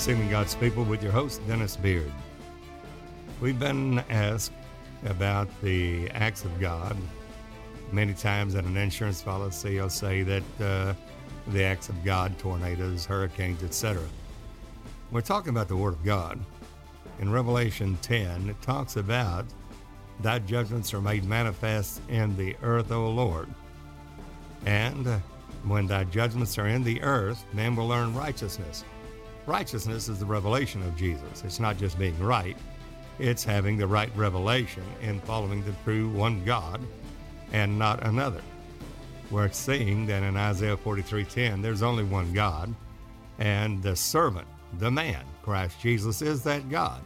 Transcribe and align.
Sealing 0.00 0.30
God's 0.30 0.54
People 0.54 0.84
with 0.84 1.02
your 1.02 1.12
host, 1.12 1.46
Dennis 1.46 1.76
Beard. 1.76 2.10
We've 3.38 3.58
been 3.58 3.98
asked 4.08 4.52
about 5.04 5.46
the 5.60 6.08
acts 6.12 6.42
of 6.42 6.58
God. 6.58 6.96
Many 7.92 8.14
times 8.14 8.54
in 8.54 8.64
an 8.64 8.78
insurance 8.78 9.20
policy, 9.20 9.78
I'll 9.78 9.90
say 9.90 10.22
that 10.22 10.42
uh, 10.58 10.94
the 11.48 11.62
acts 11.64 11.90
of 11.90 12.02
God, 12.02 12.38
tornadoes, 12.38 13.04
hurricanes, 13.04 13.62
etc. 13.62 14.02
We're 15.10 15.20
talking 15.20 15.50
about 15.50 15.68
the 15.68 15.76
Word 15.76 15.92
of 15.92 16.02
God. 16.02 16.40
In 17.18 17.30
Revelation 17.30 17.98
10, 18.00 18.48
it 18.48 18.62
talks 18.62 18.96
about 18.96 19.44
thy 20.20 20.38
judgments 20.38 20.94
are 20.94 21.02
made 21.02 21.24
manifest 21.24 22.00
in 22.08 22.34
the 22.38 22.56
earth, 22.62 22.90
O 22.90 23.10
Lord. 23.10 23.52
And 24.64 25.06
when 25.64 25.86
thy 25.86 26.04
judgments 26.04 26.56
are 26.56 26.68
in 26.68 26.84
the 26.84 27.02
earth, 27.02 27.44
men 27.52 27.76
will 27.76 27.88
learn 27.88 28.14
righteousness. 28.14 28.82
Righteousness 29.50 30.08
is 30.08 30.20
the 30.20 30.26
revelation 30.26 30.80
of 30.84 30.96
Jesus. 30.96 31.42
It's 31.42 31.58
not 31.58 31.76
just 31.76 31.98
being 31.98 32.16
right, 32.20 32.56
it's 33.18 33.42
having 33.42 33.76
the 33.76 33.86
right 33.88 34.08
revelation 34.14 34.84
and 35.02 35.20
following 35.24 35.64
the 35.64 35.74
true 35.82 36.08
one 36.08 36.44
God 36.44 36.80
and 37.52 37.76
not 37.76 38.00
another. 38.06 38.42
We're 39.28 39.50
seeing 39.50 40.06
that 40.06 40.22
in 40.22 40.36
Isaiah 40.36 40.76
43:10, 40.76 41.62
there's 41.62 41.82
only 41.82 42.04
one 42.04 42.32
God, 42.32 42.72
and 43.40 43.82
the 43.82 43.96
servant, 43.96 44.46
the 44.78 44.88
man, 44.88 45.24
Christ 45.42 45.80
Jesus, 45.80 46.22
is 46.22 46.44
that 46.44 46.70
God. 46.70 47.02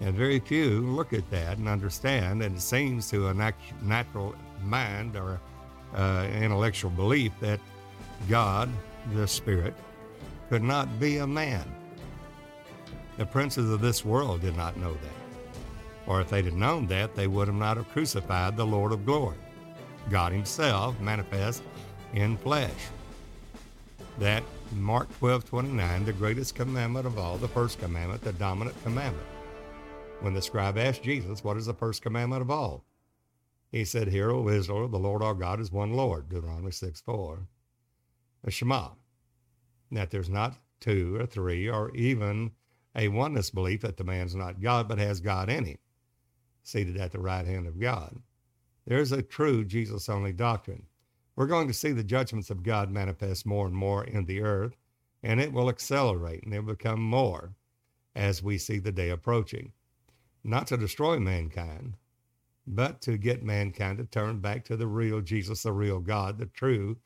And 0.00 0.16
very 0.16 0.40
few 0.40 0.80
look 0.80 1.12
at 1.12 1.30
that 1.30 1.58
and 1.58 1.68
understand, 1.68 2.42
and 2.42 2.56
it 2.56 2.60
seems 2.60 3.08
to 3.10 3.28
a 3.28 3.54
natural 3.80 4.34
mind 4.64 5.14
or 5.14 5.40
uh, 5.94 6.26
intellectual 6.34 6.90
belief 6.90 7.30
that 7.38 7.60
God, 8.28 8.68
the 9.14 9.28
Spirit, 9.28 9.74
could 10.48 10.62
not 10.62 10.98
be 10.98 11.18
a 11.18 11.26
man. 11.26 11.64
The 13.16 13.26
princes 13.26 13.70
of 13.70 13.80
this 13.80 14.04
world 14.04 14.40
did 14.40 14.56
not 14.56 14.76
know 14.76 14.92
that. 14.92 16.08
Or 16.08 16.20
if 16.20 16.30
they'd 16.30 16.46
have 16.46 16.54
known 16.54 16.86
that, 16.86 17.14
they 17.14 17.26
would 17.26 17.48
have 17.48 17.56
not 17.56 17.76
have 17.76 17.88
crucified 17.90 18.56
the 18.56 18.64
Lord 18.64 18.92
of 18.92 19.04
glory, 19.04 19.36
God 20.08 20.32
Himself 20.32 20.98
manifest 21.00 21.62
in 22.14 22.36
flesh. 22.38 22.88
That 24.18 24.42
Mark 24.72 25.08
12 25.18 25.44
29, 25.44 26.04
the 26.04 26.12
greatest 26.12 26.54
commandment 26.54 27.06
of 27.06 27.18
all, 27.18 27.36
the 27.36 27.48
first 27.48 27.78
commandment, 27.78 28.22
the 28.22 28.32
dominant 28.32 28.80
commandment. 28.82 29.26
When 30.20 30.34
the 30.34 30.42
scribe 30.42 30.78
asked 30.78 31.02
Jesus, 31.02 31.44
What 31.44 31.56
is 31.56 31.66
the 31.66 31.74
first 31.74 32.02
commandment 32.02 32.42
of 32.42 32.50
all? 32.50 32.84
He 33.70 33.84
said, 33.84 34.08
Hear, 34.08 34.30
O 34.30 34.48
Israel, 34.48 34.88
the 34.88 34.98
Lord 34.98 35.22
our 35.22 35.34
God 35.34 35.60
is 35.60 35.70
one 35.70 35.92
Lord, 35.92 36.28
Deuteronomy 36.28 36.70
6 36.70 37.00
4. 37.02 37.46
A 38.44 38.50
Shema, 38.50 38.90
that 39.90 40.10
there's 40.10 40.30
not 40.30 40.58
two 40.80 41.16
or 41.16 41.26
three 41.26 41.68
or 41.68 41.94
even 41.94 42.52
a 42.94 43.08
oneness 43.08 43.50
belief 43.50 43.82
that 43.82 43.96
the 43.96 44.04
man's 44.04 44.34
not 44.34 44.60
God 44.60 44.88
but 44.88 44.98
has 44.98 45.20
God 45.20 45.48
in 45.48 45.64
him, 45.64 45.78
seated 46.62 46.96
at 46.96 47.12
the 47.12 47.18
right 47.18 47.46
hand 47.46 47.66
of 47.66 47.80
God. 47.80 48.20
There's 48.86 49.12
a 49.12 49.22
true 49.22 49.64
Jesus 49.64 50.08
only 50.08 50.32
doctrine. 50.32 50.86
We're 51.36 51.46
going 51.46 51.68
to 51.68 51.74
see 51.74 51.92
the 51.92 52.02
judgments 52.02 52.50
of 52.50 52.62
God 52.62 52.90
manifest 52.90 53.46
more 53.46 53.66
and 53.66 53.74
more 53.76 54.04
in 54.04 54.24
the 54.24 54.42
earth, 54.42 54.76
and 55.22 55.40
it 55.40 55.52
will 55.52 55.68
accelerate 55.68 56.42
and 56.42 56.54
it 56.54 56.60
will 56.60 56.74
become 56.74 57.00
more 57.00 57.54
as 58.16 58.42
we 58.42 58.58
see 58.58 58.78
the 58.78 58.90
day 58.90 59.10
approaching. 59.10 59.72
Not 60.42 60.66
to 60.68 60.76
destroy 60.76 61.18
mankind, 61.18 61.96
but 62.66 63.00
to 63.02 63.16
get 63.16 63.42
mankind 63.42 63.98
to 63.98 64.04
turn 64.04 64.40
back 64.40 64.64
to 64.64 64.76
the 64.76 64.86
real 64.86 65.20
Jesus, 65.20 65.62
the 65.62 65.72
real 65.72 66.00
God, 66.00 66.38
the 66.38 66.46
true 66.46 66.96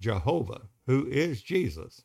Jehovah, 0.00 0.62
who 0.86 1.06
is 1.06 1.42
Jesus. 1.42 2.02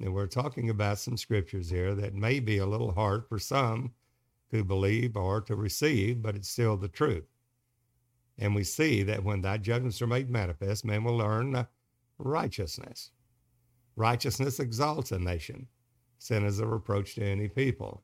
And 0.00 0.12
we're 0.12 0.26
talking 0.26 0.70
about 0.70 0.98
some 0.98 1.16
scriptures 1.16 1.70
here 1.70 1.94
that 1.94 2.14
may 2.14 2.40
be 2.40 2.58
a 2.58 2.66
little 2.66 2.92
hard 2.92 3.26
for 3.28 3.38
some 3.38 3.92
to 4.50 4.64
believe 4.64 5.16
or 5.16 5.40
to 5.42 5.56
receive, 5.56 6.22
but 6.22 6.34
it's 6.36 6.48
still 6.48 6.76
the 6.76 6.88
truth. 6.88 7.24
And 8.38 8.54
we 8.54 8.64
see 8.64 9.02
that 9.04 9.22
when 9.22 9.42
thy 9.42 9.58
judgments 9.58 10.02
are 10.02 10.06
made 10.06 10.30
manifest, 10.30 10.84
men 10.84 11.04
will 11.04 11.16
learn 11.16 11.54
uh, 11.54 11.64
righteousness. 12.18 13.10
Righteousness 13.96 14.58
exalts 14.58 15.12
a 15.12 15.18
nation. 15.18 15.68
Sin 16.18 16.44
is 16.44 16.58
a 16.58 16.66
reproach 16.66 17.14
to 17.14 17.24
any 17.24 17.48
people. 17.48 18.02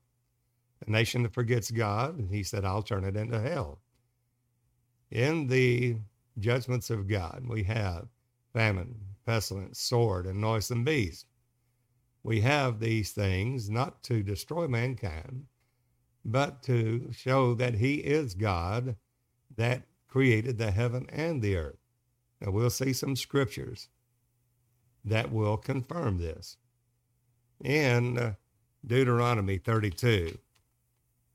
A 0.87 0.91
nation 0.91 1.23
that 1.25 1.35
forgets 1.35 1.71
God, 1.71 2.29
he 2.31 2.43
said, 2.43 2.65
I'll 2.65 2.83
turn 2.83 3.05
it 3.05 3.17
into 3.17 3.41
hell. 3.41 3.81
In 5.11 5.47
the 5.47 5.97
judgments 6.39 6.91
of 6.91 7.09
God, 7.09 7.45
we 7.49 7.65
have 7.65 8.09
famine, 8.53 8.95
pestilence, 9.25 9.81
sword, 9.81 10.27
and 10.27 10.41
noisome 10.41 10.85
beast 10.85 11.27
we 12.29 12.43
have 12.43 12.79
these 12.79 13.13
things 13.13 13.71
not 13.71 14.03
to 14.03 14.23
destroy 14.23 14.69
mankind, 14.69 15.47
but 16.27 16.63
to 16.63 17.11
show 17.11 17.55
that 17.55 17.77
He 17.77 17.95
is 17.95 18.35
God 18.35 18.97
that 19.57 19.85
created 20.09 20.59
the 20.59 20.71
heaven 20.71 21.07
and 21.11 21.41
the 21.41 21.57
earth. 21.57 21.79
Now, 22.39 22.51
we'll 22.51 22.69
see 22.69 22.93
some 22.93 23.17
scriptures 23.17 23.89
that 25.07 25.33
will 25.33 25.57
confirm 25.57 26.19
this. 26.19 26.59
In 27.65 28.19
uh, 28.19 28.35
Deuteronomy 28.87 29.57
32, 29.57 30.37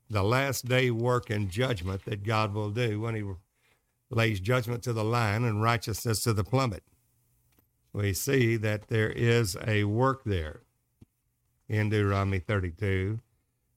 the 0.08 0.22
last 0.22 0.68
day 0.68 0.92
work 0.92 1.28
and 1.28 1.50
judgment 1.50 2.04
that 2.04 2.22
God 2.22 2.54
will 2.54 2.70
do 2.70 3.00
when 3.00 3.16
He 3.16 3.24
lays 4.10 4.38
judgment 4.38 4.84
to 4.84 4.92
the 4.92 5.02
lion 5.02 5.44
and 5.44 5.60
righteousness 5.60 6.22
to 6.22 6.32
the 6.32 6.44
plummet. 6.44 6.84
We 7.92 8.12
see 8.12 8.54
that 8.58 8.86
there 8.86 9.10
is 9.10 9.56
a 9.66 9.82
work 9.82 10.22
there 10.24 10.60
in 11.68 11.90
Deuteronomy 11.90 12.38
32 12.38 13.20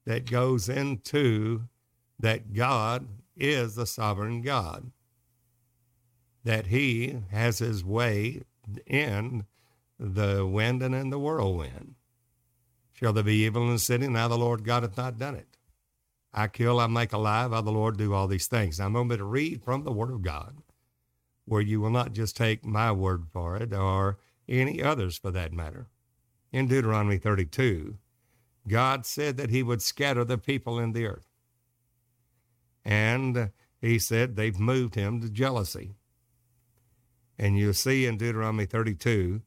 that 0.05 0.29
goes 0.29 0.69
into 0.69 1.63
that 2.19 2.53
God 2.53 3.07
is 3.35 3.75
the 3.75 3.85
sovereign 3.85 4.41
God, 4.41 4.91
that 6.43 6.67
He 6.67 7.19
has 7.31 7.59
His 7.59 7.83
way 7.83 8.43
in 8.85 9.45
the 9.99 10.45
wind 10.45 10.81
and 10.81 10.95
in 10.95 11.09
the 11.09 11.19
whirlwind. 11.19 11.95
Shall 12.93 13.13
there 13.13 13.23
be 13.23 13.45
evil 13.45 13.63
in 13.63 13.73
the 13.73 13.79
city? 13.79 14.07
Now 14.07 14.27
the 14.27 14.37
Lord 14.37 14.63
God 14.63 14.83
hath 14.83 14.97
not 14.97 15.19
done 15.19 15.35
it. 15.35 15.57
I 16.33 16.47
kill, 16.47 16.79
I 16.79 16.87
make 16.87 17.13
alive, 17.13 17.53
I 17.53 17.61
the 17.61 17.71
Lord 17.71 17.97
do 17.97 18.13
all 18.13 18.27
these 18.27 18.47
things. 18.47 18.79
Now 18.79 18.85
I'm 18.85 18.93
going 18.93 19.09
to 19.09 19.23
read 19.23 19.63
from 19.63 19.83
the 19.83 19.91
Word 19.91 20.11
of 20.11 20.21
God, 20.21 20.57
where 21.45 21.61
you 21.61 21.79
will 21.79 21.89
not 21.89 22.13
just 22.13 22.35
take 22.35 22.65
my 22.65 22.91
word 22.91 23.25
for 23.31 23.55
it 23.55 23.73
or 23.73 24.17
any 24.47 24.81
others 24.81 25.17
for 25.17 25.31
that 25.31 25.53
matter 25.53 25.87
in 26.51 26.67
Deuteronomy 26.67 27.17
32, 27.17 27.97
God 28.67 29.05
said 29.05 29.37
that 29.37 29.49
he 29.49 29.63
would 29.63 29.81
scatter 29.81 30.23
the 30.23 30.37
people 30.37 30.79
in 30.79 30.91
the 30.91 31.05
earth. 31.05 31.27
And 32.83 33.51
he 33.81 33.99
said 33.99 34.35
they've 34.35 34.59
moved 34.59 34.95
him 34.95 35.21
to 35.21 35.29
jealousy. 35.29 35.95
And 37.37 37.57
you'll 37.57 37.73
see 37.73 38.05
in 38.05 38.17
Deuteronomy 38.17 38.65
32 38.65 39.41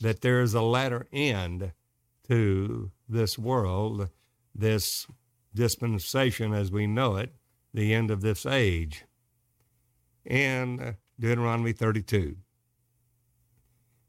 that 0.00 0.20
there 0.20 0.40
is 0.40 0.54
a 0.54 0.62
latter 0.62 1.06
end 1.12 1.72
to 2.28 2.90
this 3.08 3.38
world, 3.38 4.08
this 4.54 5.06
dispensation 5.54 6.52
as 6.52 6.70
we 6.70 6.86
know 6.86 7.16
it, 7.16 7.34
the 7.72 7.94
end 7.94 8.10
of 8.10 8.20
this 8.20 8.46
age. 8.46 9.04
In 10.24 10.96
Deuteronomy 11.18 11.72
32, 11.72 12.36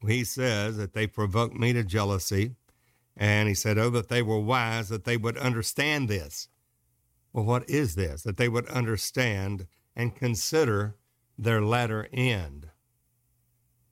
he 0.08 0.24
says 0.24 0.78
that 0.78 0.94
they 0.94 1.08
provoked 1.08 1.56
me 1.56 1.74
to 1.74 1.84
jealousy. 1.84 2.56
And 3.16 3.48
he 3.48 3.54
said, 3.54 3.78
Oh, 3.78 3.90
that 3.92 4.10
they 4.10 4.22
were 4.22 4.40
wise, 4.40 4.90
that 4.90 5.04
they 5.04 5.18
would 5.18 5.38
understand 5.38 6.08
this. 6.10 6.48
Well, 7.34 7.46
what 7.46 7.70
is 7.70 7.96
this? 7.96 8.24
That 8.24 8.38
they 8.38 8.50
would 8.50 8.68
understand 8.68 9.68
and 9.96 10.16
consider 10.16 10.96
their 11.38 11.62
latter 11.62 12.08
end. 12.12 12.70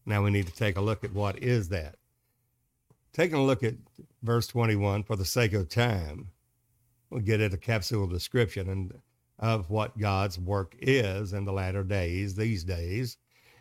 Now 0.05 0.23
we 0.23 0.31
need 0.31 0.47
to 0.47 0.53
take 0.53 0.77
a 0.77 0.81
look 0.81 1.03
at 1.03 1.13
what 1.13 1.39
is 1.39 1.69
that. 1.69 1.95
Taking 3.13 3.37
a 3.37 3.43
look 3.43 3.63
at 3.63 3.75
verse 4.23 4.47
21 4.47 5.03
for 5.03 5.15
the 5.15 5.25
sake 5.25 5.53
of 5.53 5.69
time, 5.69 6.29
we'll 7.09 7.21
get 7.21 7.41
at 7.41 7.53
a 7.53 7.57
capsule 7.57 8.07
description 8.07 8.69
and 8.69 8.93
of 9.39 9.69
what 9.69 9.97
God's 9.97 10.37
work 10.37 10.75
is 10.79 11.33
in 11.33 11.45
the 11.45 11.53
latter 11.53 11.83
days, 11.83 12.35
these 12.35 12.63
days. 12.63 13.17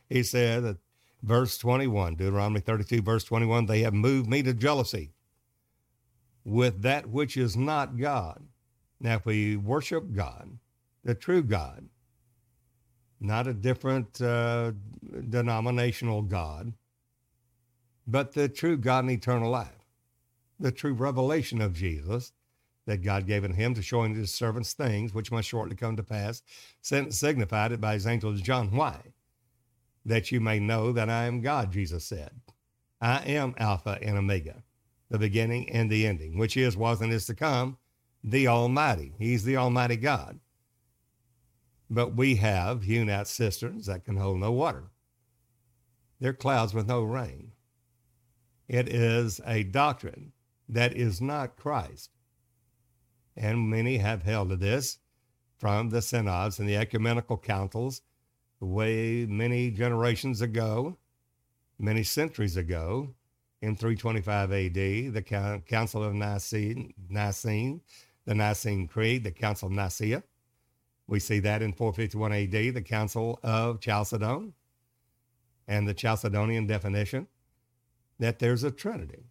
He 0.09 0.23
said 0.23 0.65
that 0.65 0.79
verse 1.23 1.59
21, 1.59 2.15
Deuteronomy 2.17 2.61
32, 2.61 3.03
verse 3.03 3.25
21, 3.25 3.67
they 3.67 3.81
have 3.81 3.95
moved 3.95 4.29
me 4.29 4.43
to 4.43 4.55
jealousy 4.55 5.11
with 6.45 6.83
that 6.83 7.09
which 7.09 7.37
is 7.37 7.57
not 7.57 7.99
God. 7.99 8.43
Now, 9.01 9.17
if 9.17 9.27
we 9.27 9.57
worship 9.57 10.13
God, 10.13 10.59
the 11.05 11.15
true 11.15 11.43
God, 11.43 11.89
not 13.21 13.47
a 13.47 13.55
different 13.55 14.21
uh, 14.21 14.73
denominational 15.29 16.23
God, 16.23 16.73
but 18.07 18.33
the 18.33 18.49
true 18.49 18.77
God 18.77 19.05
and 19.05 19.11
eternal 19.11 19.51
life, 19.51 19.85
the 20.59 20.73
true 20.73 20.93
revelation 20.93 21.61
of 21.61 21.75
Jesus 21.75 22.33
that 22.87 23.03
God 23.03 23.27
gave 23.27 23.45
in 23.45 23.53
him 23.53 23.75
to 23.75 23.83
show 23.83 24.03
his 24.05 24.33
servants 24.33 24.73
things 24.73 25.13
which 25.13 25.31
must 25.31 25.47
shortly 25.49 25.77
come 25.77 25.97
to 25.97 26.03
pass, 26.03 26.43
signified 26.81 27.73
it 27.73 27.81
by 27.81 27.95
his 27.95 28.07
angel 28.07 28.33
John. 28.41 28.71
Why? 28.71 28.97
That 30.09 30.33
you 30.33 30.41
may 30.41 30.59
know 30.59 30.91
that 30.93 31.11
I 31.11 31.27
am 31.27 31.41
God, 31.41 31.71
Jesus 31.71 32.05
said. 32.05 32.31
I 33.01 33.19
am 33.25 33.55
Alpha 33.59 33.99
and 34.03 34.17
Omega, 34.17 34.63
the 35.11 35.19
beginning 35.19 35.71
and 35.71 35.91
the 35.91 36.07
ending, 36.07 36.39
which 36.39 36.57
is, 36.57 36.77
was, 36.77 37.01
and 37.01 37.13
is 37.13 37.27
to 37.27 37.35
come, 37.35 37.79
the 38.25 38.49
Almighty. 38.49 39.15
He's 39.19 39.45
the 39.45 39.57
Almighty 39.57 39.97
God. 39.97 40.41
But 41.91 42.17
we 42.17 42.37
have 42.37 42.83
hewn 42.83 43.09
out 43.09 43.29
cisterns 43.29 43.87
that 43.87 44.05
can 44.05 44.17
hold 44.17 44.39
no 44.39 44.51
water. 44.51 44.91
They're 46.21 46.33
clouds 46.33 46.75
with 46.75 46.89
no 46.89 47.03
rain. 47.03 47.53
It 48.67 48.89
is 48.89 49.41
a 49.47 49.63
doctrine 49.63 50.33
that 50.69 50.97
is 50.97 51.21
not 51.21 51.57
Christ. 51.57 52.11
And 53.37 53.71
many 53.71 53.99
have 53.99 54.23
held 54.23 54.51
to 54.51 54.57
this 54.57 54.99
from 55.59 55.91
the 55.91 56.03
synods 56.03 56.59
and 56.59 56.69
the 56.69 56.77
ecumenical 56.77 57.39
councils 57.39 58.03
way 58.61 59.27
many 59.27 59.71
generations 59.71 60.41
ago, 60.41 60.97
many 61.79 62.03
centuries 62.03 62.57
ago, 62.57 63.15
in 63.61 63.77
325 63.77 64.53
AD, 64.53 64.75
the 64.75 65.63
Council 65.67 66.03
of 66.05 66.15
Nicene, 66.15 66.95
Nicene, 67.09 67.81
the 68.25 68.35
Nicene 68.35 68.87
Creed, 68.87 69.25
the 69.25 69.31
Council 69.31 69.67
of 69.67 69.73
Nicaea. 69.73 70.23
We 71.07 71.19
see 71.19 71.41
that 71.41 71.63
in 71.63 71.73
451 71.73 72.33
AD, 72.33 72.75
the 72.75 72.83
Council 72.83 73.41
of 73.43 73.81
Chalcedon, 73.81 74.53
and 75.67 75.89
the 75.89 75.95
Chalcedonian 75.95 76.67
definition 76.67 77.27
that 78.19 78.39
there's 78.39 78.65
a 78.65 78.71
Trinity, 78.71 79.25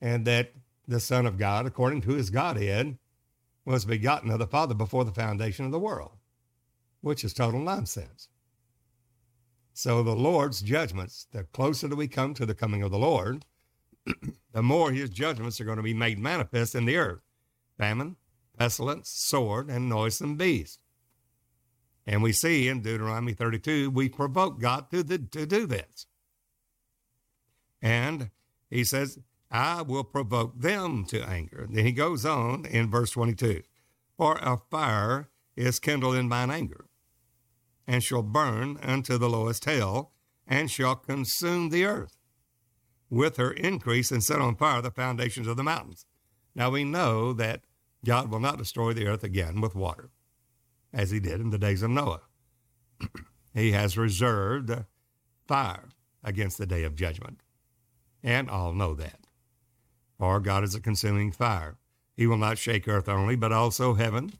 and 0.00 0.24
that 0.26 0.52
the 0.88 1.00
Son 1.00 1.26
of 1.26 1.38
God, 1.38 1.66
according 1.66 2.00
to 2.02 2.10
his 2.10 2.30
Godhead, 2.30 2.98
was 3.64 3.84
begotten 3.84 4.30
of 4.30 4.38
the 4.38 4.46
Father 4.46 4.74
before 4.74 5.04
the 5.04 5.12
foundation 5.12 5.64
of 5.64 5.72
the 5.72 5.78
world, 5.78 6.12
which 7.00 7.24
is 7.24 7.32
total 7.32 7.60
nonsense. 7.60 8.28
So 9.72 10.02
the 10.02 10.14
Lord's 10.14 10.60
judgments, 10.60 11.26
the 11.32 11.44
closer 11.44 11.88
that 11.88 11.96
we 11.96 12.08
come 12.08 12.34
to 12.34 12.44
the 12.44 12.54
coming 12.54 12.82
of 12.82 12.90
the 12.90 12.98
Lord, 12.98 13.44
the 14.52 14.62
more 14.62 14.92
his 14.92 15.10
judgments 15.10 15.60
are 15.60 15.64
going 15.64 15.76
to 15.76 15.82
be 15.82 15.94
made 15.94 16.18
manifest 16.18 16.74
in 16.74 16.84
the 16.84 16.96
earth 16.96 17.20
famine, 17.78 18.16
pestilence, 18.58 19.08
sword, 19.08 19.70
and 19.70 19.88
noisome 19.88 20.36
beast. 20.36 20.80
And 22.06 22.22
we 22.22 22.32
see 22.32 22.68
in 22.68 22.82
Deuteronomy 22.82 23.32
32, 23.32 23.90
we 23.90 24.10
provoke 24.10 24.60
God 24.60 24.90
to, 24.90 25.02
the, 25.02 25.16
to 25.16 25.46
do 25.46 25.66
this. 25.66 26.06
And 27.80 28.30
he 28.68 28.84
says, 28.84 29.18
I 29.50 29.82
will 29.82 30.04
provoke 30.04 30.60
them 30.60 31.04
to 31.06 31.26
anger. 31.26 31.66
Then 31.70 31.86
he 31.86 31.92
goes 31.92 32.26
on 32.26 32.66
in 32.66 32.90
verse 32.90 33.12
22 33.12 33.62
For 34.16 34.36
a 34.42 34.58
fire 34.70 35.30
is 35.56 35.78
kindled 35.78 36.16
in 36.16 36.28
mine 36.28 36.50
anger, 36.50 36.86
and 37.86 38.02
shall 38.02 38.22
burn 38.22 38.78
unto 38.82 39.18
the 39.18 39.28
lowest 39.28 39.64
hell, 39.64 40.12
and 40.46 40.70
shall 40.70 40.96
consume 40.96 41.70
the 41.70 41.84
earth 41.84 42.16
with 43.10 43.36
her 43.36 43.50
increase 43.52 44.10
and 44.10 44.22
set 44.22 44.40
on 44.40 44.56
fire 44.56 44.80
the 44.80 44.90
foundations 44.90 45.46
of 45.46 45.56
the 45.56 45.64
mountains. 45.64 46.06
Now 46.54 46.70
we 46.70 46.84
know 46.84 47.32
that 47.32 47.64
God 48.04 48.30
will 48.30 48.40
not 48.40 48.58
destroy 48.58 48.92
the 48.92 49.06
earth 49.06 49.24
again 49.24 49.60
with 49.60 49.74
water, 49.74 50.10
as 50.92 51.10
he 51.10 51.20
did 51.20 51.40
in 51.40 51.50
the 51.50 51.58
days 51.58 51.82
of 51.82 51.90
Noah. 51.90 52.22
he 53.54 53.72
has 53.72 53.98
reserved 53.98 54.70
fire 55.46 55.88
against 56.22 56.58
the 56.58 56.66
day 56.66 56.84
of 56.84 56.94
judgment. 56.94 57.40
And 58.22 58.48
all 58.48 58.72
know 58.72 58.94
that. 58.94 59.26
For 60.18 60.40
God 60.40 60.62
is 60.64 60.74
a 60.74 60.80
consuming 60.80 61.32
fire. 61.32 61.78
He 62.14 62.26
will 62.26 62.36
not 62.36 62.58
shake 62.58 62.86
earth 62.86 63.08
only, 63.08 63.34
but 63.34 63.52
also 63.52 63.94
heaven, 63.94 64.34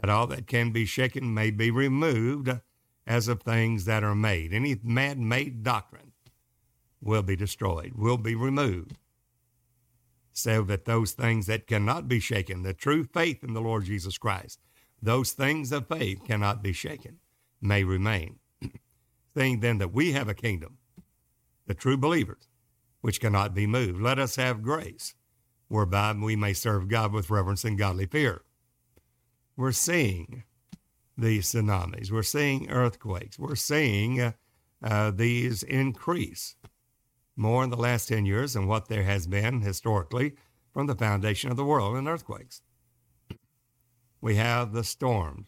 that 0.00 0.08
all 0.08 0.26
that 0.28 0.46
can 0.46 0.72
be 0.72 0.86
shaken 0.86 1.34
may 1.34 1.50
be 1.50 1.70
removed 1.70 2.48
as 3.10 3.26
of 3.26 3.42
things 3.42 3.86
that 3.86 4.04
are 4.04 4.14
made. 4.14 4.52
Any 4.54 4.76
man 4.84 5.26
made 5.26 5.64
doctrine 5.64 6.12
will 7.02 7.22
be 7.22 7.34
destroyed, 7.34 7.94
will 7.96 8.16
be 8.16 8.36
removed. 8.36 8.98
So 10.32 10.62
that 10.62 10.84
those 10.84 11.10
things 11.10 11.46
that 11.46 11.66
cannot 11.66 12.06
be 12.06 12.20
shaken, 12.20 12.62
the 12.62 12.72
true 12.72 13.02
faith 13.02 13.42
in 13.42 13.52
the 13.52 13.60
Lord 13.60 13.84
Jesus 13.84 14.16
Christ, 14.16 14.60
those 15.02 15.32
things 15.32 15.72
of 15.72 15.88
faith 15.88 16.20
cannot 16.24 16.62
be 16.62 16.72
shaken, 16.72 17.18
may 17.60 17.82
remain. 17.82 18.38
Saying 19.36 19.58
then 19.58 19.78
that 19.78 19.92
we 19.92 20.12
have 20.12 20.28
a 20.28 20.34
kingdom, 20.34 20.78
the 21.66 21.74
true 21.74 21.96
believers, 21.96 22.46
which 23.00 23.20
cannot 23.20 23.56
be 23.56 23.66
moved. 23.66 24.00
Let 24.00 24.20
us 24.20 24.36
have 24.36 24.62
grace, 24.62 25.16
whereby 25.66 26.12
we 26.12 26.36
may 26.36 26.52
serve 26.52 26.86
God 26.86 27.12
with 27.12 27.28
reverence 27.28 27.64
and 27.64 27.76
godly 27.76 28.06
fear. 28.06 28.42
We're 29.56 29.72
seeing 29.72 30.44
these 31.20 31.52
tsunamis. 31.52 32.10
We're 32.10 32.22
seeing 32.22 32.70
earthquakes. 32.70 33.38
We're 33.38 33.54
seeing 33.54 34.20
uh, 34.20 34.32
uh, 34.82 35.10
these 35.10 35.62
increase 35.62 36.56
more 37.36 37.64
in 37.64 37.70
the 37.70 37.76
last 37.76 38.08
10 38.08 38.26
years 38.26 38.54
than 38.54 38.66
what 38.66 38.88
there 38.88 39.04
has 39.04 39.26
been 39.26 39.60
historically 39.60 40.34
from 40.72 40.86
the 40.86 40.94
foundation 40.94 41.50
of 41.50 41.56
the 41.56 41.64
world 41.64 41.96
in 41.96 42.08
earthquakes. 42.08 42.62
We 44.20 44.36
have 44.36 44.72
the 44.72 44.84
storms, 44.84 45.46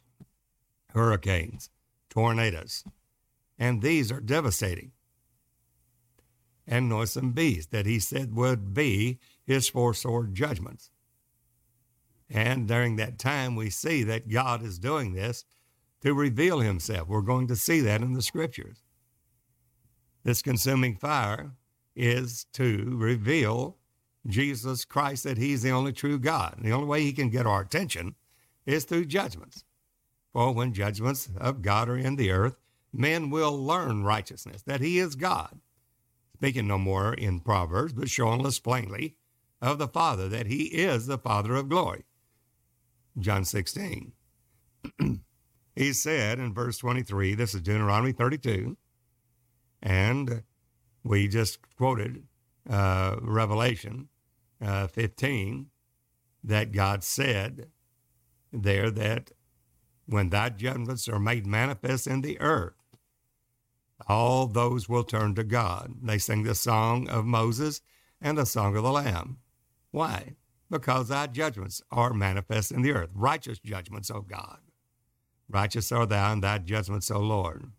hurricanes, 0.94 1.70
tornadoes, 2.08 2.84
and 3.58 3.82
these 3.82 4.10
are 4.10 4.20
devastating. 4.20 4.92
And 6.66 6.88
noisome 6.88 7.32
beasts 7.32 7.70
that 7.72 7.86
he 7.86 7.98
said 7.98 8.34
would 8.34 8.72
be 8.72 9.18
his 9.44 9.68
four 9.68 9.94
sword 9.94 10.34
judgments. 10.34 10.90
And 12.30 12.66
during 12.66 12.96
that 12.96 13.18
time, 13.18 13.56
we 13.56 13.68
see 13.68 14.04
that 14.04 14.28
God 14.28 14.62
is 14.62 14.78
doing 14.78 15.12
this 15.12 15.44
to 16.02 16.14
reveal 16.14 16.60
himself. 16.60 17.08
We're 17.08 17.22
going 17.22 17.46
to 17.48 17.56
see 17.56 17.80
that 17.80 18.02
in 18.02 18.12
the 18.12 18.22
scriptures. 18.22 18.82
This 20.24 20.42
consuming 20.42 20.96
fire 20.96 21.52
is 21.96 22.46
to 22.54 22.96
reveal 22.96 23.76
Jesus 24.26 24.84
Christ, 24.84 25.24
that 25.24 25.38
he's 25.38 25.62
the 25.62 25.70
only 25.70 25.92
true 25.92 26.18
God. 26.18 26.54
And 26.56 26.64
The 26.66 26.72
only 26.72 26.86
way 26.86 27.02
he 27.02 27.12
can 27.12 27.30
get 27.30 27.46
our 27.46 27.62
attention 27.62 28.14
is 28.66 28.84
through 28.84 29.06
judgments. 29.06 29.64
For 30.32 30.52
when 30.52 30.72
judgments 30.72 31.28
of 31.36 31.62
God 31.62 31.88
are 31.88 31.98
in 31.98 32.16
the 32.16 32.30
earth, 32.30 32.56
men 32.92 33.30
will 33.30 33.56
learn 33.56 34.04
righteousness, 34.04 34.62
that 34.62 34.80
he 34.80 34.98
is 34.98 35.16
God. 35.16 35.60
Speaking 36.36 36.66
no 36.66 36.78
more 36.78 37.14
in 37.14 37.40
Proverbs, 37.40 37.92
but 37.92 38.10
showing 38.10 38.44
us 38.46 38.58
plainly 38.58 39.16
of 39.60 39.78
the 39.78 39.88
Father, 39.88 40.28
that 40.28 40.46
he 40.46 40.64
is 40.64 41.06
the 41.06 41.18
Father 41.18 41.54
of 41.54 41.68
glory. 41.68 42.04
John 43.18 43.44
16. 43.44 44.12
he 45.74 45.92
said 45.92 46.38
in 46.38 46.52
verse 46.52 46.78
23, 46.78 47.34
this 47.34 47.54
is 47.54 47.62
Deuteronomy 47.62 48.12
32, 48.12 48.76
and 49.82 50.42
we 51.02 51.28
just 51.28 51.58
quoted 51.76 52.24
uh, 52.68 53.16
Revelation 53.20 54.08
uh, 54.64 54.86
15, 54.86 55.66
that 56.44 56.72
God 56.72 57.02
said 57.02 57.68
there 58.52 58.90
that 58.90 59.30
when 60.06 60.28
thy 60.28 60.50
judgments 60.50 61.08
are 61.08 61.18
made 61.18 61.46
manifest 61.46 62.06
in 62.06 62.20
the 62.20 62.40
earth, 62.40 62.74
all 64.08 64.46
those 64.46 64.88
will 64.88 65.04
turn 65.04 65.34
to 65.36 65.44
God. 65.44 65.94
They 66.02 66.18
sing 66.18 66.42
the 66.42 66.54
song 66.54 67.08
of 67.08 67.24
Moses 67.24 67.80
and 68.20 68.36
the 68.36 68.46
song 68.46 68.76
of 68.76 68.82
the 68.82 68.92
Lamb. 68.92 69.38
Why? 69.90 70.36
Because 70.70 71.08
thy 71.08 71.28
judgments 71.28 71.82
are 71.90 72.12
manifest 72.12 72.72
in 72.72 72.82
the 72.82 72.92
earth, 72.92 73.10
righteous 73.14 73.58
judgments, 73.58 74.10
O 74.10 74.22
God. 74.22 74.58
Righteous 75.48 75.92
are 75.92 76.06
thou, 76.06 76.32
in 76.32 76.40
thy 76.40 76.58
judgments, 76.58 77.10
O 77.10 77.18
Lord. 77.18 77.72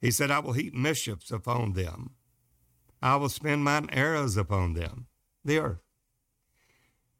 He 0.00 0.10
said, 0.10 0.30
I 0.30 0.38
will 0.38 0.54
heap 0.54 0.74
mischiefs 0.74 1.30
upon 1.30 1.74
them. 1.74 2.10
I 3.02 3.16
will 3.16 3.28
spend 3.28 3.64
mine 3.64 3.88
arrows 3.92 4.36
upon 4.36 4.74
them, 4.74 5.06
the 5.44 5.58
earth. 5.58 5.82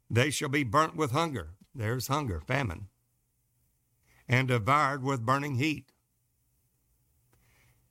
They 0.09 0.29
shall 0.29 0.49
be 0.49 0.63
burnt 0.63 0.95
with 0.95 1.11
hunger. 1.11 1.51
There's 1.73 2.07
hunger, 2.07 2.41
famine. 2.41 2.87
And 4.27 4.47
devoured 4.47 5.03
with 5.03 5.25
burning 5.25 5.55
heat. 5.55 5.91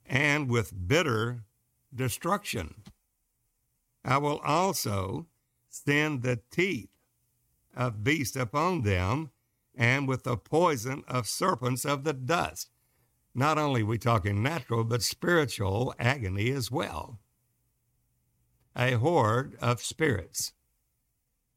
And 0.06 0.50
with 0.50 0.88
bitter 0.88 1.44
destruction. 1.94 2.82
I 4.04 4.18
will 4.18 4.38
also 4.38 5.26
send 5.68 6.22
the 6.22 6.40
teeth 6.50 6.90
of 7.76 8.02
beasts 8.02 8.36
upon 8.36 8.82
them 8.82 9.30
and 9.80 10.06
with 10.06 10.24
the 10.24 10.36
poison 10.36 11.02
of 11.08 11.26
serpents 11.26 11.86
of 11.86 12.04
the 12.04 12.12
dust. 12.12 12.68
Not 13.34 13.56
only 13.56 13.82
we 13.82 13.96
talking 13.96 14.42
natural, 14.42 14.84
but 14.84 15.02
spiritual 15.02 15.94
agony 15.98 16.50
as 16.50 16.70
well. 16.70 17.18
A 18.76 18.92
horde 18.92 19.56
of 19.60 19.80
spirits 19.80 20.52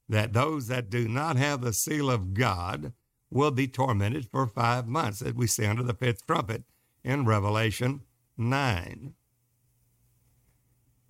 that 0.07 0.31
those 0.31 0.67
that 0.67 0.89
do 0.89 1.09
not 1.09 1.35
have 1.35 1.61
the 1.61 1.73
seal 1.73 2.09
of 2.09 2.33
God 2.33 2.93
will 3.29 3.51
be 3.51 3.67
tormented 3.67 4.29
for 4.31 4.47
five 4.47 4.87
months, 4.87 5.21
as 5.21 5.33
we 5.33 5.47
see 5.47 5.65
under 5.65 5.83
the 5.83 5.93
fifth 5.93 6.25
trumpet 6.25 6.63
in 7.03 7.25
Revelation 7.25 8.01
9. 8.37 9.15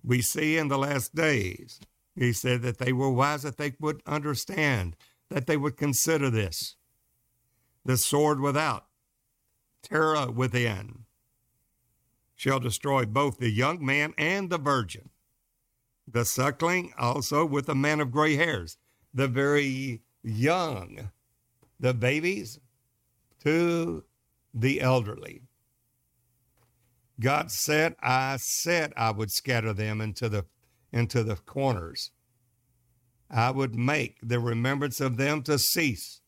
We 0.02 0.20
see 0.20 0.56
in 0.56 0.66
the 0.66 0.78
last 0.78 1.14
days, 1.14 1.80
he 2.16 2.32
said 2.32 2.62
that 2.62 2.78
they 2.78 2.92
were 2.92 3.10
wise, 3.10 3.42
that 3.42 3.56
they 3.56 3.74
would 3.78 4.02
understand, 4.04 4.96
that 5.30 5.46
they 5.46 5.56
would 5.56 5.76
consider 5.76 6.28
this 6.28 6.76
the 7.84 7.96
sword 7.96 8.40
without, 8.40 8.86
terror 9.82 10.30
within, 10.30 11.04
shall 12.34 12.60
destroy 12.60 13.04
both 13.06 13.38
the 13.38 13.50
young 13.50 13.84
man 13.84 14.14
and 14.18 14.50
the 14.50 14.58
virgin. 14.58 15.10
the 16.06 16.24
suckling 16.24 16.92
also 16.98 17.44
with 17.46 17.66
the 17.66 17.74
man 17.74 18.00
of 18.00 18.10
gray 18.10 18.36
hairs, 18.36 18.76
the 19.12 19.28
very 19.28 20.02
young, 20.22 21.10
the 21.80 21.94
babies 21.94 22.58
to 23.42 24.04
the 24.52 24.80
elderly. 24.80 25.42
God 27.20 27.50
said, 27.50 27.96
I 28.02 28.38
said 28.38 28.92
I 28.96 29.12
would 29.12 29.30
scatter 29.30 29.72
them 29.72 30.00
into 30.00 30.28
the 30.28 30.46
into 30.92 31.24
the 31.24 31.36
corners. 31.36 32.12
I 33.30 33.50
would 33.50 33.74
make 33.74 34.18
the 34.22 34.40
remembrance 34.40 35.00
of 35.00 35.16
them 35.16 35.42
to 35.44 35.58
cease 35.58 36.20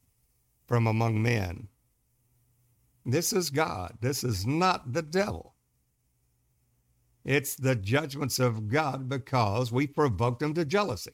from 0.66 0.86
among 0.86 1.22
men. 1.22 1.68
This 3.04 3.32
is 3.32 3.50
God. 3.50 3.98
This 4.00 4.24
is 4.24 4.46
not 4.46 4.92
the 4.92 5.02
devil. 5.02 5.54
It's 7.24 7.56
the 7.56 7.74
judgments 7.76 8.38
of 8.38 8.68
God 8.68 9.08
because 9.08 9.72
we 9.72 9.86
provoked 9.86 10.42
him 10.42 10.54
to 10.54 10.64
jealousy. 10.64 11.12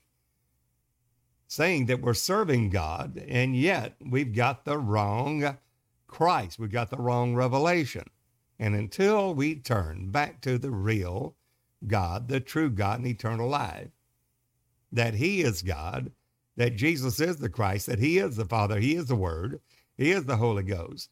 Saying 1.48 1.86
that 1.86 2.00
we're 2.00 2.14
serving 2.14 2.70
God, 2.70 3.22
and 3.28 3.54
yet 3.54 3.96
we've 4.00 4.34
got 4.34 4.64
the 4.64 4.78
wrong 4.78 5.58
Christ. 6.06 6.58
We've 6.58 6.70
got 6.70 6.90
the 6.90 6.96
wrong 6.96 7.34
revelation. 7.34 8.04
And 8.58 8.74
until 8.74 9.34
we 9.34 9.56
turn 9.56 10.10
back 10.10 10.40
to 10.42 10.56
the 10.56 10.70
real 10.70 11.34
God, 11.86 12.28
the 12.28 12.40
true 12.40 12.70
God 12.70 13.00
and 13.00 13.08
eternal 13.08 13.48
life, 13.48 13.88
that 14.92 15.14
He 15.14 15.42
is 15.42 15.62
God, 15.62 16.12
that 16.56 16.76
Jesus 16.76 17.20
is 17.20 17.36
the 17.38 17.48
Christ, 17.48 17.86
that 17.86 17.98
He 17.98 18.18
is 18.18 18.36
the 18.36 18.44
Father, 18.44 18.78
He 18.78 18.94
is 18.94 19.06
the 19.06 19.16
Word, 19.16 19.60
He 19.96 20.10
is 20.10 20.24
the 20.24 20.36
Holy 20.36 20.62
Ghost, 20.62 21.10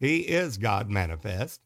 He 0.00 0.20
is 0.20 0.58
God 0.58 0.90
manifest 0.90 1.60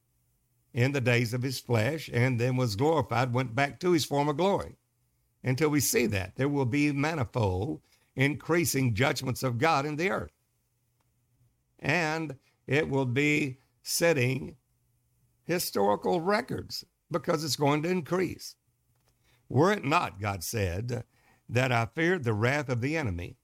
in 0.75 0.93
the 0.93 1.01
days 1.01 1.33
of 1.33 1.43
His 1.43 1.59
flesh, 1.59 2.11
and 2.13 2.39
then 2.39 2.57
was 2.57 2.77
glorified, 2.77 3.33
went 3.33 3.55
back 3.55 3.81
to 3.81 3.93
His 3.93 4.05
former 4.05 4.33
glory. 4.33 4.77
Until 5.43 5.69
we 5.71 5.81
see 5.81 6.07
that, 6.07 6.37
there 6.37 6.49
will 6.49 6.67
be 6.67 6.93
manifold, 6.93 7.81
increasing 8.17 8.95
judgments 8.95 9.43
of 9.43 9.59
God 9.59 9.87
in 9.87 9.97
the 9.97 10.11
earth. 10.11 10.33
And 11.79 12.35
it 12.67 12.89
will 12.89 13.07
be 13.07 13.59
setting 13.83 14.57
historical 15.45 16.21
records 16.21 16.85
because 17.11 17.45
it's 17.45 17.57
going 17.57 17.83
to 17.85 17.89
increase. 17.89 18.57
Were 19.49 19.73
it 19.73 19.85
not, 19.85 20.21
God 20.21 20.43
said, 20.43 21.05
that 21.49 21.73
I 21.73 21.87
feared 21.87 22.25
the 22.25 22.35
wrath 22.35 22.69
of 22.69 22.81
the 22.81 22.97
enemy, 22.97 23.37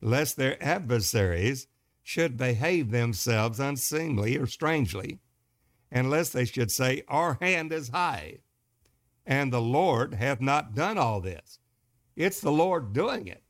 lest 0.00 0.36
their 0.36 0.62
adversaries 0.62 1.66
should 2.02 2.36
behave 2.36 2.90
themselves 2.90 3.60
unseemly 3.60 4.36
or 4.36 4.46
strangely, 4.46 5.20
and 5.90 6.10
lest 6.10 6.32
they 6.32 6.44
should 6.44 6.70
say, 6.70 7.02
Our 7.08 7.38
hand 7.40 7.72
is 7.72 7.90
high, 7.90 8.38
and 9.24 9.52
the 9.52 9.60
Lord 9.60 10.14
hath 10.14 10.40
not 10.40 10.74
done 10.74 10.98
all 10.98 11.20
this. 11.20 11.58
It's 12.16 12.40
the 12.40 12.52
Lord 12.52 12.92
doing 12.92 13.26
it. 13.26 13.42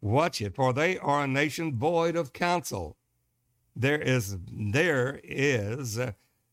Watch 0.00 0.40
it, 0.40 0.54
for 0.54 0.72
they 0.72 0.98
are 0.98 1.24
a 1.24 1.26
nation 1.26 1.78
void 1.78 2.16
of 2.16 2.32
counsel. 2.32 2.96
There 3.74 4.00
is 4.00 4.36
there 4.50 5.20
is 5.24 5.98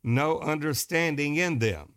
no 0.04 0.40
understanding 0.40 1.36
in 1.36 1.60
them. 1.60 1.93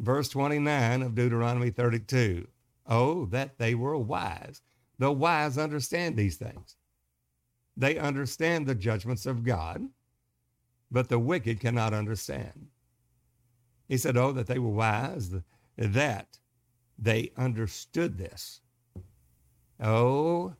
Verse 0.00 0.30
29 0.30 1.02
of 1.02 1.14
Deuteronomy 1.14 1.68
32. 1.68 2.48
Oh, 2.86 3.26
that 3.26 3.58
they 3.58 3.74
were 3.74 3.98
wise. 3.98 4.62
The 4.98 5.12
wise 5.12 5.58
understand 5.58 6.16
these 6.16 6.36
things. 6.36 6.76
They 7.76 7.98
understand 7.98 8.66
the 8.66 8.74
judgments 8.74 9.26
of 9.26 9.44
God, 9.44 9.88
but 10.90 11.10
the 11.10 11.18
wicked 11.18 11.60
cannot 11.60 11.92
understand. 11.92 12.68
He 13.88 13.98
said, 13.98 14.16
Oh, 14.16 14.32
that 14.32 14.46
they 14.46 14.58
were 14.58 14.70
wise, 14.70 15.34
that 15.76 16.38
they 16.98 17.32
understood 17.36 18.16
this. 18.16 18.62
Oh, 19.78 20.54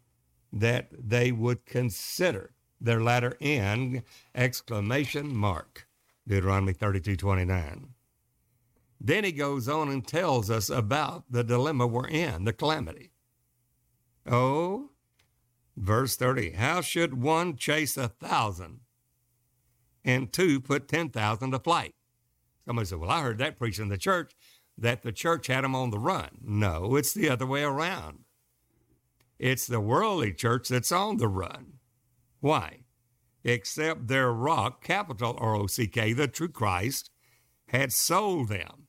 that 0.52 0.88
they 0.92 1.32
would 1.32 1.64
consider 1.64 2.52
their 2.80 3.00
latter 3.00 3.36
end, 3.40 4.02
exclamation 4.34 5.34
mark. 5.34 5.86
Deuteronomy 6.26 6.72
32 6.74 7.16
29. 7.16 7.88
Then 9.00 9.24
he 9.24 9.32
goes 9.32 9.68
on 9.68 9.88
and 9.88 10.06
tells 10.06 10.50
us 10.50 10.68
about 10.68 11.24
the 11.30 11.42
dilemma 11.42 11.86
we're 11.86 12.06
in, 12.06 12.44
the 12.44 12.52
calamity. 12.52 13.12
Oh, 14.26 14.90
verse 15.76 16.16
30 16.16 16.52
How 16.52 16.80
should 16.82 17.22
one 17.22 17.56
chase 17.56 17.96
a 17.96 18.08
thousand 18.08 18.80
and 20.04 20.32
two 20.32 20.60
put 20.60 20.88
10,000 20.88 21.50
to 21.50 21.58
flight? 21.58 21.94
Somebody 22.66 22.86
said, 22.86 22.98
Well, 22.98 23.10
I 23.10 23.22
heard 23.22 23.38
that 23.38 23.58
preached 23.58 23.80
in 23.80 23.88
the 23.88 23.98
church 23.98 24.34
that 24.76 25.02
the 25.02 25.12
church 25.12 25.46
had 25.46 25.64
them 25.64 25.74
on 25.74 25.90
the 25.90 25.98
run. 25.98 26.38
No, 26.42 26.96
it's 26.96 27.12
the 27.12 27.28
other 27.28 27.46
way 27.46 27.62
around. 27.62 28.24
It's 29.38 29.66
the 29.66 29.80
worldly 29.80 30.34
church 30.34 30.68
that's 30.68 30.92
on 30.92 31.16
the 31.16 31.28
run. 31.28 31.78
Why? 32.40 32.84
Except 33.42 34.08
their 34.08 34.30
rock, 34.30 34.84
capital 34.84 35.36
R 35.38 35.56
O 35.56 35.66
C 35.66 35.86
K, 35.86 36.12
the 36.12 36.28
true 36.28 36.48
Christ, 36.48 37.10
had 37.68 37.92
sold 37.92 38.48
them, 38.48 38.79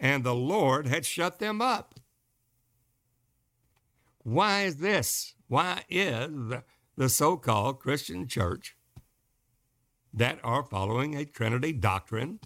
and 0.00 0.24
the 0.24 0.34
Lord 0.34 0.86
had 0.86 1.04
shut 1.04 1.38
them 1.38 1.60
up. 1.60 2.00
Why 4.22 4.62
is 4.62 4.78
this? 4.78 5.34
Why 5.46 5.84
is 5.88 6.54
the 6.96 7.08
so 7.08 7.36
called 7.36 7.80
Christian 7.80 8.26
church 8.26 8.76
that 10.12 10.40
are 10.42 10.62
following 10.62 11.14
a 11.14 11.24
Trinity 11.24 11.72
doctrine, 11.72 12.40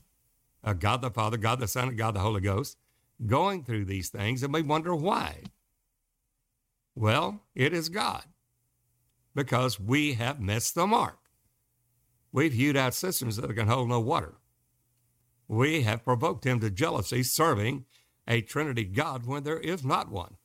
a 0.63 0.75
God 0.75 1.01
the 1.01 1.11
Father, 1.11 1.37
God 1.37 1.61
the 1.61 1.69
Son, 1.69 1.89
and 1.89 1.99
God 1.99 2.15
the 2.15 2.21
Holy 2.21 2.41
Ghost, 2.41 2.77
going 3.25 3.65
through 3.65 3.85
these 3.85 4.09
things, 4.09 4.43
and 4.43 4.53
we 4.53 4.63
wonder 4.63 4.95
why? 4.95 5.45
Well, 6.97 7.43
it 7.55 7.73
is 7.73 7.89
God, 7.89 8.25
because 9.35 9.81
we 9.81 10.15
have 10.15 10.41
missed 10.41 10.75
the 10.75 10.87
mark. 10.87 11.19
We've 12.33 12.53
hewed 12.53 12.77
out 12.77 12.95
systems 12.95 13.37
that 13.37 13.55
can 13.55 13.69
hold 13.69 13.89
no 13.89 14.01
water. 14.01 14.35
We 15.49 15.83
have 15.83 16.05
provoked 16.05 16.45
him 16.45 16.61
to 16.61 16.71
jealousy, 16.71 17.23
serving 17.23 17.85
a 18.27 18.41
Trinity 18.41 18.85
God 18.85 19.27
when 19.27 19.43
there 19.43 19.59
is 19.59 19.85
not 19.85 20.11
one. 20.11 20.37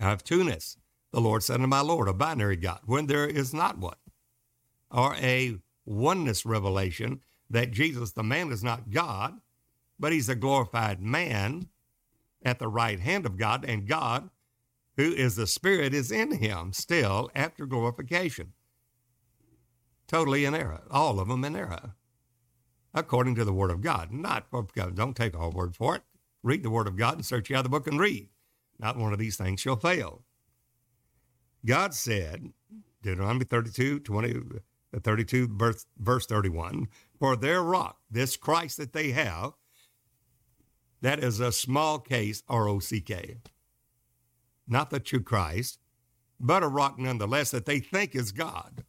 I 0.00 0.08
have 0.08 0.24
two-ness. 0.24 0.76
The 1.12 1.20
Lord 1.20 1.42
said 1.42 1.58
to 1.58 1.66
my 1.66 1.80
Lord, 1.80 2.08
a 2.08 2.12
binary 2.12 2.56
God, 2.56 2.80
when 2.86 3.06
there 3.06 3.26
is 3.26 3.52
not 3.52 3.78
one. 3.78 3.96
Or 4.90 5.14
a 5.16 5.58
oneness 5.84 6.46
revelation 6.46 7.20
that 7.50 7.72
Jesus, 7.72 8.12
the 8.12 8.22
man, 8.22 8.50
is 8.50 8.64
not 8.64 8.90
God, 8.90 9.40
but 9.98 10.12
he's 10.12 10.28
a 10.28 10.34
glorified 10.34 11.02
man 11.02 11.68
at 12.42 12.58
the 12.58 12.68
right 12.68 13.00
hand 13.00 13.26
of 13.26 13.36
God, 13.36 13.64
and 13.64 13.86
God 13.86 14.30
who 14.96 15.12
is 15.12 15.36
the 15.36 15.46
Spirit, 15.46 15.94
is 15.94 16.12
in 16.12 16.32
him 16.32 16.72
still 16.72 17.30
after 17.34 17.64
glorification. 17.64 18.52
Totally 20.06 20.44
in 20.44 20.54
error. 20.54 20.82
All 20.90 21.20
of 21.20 21.28
them 21.28 21.44
in 21.44 21.56
error. 21.56 21.94
According 22.92 23.36
to 23.36 23.44
the 23.44 23.52
Word 23.52 23.70
of 23.70 23.80
God. 23.80 24.10
Not, 24.12 24.46
oh, 24.52 24.66
don't 24.94 25.16
take 25.16 25.36
our 25.36 25.50
word 25.50 25.76
for 25.76 25.96
it. 25.96 26.02
Read 26.42 26.62
the 26.62 26.70
Word 26.70 26.88
of 26.88 26.96
God 26.96 27.14
and 27.14 27.24
search 27.24 27.50
out 27.50 27.62
the 27.62 27.68
book 27.68 27.86
and 27.86 28.00
read. 28.00 28.28
Not 28.78 28.96
one 28.96 29.12
of 29.12 29.18
these 29.18 29.36
things 29.36 29.60
shall 29.60 29.76
fail. 29.76 30.24
God 31.64 31.94
said, 31.94 32.52
Deuteronomy 33.02 33.44
32, 33.44 34.00
20, 34.00 34.36
uh, 34.96 35.00
32, 35.00 35.48
verse, 35.52 35.86
verse 35.98 36.26
31, 36.26 36.88
for 37.18 37.36
their 37.36 37.62
rock, 37.62 37.98
this 38.10 38.36
Christ 38.36 38.78
that 38.78 38.92
they 38.92 39.12
have, 39.12 39.52
that 41.02 41.22
is 41.22 41.38
a 41.38 41.52
small 41.52 41.98
case, 41.98 42.42
R 42.48 42.68
O 42.68 42.78
C 42.78 43.00
K 43.00 43.36
not 44.70 44.90
the 44.90 45.00
true 45.00 45.22
Christ, 45.22 45.80
but 46.38 46.62
a 46.62 46.68
rock 46.68 46.98
nonetheless 46.98 47.50
that 47.50 47.66
they 47.66 47.80
think 47.80 48.14
is 48.14 48.32
God. 48.32 48.84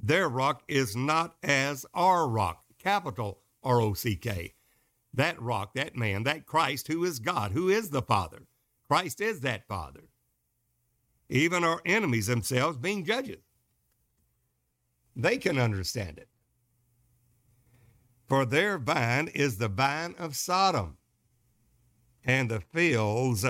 Their 0.00 0.28
rock 0.28 0.62
is 0.66 0.96
not 0.96 1.36
as 1.42 1.84
our 1.92 2.26
rock, 2.26 2.64
capital 2.78 3.40
R 3.62 3.80
O 3.80 3.94
C 3.94 4.16
K. 4.16 4.54
That 5.12 5.40
rock, 5.40 5.74
that 5.74 5.96
man, 5.96 6.22
that 6.24 6.46
Christ 6.46 6.88
who 6.88 7.04
is 7.04 7.18
God, 7.18 7.52
who 7.52 7.68
is 7.68 7.90
the 7.90 8.02
Father. 8.02 8.46
Christ 8.88 9.20
is 9.20 9.40
that 9.40 9.66
Father. 9.66 10.04
Even 11.28 11.64
our 11.64 11.82
enemies 11.84 12.26
themselves 12.26 12.78
being 12.78 13.04
judges. 13.04 13.42
They 15.16 15.36
can 15.38 15.58
understand 15.58 16.18
it. 16.18 16.28
For 18.28 18.44
their 18.44 18.78
vine 18.78 19.28
is 19.28 19.58
the 19.58 19.68
vine 19.68 20.14
of 20.18 20.36
Sodom, 20.36 20.98
and 22.24 22.50
the 22.50 22.60
fields 22.60 23.44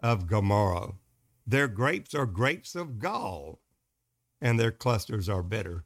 of 0.00 0.26
Gomorrah. 0.26 0.94
Their 1.46 1.68
grapes 1.68 2.14
are 2.14 2.26
grapes 2.26 2.74
of 2.74 2.98
gall, 2.98 3.60
and 4.40 4.58
their 4.58 4.72
clusters 4.72 5.28
are 5.28 5.42
bitter. 5.42 5.84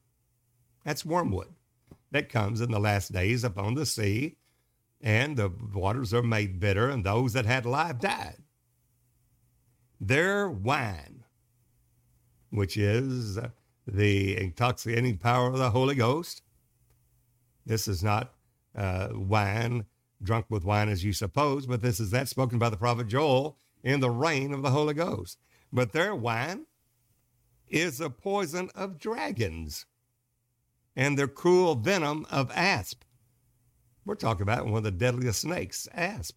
That's 0.84 1.04
wormwood 1.04 1.54
that 2.12 2.28
comes 2.28 2.60
in 2.60 2.70
the 2.70 2.78
last 2.78 3.12
days 3.12 3.42
upon 3.42 3.74
the 3.74 3.86
sea, 3.86 4.36
and 5.00 5.36
the 5.36 5.50
waters 5.74 6.14
are 6.14 6.22
made 6.22 6.60
bitter, 6.60 6.88
and 6.88 7.04
those 7.04 7.32
that 7.32 7.46
had 7.46 7.66
life 7.66 7.98
died. 7.98 8.36
Their 10.00 10.48
wine, 10.48 11.24
which 12.50 12.76
is 12.76 13.38
the 13.86 14.36
intoxicating 14.36 15.18
power 15.18 15.48
of 15.48 15.58
the 15.58 15.70
Holy 15.70 15.94
Ghost, 15.94 16.42
this 17.64 17.88
is 17.88 18.02
not 18.02 18.34
uh, 18.76 19.08
wine 19.12 19.86
drunk 20.22 20.46
with 20.48 20.64
wine 20.64 20.88
as 20.88 21.02
you 21.02 21.12
suppose, 21.12 21.66
but 21.66 21.82
this 21.82 21.98
is 21.98 22.10
that 22.10 22.28
spoken 22.28 22.58
by 22.58 22.68
the 22.68 22.76
prophet 22.76 23.08
Joel 23.08 23.56
in 23.82 24.00
the 24.00 24.10
reign 24.10 24.52
of 24.52 24.62
the 24.62 24.70
Holy 24.70 24.94
Ghost. 24.94 25.38
But 25.72 25.92
their 25.92 26.14
wine 26.14 26.66
is 27.68 27.98
the 27.98 28.10
poison 28.10 28.70
of 28.74 28.98
dragons 28.98 29.86
and 30.96 31.18
their 31.18 31.28
cruel 31.28 31.74
venom 31.74 32.26
of 32.30 32.50
asp. 32.52 33.04
We're 34.04 34.14
talking 34.14 34.42
about 34.42 34.66
one 34.66 34.78
of 34.78 34.82
the 34.82 34.90
deadliest 34.90 35.40
snakes, 35.40 35.88
asp, 35.94 36.36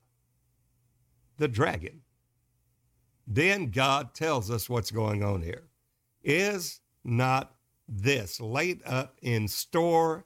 the 1.37 1.47
dragon. 1.47 2.01
Then 3.27 3.71
God 3.71 4.13
tells 4.13 4.51
us 4.51 4.69
what's 4.69 4.91
going 4.91 5.23
on 5.23 5.41
here. 5.41 5.63
Is 6.23 6.81
not 7.03 7.55
this 7.87 8.39
laid 8.39 8.81
up 8.85 9.17
in 9.21 9.47
store 9.47 10.25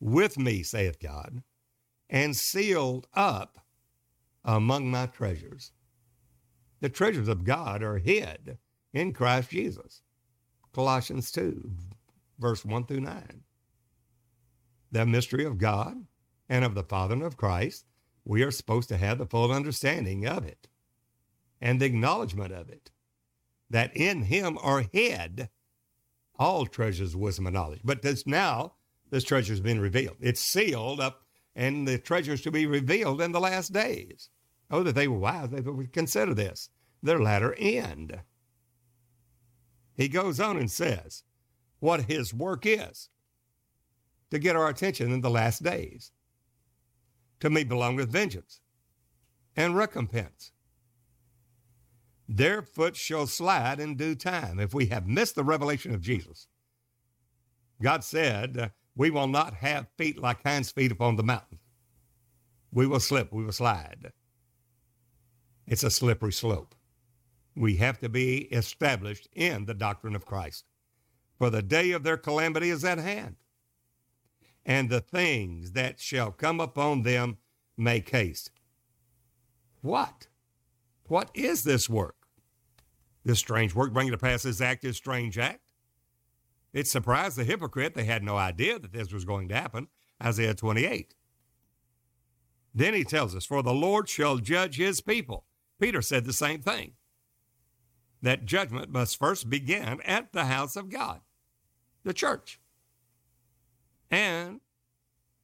with 0.00 0.38
me, 0.38 0.62
saith 0.62 0.98
God, 0.98 1.42
and 2.08 2.34
sealed 2.34 3.06
up 3.14 3.58
among 4.44 4.90
my 4.90 5.06
treasures? 5.06 5.72
The 6.80 6.88
treasures 6.88 7.28
of 7.28 7.44
God 7.44 7.82
are 7.82 7.98
hid 7.98 8.58
in 8.92 9.12
Christ 9.12 9.50
Jesus. 9.50 10.02
Colossians 10.72 11.30
2, 11.32 11.70
verse 12.38 12.64
1 12.64 12.86
through 12.86 13.00
9. 13.00 13.42
The 14.90 15.06
mystery 15.06 15.44
of 15.44 15.58
God 15.58 16.06
and 16.48 16.64
of 16.64 16.74
the 16.74 16.82
Father 16.82 17.14
and 17.14 17.22
of 17.22 17.36
Christ, 17.36 17.86
we 18.24 18.42
are 18.42 18.50
supposed 18.50 18.88
to 18.90 18.96
have 18.96 19.18
the 19.18 19.26
full 19.26 19.52
understanding 19.52 20.26
of 20.26 20.44
it 20.44 20.68
and 21.60 21.80
the 21.80 21.86
acknowledgement 21.86 22.52
of 22.52 22.68
it, 22.68 22.90
that 23.70 23.96
in 23.96 24.22
him 24.22 24.58
are 24.62 24.82
hid 24.92 25.48
all 26.38 26.66
treasures 26.66 27.14
of 27.14 27.20
wisdom 27.20 27.46
and 27.46 27.54
knowledge. 27.54 27.80
But 27.84 28.02
this 28.02 28.26
now, 28.26 28.74
this 29.10 29.24
treasure 29.24 29.52
has 29.52 29.60
been 29.60 29.80
revealed. 29.80 30.16
It's 30.20 30.40
sealed 30.40 31.00
up, 31.00 31.22
and 31.56 31.86
the 31.86 31.98
treasures 31.98 32.40
to 32.42 32.50
be 32.50 32.66
revealed 32.66 33.20
in 33.20 33.32
the 33.32 33.40
last 33.40 33.72
days. 33.72 34.30
Oh, 34.70 34.82
that 34.82 34.94
they 34.94 35.08
were 35.08 35.18
wise, 35.18 35.50
they 35.50 35.60
would 35.60 35.92
consider 35.92 36.34
this, 36.34 36.68
their 37.02 37.18
latter 37.18 37.54
end. 37.54 38.20
He 39.96 40.08
goes 40.08 40.38
on 40.38 40.56
and 40.56 40.70
says 40.70 41.24
what 41.80 42.02
his 42.02 42.32
work 42.32 42.64
is 42.64 43.08
to 44.30 44.38
get 44.38 44.56
our 44.56 44.68
attention 44.68 45.12
in 45.12 45.20
the 45.20 45.30
last 45.30 45.62
days. 45.62 46.12
To 47.40 47.50
me 47.50 47.64
belongeth 47.64 48.10
vengeance 48.10 48.60
and 49.56 49.76
recompense. 49.76 50.52
Their 52.28 52.62
foot 52.62 52.94
shall 52.94 53.26
slide 53.26 53.80
in 53.80 53.96
due 53.96 54.14
time. 54.14 54.60
If 54.60 54.74
we 54.74 54.86
have 54.86 55.06
missed 55.06 55.34
the 55.34 55.44
revelation 55.44 55.94
of 55.94 56.02
Jesus, 56.02 56.46
God 57.80 58.04
said, 58.04 58.58
uh, 58.58 58.68
We 58.96 59.10
will 59.10 59.28
not 59.28 59.54
have 59.54 59.86
feet 59.96 60.20
like 60.20 60.42
hinds' 60.42 60.70
feet 60.70 60.92
upon 60.92 61.16
the 61.16 61.22
mountain. 61.22 61.58
We 62.70 62.86
will 62.86 63.00
slip, 63.00 63.32
we 63.32 63.44
will 63.44 63.52
slide. 63.52 64.12
It's 65.66 65.84
a 65.84 65.90
slippery 65.90 66.32
slope. 66.32 66.74
We 67.56 67.76
have 67.76 67.98
to 68.00 68.08
be 68.08 68.42
established 68.52 69.28
in 69.32 69.64
the 69.64 69.74
doctrine 69.74 70.14
of 70.14 70.26
Christ. 70.26 70.64
For 71.38 71.50
the 71.50 71.62
day 71.62 71.92
of 71.92 72.02
their 72.02 72.16
calamity 72.16 72.70
is 72.70 72.84
at 72.84 72.98
hand 72.98 73.36
and 74.68 74.90
the 74.90 75.00
things 75.00 75.72
that 75.72 75.98
shall 75.98 76.30
come 76.30 76.60
upon 76.60 77.02
them 77.02 77.38
make 77.78 78.10
haste. 78.10 78.50
What? 79.80 80.28
What 81.04 81.30
is 81.32 81.64
this 81.64 81.88
work? 81.88 82.16
This 83.24 83.38
strange 83.38 83.74
work 83.74 83.94
bringing 83.94 84.12
to 84.12 84.18
pass 84.18 84.42
this 84.42 84.60
act, 84.60 84.82
this 84.82 84.98
strange 84.98 85.38
act? 85.38 85.72
It 86.74 86.86
surprised 86.86 87.38
the 87.38 87.44
hypocrite. 87.44 87.94
They 87.94 88.04
had 88.04 88.22
no 88.22 88.36
idea 88.36 88.78
that 88.78 88.92
this 88.92 89.10
was 89.10 89.24
going 89.24 89.48
to 89.48 89.54
happen. 89.54 89.88
Isaiah 90.22 90.54
28. 90.54 91.14
Then 92.74 92.92
he 92.92 93.04
tells 93.04 93.34
us, 93.34 93.46
For 93.46 93.62
the 93.62 93.72
Lord 93.72 94.06
shall 94.08 94.36
judge 94.36 94.76
his 94.76 95.00
people. 95.00 95.46
Peter 95.80 96.02
said 96.02 96.26
the 96.26 96.32
same 96.34 96.60
thing. 96.60 96.92
That 98.20 98.44
judgment 98.44 98.90
must 98.90 99.18
first 99.18 99.48
begin 99.48 100.02
at 100.02 100.32
the 100.32 100.44
house 100.44 100.76
of 100.76 100.90
God, 100.90 101.20
the 102.04 102.12
church 102.12 102.60
and 104.10 104.60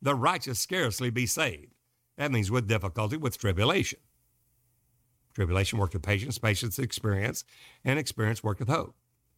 the 0.02 0.14
righteous 0.14 0.58
scarcely 0.58 1.10
be 1.10 1.26
saved. 1.26 1.72
That 2.16 2.30
means 2.30 2.50
with 2.50 2.68
difficulty, 2.68 3.16
with 3.16 3.38
tribulation. 3.38 3.98
Tribulation 5.34 5.78
worketh 5.78 6.02
patience, 6.02 6.38
patience 6.38 6.78
experience, 6.78 7.44
and 7.84 7.98
experience 7.98 8.44
worketh 8.44 8.68
hope. 8.68 8.94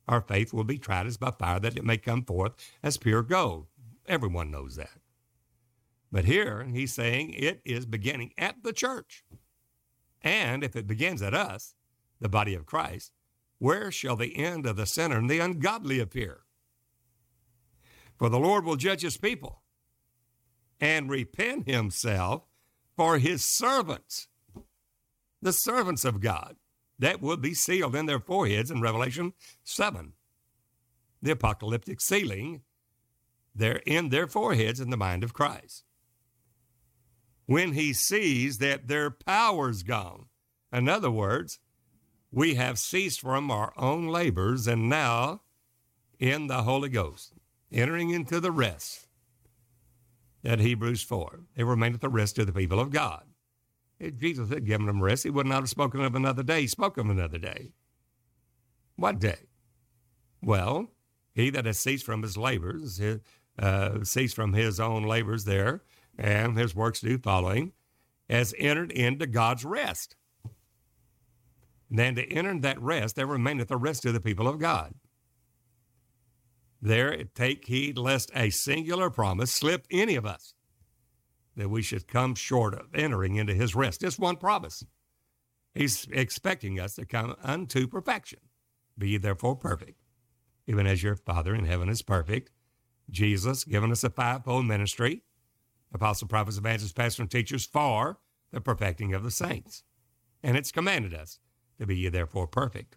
Our 0.09 0.21
faith 0.21 0.53
will 0.53 0.65
be 0.65 0.79
tried 0.79 1.07
as 1.07 1.17
by 1.17 1.31
fire, 1.31 1.59
that 1.61 1.77
it 1.77 1.85
may 1.85 1.97
come 1.97 2.23
forth 2.23 2.53
as 2.83 2.97
pure 2.97 3.23
gold. 3.23 3.67
Everyone 4.07 4.51
knows 4.51 4.77
that. 4.77 5.01
But 6.13 6.27
here 6.27 6.65
he's 6.65 6.95
saying 6.95 7.33
it 7.33 7.61
is 7.65 7.87
beginning 7.87 8.33
at 8.39 8.63
the 8.63 8.73
church. 8.73 9.25
And 10.23 10.63
if 10.63 10.77
it 10.77 10.87
begins 10.87 11.23
at 11.23 11.35
us, 11.35 11.75
the 12.21 12.29
body 12.29 12.55
of 12.55 12.67
Christ, 12.67 13.13
where 13.59 13.91
shall 13.91 14.17
the 14.17 14.37
end 14.37 14.67
of 14.67 14.77
the 14.77 14.87
sinner 14.87 15.17
and 15.19 15.31
the 15.31 15.39
ungodly 15.39 15.99
appear? 15.99 16.41
For 18.19 18.29
the 18.29 18.39
Lord 18.39 18.65
will 18.65 18.77
judge 18.77 19.03
his 19.03 19.17
people 19.17 19.63
and 20.81 21.11
repent 21.11 21.69
himself 21.69 22.45
for 22.97 23.19
his 23.19 23.45
servants, 23.45 24.29
the 25.43 25.53
servants 25.53 26.05
of 26.05 26.21
God. 26.21 26.57
That 26.99 27.21
will 27.21 27.37
be 27.37 27.53
sealed 27.53 27.95
in 27.95 28.07
their 28.07 28.19
foreheads 28.19 28.71
in 28.71 28.81
Revelation 28.81 29.35
7. 29.65 30.15
The 31.21 31.33
apocalyptic 31.33 32.01
sealing, 32.01 32.63
they're 33.55 33.83
in 33.85 34.09
their 34.09 34.27
foreheads 34.27 34.81
in 34.81 34.89
the 34.89 34.97
mind 34.97 35.23
of 35.23 35.35
Christ. 35.35 35.85
When 37.45 37.75
he 37.75 37.93
sees 37.93 38.59
that 38.59 38.89
their 38.89 39.11
power's 39.11 39.83
gone, 39.83 40.27
in 40.73 40.89
other 40.89 41.11
words, 41.11 41.59
we 42.33 42.55
have 42.55 42.79
ceased 42.79 43.21
from 43.21 43.51
our 43.51 43.75
own 43.77 44.09
labors 44.09 44.67
and 44.67 44.89
now 44.89 45.43
in 46.19 46.47
the 46.47 46.63
Holy 46.63 46.89
Ghost 46.89 47.35
entering 47.73 48.11
into 48.11 48.41
the 48.41 48.53
rest 48.53 49.07
at 50.45 50.61
Hebrews 50.61 51.03
4. 51.03 51.41
They 51.57 51.65
remained 51.65 51.95
at 51.95 52.01
the 52.01 52.09
rest 52.09 52.39
of 52.39 52.47
the 52.47 52.53
people 52.53 52.81
of 52.81 52.91
God. 52.91 53.25
If 53.99 54.17
Jesus 54.17 54.51
had 54.51 54.67
given 54.67 54.87
them 54.87 55.03
rest, 55.03 55.25
he 55.25 55.31
would 55.31 55.47
not 55.47 55.61
have 55.61 55.71
spoken 55.71 56.03
of 56.03 56.15
another 56.15 56.43
day. 56.43 56.63
He 56.63 56.67
spoke 56.67 56.99
of 56.99 57.09
another 57.09 57.39
day. 57.39 57.73
What 58.97 59.19
day? 59.19 59.49
Well, 60.43 60.89
he 61.35 61.51
that 61.51 61.67
has 61.67 61.79
ceased 61.79 62.05
from 62.05 62.23
his 62.23 62.37
labors, 62.37 63.01
uh, 63.59 64.05
ceased 64.05 64.37
from 64.37 64.53
his 64.53 64.79
own 64.79 65.03
labors 65.03 65.45
there, 65.45 65.83
and 66.19 66.57
his 66.57 66.75
works 66.75 67.01
do 67.01 67.19
following, 67.19 67.73
has 68.29 68.55
entered 68.59 68.93
into 68.93 69.27
God's 69.27 69.65
rest. 69.65 70.17
And 71.89 71.99
then 71.99 72.15
to 72.17 72.33
enter 72.33 72.59
that 72.61 72.81
rest, 72.81 73.17
there 73.17 73.27
remaineth 73.27 73.69
the 73.69 73.77
rest 73.77 74.05
of 74.05 74.13
the 74.13 74.21
people 74.21 74.49
of 74.49 74.59
God. 74.59 74.95
There, 76.87 77.25
take 77.35 77.65
heed 77.65 77.99
lest 77.99 78.31
a 78.33 78.51
singular 78.51 79.11
promise 79.11 79.53
slip 79.53 79.89
any 79.91 80.15
of 80.15 80.25
us, 80.25 80.55
that 81.57 81.69
we 81.69 81.83
should 81.83 82.07
come 82.07 82.37
short 82.37 82.75
of 82.75 82.95
entering 82.95 83.35
into 83.35 83.55
his 83.55 83.75
rest. 83.75 84.03
Just 84.03 84.21
one 84.21 84.37
promise. 84.37 84.85
He's 85.75 86.07
expecting 86.13 86.79
us 86.79 86.95
to 86.95 87.05
come 87.05 87.35
unto 87.43 87.89
perfection. 87.89 88.39
Be 88.97 89.11
ye 89.11 89.17
therefore 89.17 89.57
perfect, 89.57 90.01
even 90.69 90.87
as 90.87 91.03
your 91.03 91.17
Father 91.17 91.57
in 91.57 91.65
heaven 91.65 91.89
is 91.89 92.03
perfect. 92.03 92.53
Jesus 93.11 93.65
given 93.65 93.91
us 93.91 94.05
a 94.05 94.11
fivefold 94.11 94.67
ministry, 94.67 95.23
apostle, 95.93 96.29
prophets, 96.29 96.57
evangelists, 96.57 96.93
pastors, 96.93 97.19
and 97.19 97.31
teachers 97.33 97.67
for 97.67 98.21
the 98.53 98.61
perfecting 98.61 99.13
of 99.13 99.25
the 99.25 99.33
saints. 99.33 99.83
And 100.41 100.57
it's 100.57 100.71
commanded 100.71 101.15
us 101.15 101.41
to 101.81 101.87
be 101.87 101.97
ye 101.97 102.11
therefore 102.11 102.47
perfect. 102.47 102.97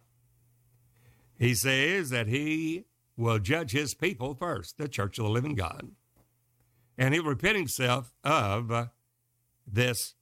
He 1.40 1.56
says 1.56 2.12
that 2.12 2.28
he 2.28 2.86
will 3.20 3.38
judge 3.38 3.72
his 3.72 3.94
people 3.94 4.34
first, 4.34 4.78
the 4.78 4.88
church 4.88 5.20
of 5.20 5.26
the 5.26 5.30
living 5.30 5.54
God. 5.54 5.92
And 6.98 7.14
he'll 7.14 7.26
repent 7.26 7.58
himself 7.58 8.14
of 8.24 8.72
uh, 8.72 8.86
this 9.68 10.16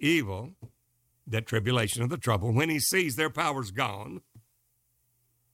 evil, 0.00 0.50
that 1.26 1.46
tribulation 1.46 2.02
of 2.02 2.10
the 2.10 2.18
trouble. 2.18 2.52
When 2.52 2.68
he 2.68 2.80
sees 2.80 3.14
their 3.14 3.30
powers 3.30 3.70
gone, 3.70 4.20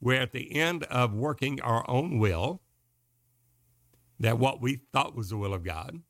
we're 0.00 0.20
at 0.20 0.32
the 0.32 0.56
end 0.56 0.85
of 0.85 1.12
working 1.12 1.61
our 1.61 1.88
own 1.88 2.18
will, 2.18 2.62
that 4.18 4.38
what 4.38 4.62
we 4.62 4.80
thought 4.92 5.14
was 5.14 5.28
the 5.28 5.37
will 5.37 5.52
of 5.52 5.64
God, 5.64 6.00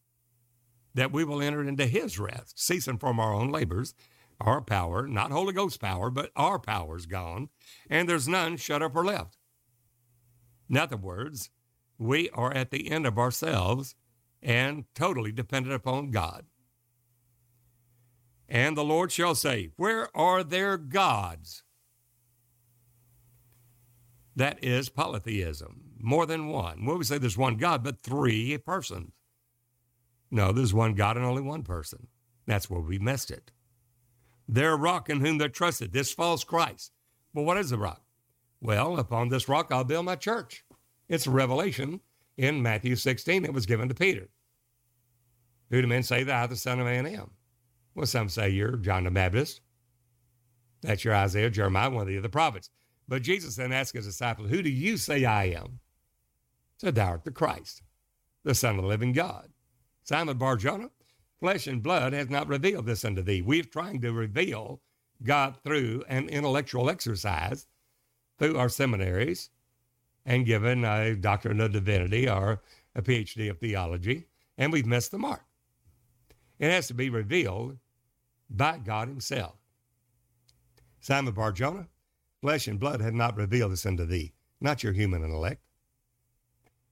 that 0.94 1.12
we 1.12 1.24
will 1.24 1.42
enter 1.42 1.64
into 1.64 1.86
his 1.86 2.18
rest, 2.18 2.60
ceasing 2.60 2.98
from 2.98 3.18
our 3.18 3.34
own 3.34 3.50
labors, 3.50 3.92
our 4.40 4.60
power, 4.60 5.08
not 5.08 5.32
Holy 5.32 5.52
Ghost 5.52 5.80
power, 5.80 6.10
but 6.10 6.30
our 6.36 6.58
power's 6.58 7.06
gone, 7.06 7.48
and 7.90 8.08
there's 8.08 8.28
none 8.28 8.56
shut 8.56 8.82
up 8.82 8.94
or 8.94 9.04
left. 9.04 9.36
In 10.68 10.76
other 10.76 10.96
words, 10.96 11.50
we 11.98 12.28
are 12.30 12.52
at 12.52 12.70
the 12.70 12.90
end 12.90 13.06
of 13.06 13.18
ourselves 13.18 13.94
and 14.42 14.84
totally 14.94 15.32
dependent 15.32 15.74
upon 15.74 16.10
God. 16.10 16.44
And 18.48 18.76
the 18.76 18.84
Lord 18.84 19.10
shall 19.10 19.34
say, 19.34 19.70
Where 19.76 20.14
are 20.16 20.44
their 20.44 20.76
gods? 20.76 21.62
That 24.36 24.62
is 24.62 24.88
polytheism, 24.88 25.94
more 25.98 26.26
than 26.26 26.48
one. 26.48 26.84
Well, 26.84 26.98
we 26.98 27.04
say 27.04 27.18
there's 27.18 27.38
one 27.38 27.56
God, 27.56 27.82
but 27.82 28.00
three 28.00 28.56
persons. 28.58 29.12
No, 30.30 30.52
there's 30.52 30.74
one 30.74 30.94
God 30.94 31.16
and 31.16 31.24
only 31.24 31.42
one 31.42 31.62
person. 31.62 32.08
That's 32.46 32.68
where 32.68 32.80
we 32.80 32.98
missed 32.98 33.30
it. 33.30 33.50
Their 34.48 34.76
rock 34.76 35.08
in 35.08 35.20
whom 35.20 35.38
they 35.38 35.48
trusted, 35.48 35.92
this 35.92 36.12
false 36.12 36.44
Christ. 36.44 36.92
Well, 37.32 37.44
what 37.44 37.56
is 37.56 37.70
the 37.70 37.78
rock? 37.78 38.02
Well, 38.60 38.98
upon 38.98 39.28
this 39.28 39.48
rock 39.48 39.68
I'll 39.70 39.84
build 39.84 40.06
my 40.06 40.16
church. 40.16 40.64
It's 41.08 41.26
a 41.26 41.30
revelation 41.30 42.00
in 42.36 42.62
Matthew 42.62 42.96
16 42.96 43.42
that 43.42 43.52
was 43.52 43.66
given 43.66 43.88
to 43.88 43.94
Peter. 43.94 44.28
Who 45.70 45.82
do 45.82 45.88
men 45.88 46.02
say 46.02 46.22
that 46.22 46.42
I, 46.42 46.46
the 46.46 46.56
Son 46.56 46.80
of 46.80 46.86
Man, 46.86 47.06
am? 47.06 47.30
Well, 47.94 48.06
some 48.06 48.28
say 48.28 48.50
you're 48.50 48.76
John 48.76 49.04
the 49.04 49.10
Baptist. 49.10 49.60
That's 50.82 51.04
your 51.04 51.14
Isaiah, 51.14 51.50
Jeremiah, 51.50 51.90
one 51.90 52.02
of 52.02 52.08
the 52.08 52.18
other 52.18 52.28
prophets. 52.28 52.70
But 53.08 53.22
Jesus 53.22 53.56
then 53.56 53.72
asked 53.72 53.94
his 53.94 54.06
disciples, 54.06 54.50
Who 54.50 54.62
do 54.62 54.70
you 54.70 54.96
say 54.96 55.24
I 55.24 55.44
am? 55.44 55.80
Said, 56.78 56.94
Thou 56.94 57.08
art 57.08 57.24
the 57.24 57.30
Christ, 57.30 57.82
the 58.44 58.54
Son 58.54 58.76
of 58.76 58.82
the 58.82 58.88
living 58.88 59.12
God. 59.12 59.48
Simon 60.02 60.36
Barjona, 60.36 60.90
flesh 61.40 61.66
and 61.66 61.82
blood 61.82 62.12
has 62.12 62.30
not 62.30 62.48
revealed 62.48 62.86
this 62.86 63.04
unto 63.04 63.22
thee. 63.22 63.42
We're 63.42 63.64
trying 63.64 64.00
to 64.02 64.12
reveal 64.12 64.80
God 65.22 65.56
through 65.64 66.04
an 66.08 66.28
intellectual 66.28 66.90
exercise 66.90 67.66
through 68.38 68.58
our 68.58 68.68
seminaries 68.68 69.50
and 70.24 70.46
given 70.46 70.84
a 70.84 71.14
doctorate 71.14 71.60
of 71.60 71.72
divinity 71.72 72.28
or 72.28 72.60
a 72.94 73.02
PhD 73.02 73.50
of 73.50 73.58
theology, 73.58 74.26
and 74.58 74.72
we've 74.72 74.86
missed 74.86 75.10
the 75.10 75.18
mark. 75.18 75.44
It 76.58 76.70
has 76.70 76.88
to 76.88 76.94
be 76.94 77.10
revealed 77.10 77.78
by 78.48 78.78
God 78.78 79.08
Himself. 79.08 79.56
Simon 81.00 81.34
Barjona, 81.34 81.88
flesh 82.40 82.66
and 82.66 82.80
blood 82.80 83.00
had 83.00 83.14
not 83.14 83.36
revealed 83.36 83.72
this 83.72 83.86
unto 83.86 84.04
thee, 84.04 84.32
not 84.60 84.82
your 84.82 84.92
human 84.92 85.22
intellect, 85.22 85.62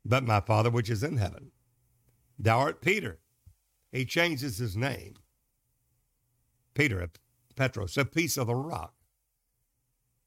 but 0.04 0.24
my 0.24 0.40
Father 0.40 0.70
which 0.70 0.90
is 0.90 1.02
in 1.02 1.16
heaven. 1.16 1.50
Thou 2.38 2.58
art 2.58 2.82
Peter. 2.82 3.18
He 3.90 4.04
changes 4.04 4.58
his 4.58 4.76
name. 4.76 5.14
Peter, 6.74 7.08
Petros, 7.54 7.96
a 7.96 8.04
piece 8.04 8.36
of 8.36 8.48
the 8.48 8.54
rock. 8.54 8.93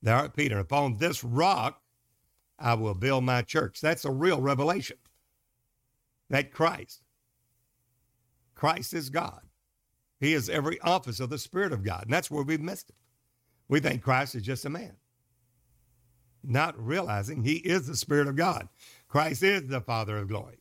Thou 0.08 0.20
art 0.20 0.38
Peter. 0.38 0.58
Upon 0.58 0.96
this 0.96 1.22
rock 1.22 1.82
I 2.58 2.76
will 2.76 2.93
build 2.93 3.26
my 3.26 3.41
church. 3.41 3.82
That's 3.82 4.06
a 4.06 4.10
real 4.12 4.39
revelation. 4.39 4.96
That 6.30 6.54
Christ, 6.54 7.04
Christ 8.56 8.93
is 8.93 9.10
God. 9.10 9.41
He 10.22 10.34
is 10.34 10.50
every 10.50 10.80
office 10.80 11.20
of 11.20 11.30
the 11.30 11.38
Spirit 11.38 11.74
of 11.74 11.84
God. 11.84 12.04
And 12.04 12.13
that's 12.13 12.32
where 12.32 12.43
we've 12.43 12.62
missed 12.62 12.89
it. 12.89 12.96
We 13.67 13.82
think 13.82 14.02
Christ 14.02 14.34
is 14.34 14.43
just 14.43 14.63
a 14.63 14.70
man, 14.70 14.96
not 16.41 16.82
realizing 16.82 17.43
he 17.43 17.58
is 17.58 17.86
the 17.86 17.98
Spirit 17.98 18.30
of 18.30 18.38
God. 18.38 18.70
Christ 19.10 19.43
is 19.43 19.67
the 19.67 19.82
Father 19.82 20.17
of 20.20 20.30
glory. 20.30 20.60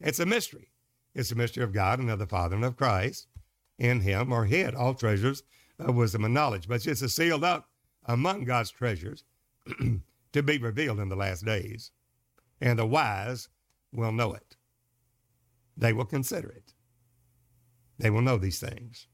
It's 0.00 0.20
a 0.20 0.26
mystery. 0.26 0.68
It's 1.14 1.32
a 1.32 1.34
mystery 1.34 1.64
of 1.64 1.72
God 1.72 1.98
and 1.98 2.10
of 2.10 2.18
the 2.18 2.26
Father 2.26 2.56
and 2.56 2.64
of 2.64 2.76
Christ. 2.76 3.26
In 3.78 4.02
him 4.02 4.34
are 4.34 4.44
hid 4.44 4.74
all 4.74 4.92
treasures 4.92 5.44
of 5.78 5.94
wisdom 5.94 6.26
and 6.26 6.34
knowledge. 6.34 6.68
But 6.68 6.86
it's 6.86 7.00
a 7.00 7.08
sealed 7.08 7.42
up 7.42 7.70
among 8.04 8.44
God's 8.44 8.70
treasures 8.70 9.24
to 10.32 10.42
be 10.42 10.58
revealed 10.58 11.00
in 11.00 11.08
the 11.08 11.16
last 11.16 11.44
days. 11.44 11.90
And 12.60 12.78
the 12.78 12.86
wise 12.86 13.48
will 13.92 14.12
know 14.12 14.32
it. 14.34 14.56
They 15.76 15.92
will 15.92 16.04
consider 16.04 16.48
it. 16.48 16.74
They 17.98 18.10
will 18.10 18.22
know 18.22 18.38
these 18.38 18.60
things. 18.60 19.06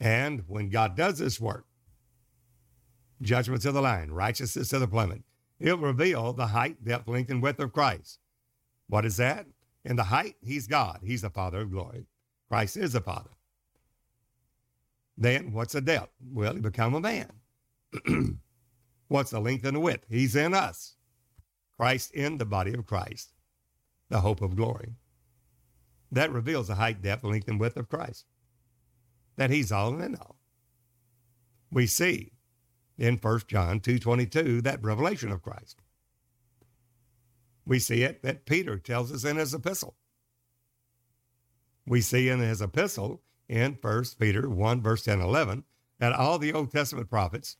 And 0.00 0.44
when 0.46 0.70
God 0.70 0.96
does 0.96 1.18
this 1.18 1.40
work, 1.40 1.66
judgments 3.20 3.64
of 3.64 3.74
the 3.74 3.82
line, 3.82 4.10
righteousness 4.10 4.72
of 4.72 4.80
the 4.80 4.88
plummet, 4.88 5.22
it'll 5.58 5.78
reveal 5.78 6.32
the 6.32 6.48
height, 6.48 6.84
depth, 6.84 7.08
length, 7.08 7.30
and 7.30 7.42
width 7.42 7.58
of 7.60 7.72
Christ. 7.72 8.20
What 8.88 9.04
is 9.04 9.16
that? 9.16 9.46
In 9.84 9.96
the 9.96 10.04
height, 10.04 10.36
He's 10.40 10.66
God. 10.66 11.00
He's 11.02 11.22
the 11.22 11.30
Father 11.30 11.60
of 11.60 11.70
glory. 11.70 12.06
Christ 12.48 12.76
is 12.76 12.92
the 12.92 13.00
Father. 13.00 13.30
Then 15.18 15.52
what's 15.52 15.72
the 15.72 15.80
depth? 15.80 16.12
Well, 16.32 16.54
He 16.54 16.60
become 16.60 16.94
a 16.94 17.00
man. 17.00 17.32
what's 19.08 19.30
the 19.30 19.40
length 19.40 19.64
and 19.64 19.76
the 19.76 19.80
width? 19.80 20.06
He's 20.08 20.36
in 20.36 20.54
us. 20.54 20.94
Christ 21.76 22.12
in 22.12 22.38
the 22.38 22.44
body 22.46 22.74
of 22.74 22.86
Christ, 22.86 23.32
the 24.08 24.20
hope 24.20 24.40
of 24.40 24.56
glory. 24.56 24.94
That 26.10 26.32
reveals 26.32 26.68
the 26.68 26.76
height, 26.76 27.02
depth, 27.02 27.24
length, 27.24 27.48
and 27.48 27.60
width 27.60 27.76
of 27.76 27.88
Christ. 27.88 28.24
That 29.36 29.50
He's 29.50 29.70
all 29.70 30.00
in 30.00 30.14
all. 30.14 30.36
We 31.70 31.86
see 31.86 32.32
in 32.96 33.16
1 33.16 33.40
John 33.46 33.80
2.22, 33.80 34.62
that 34.62 34.82
revelation 34.82 35.30
of 35.30 35.42
Christ. 35.42 35.80
We 37.64 37.78
see 37.78 38.02
it 38.02 38.22
that 38.22 38.46
Peter 38.46 38.78
tells 38.78 39.12
us 39.12 39.24
in 39.24 39.36
his 39.36 39.54
epistle. 39.54 39.96
We 41.86 42.00
see 42.00 42.28
in 42.28 42.40
his 42.40 42.60
epistle 42.60 43.22
in 43.48 43.78
1 43.80 44.04
Peter 44.18 44.48
1, 44.48 44.82
verse 44.82 45.04
10 45.04 45.20
11, 45.20 45.64
that 45.98 46.12
all 46.12 46.38
the 46.38 46.52
Old 46.52 46.70
Testament 46.70 47.08
prophets 47.08 47.56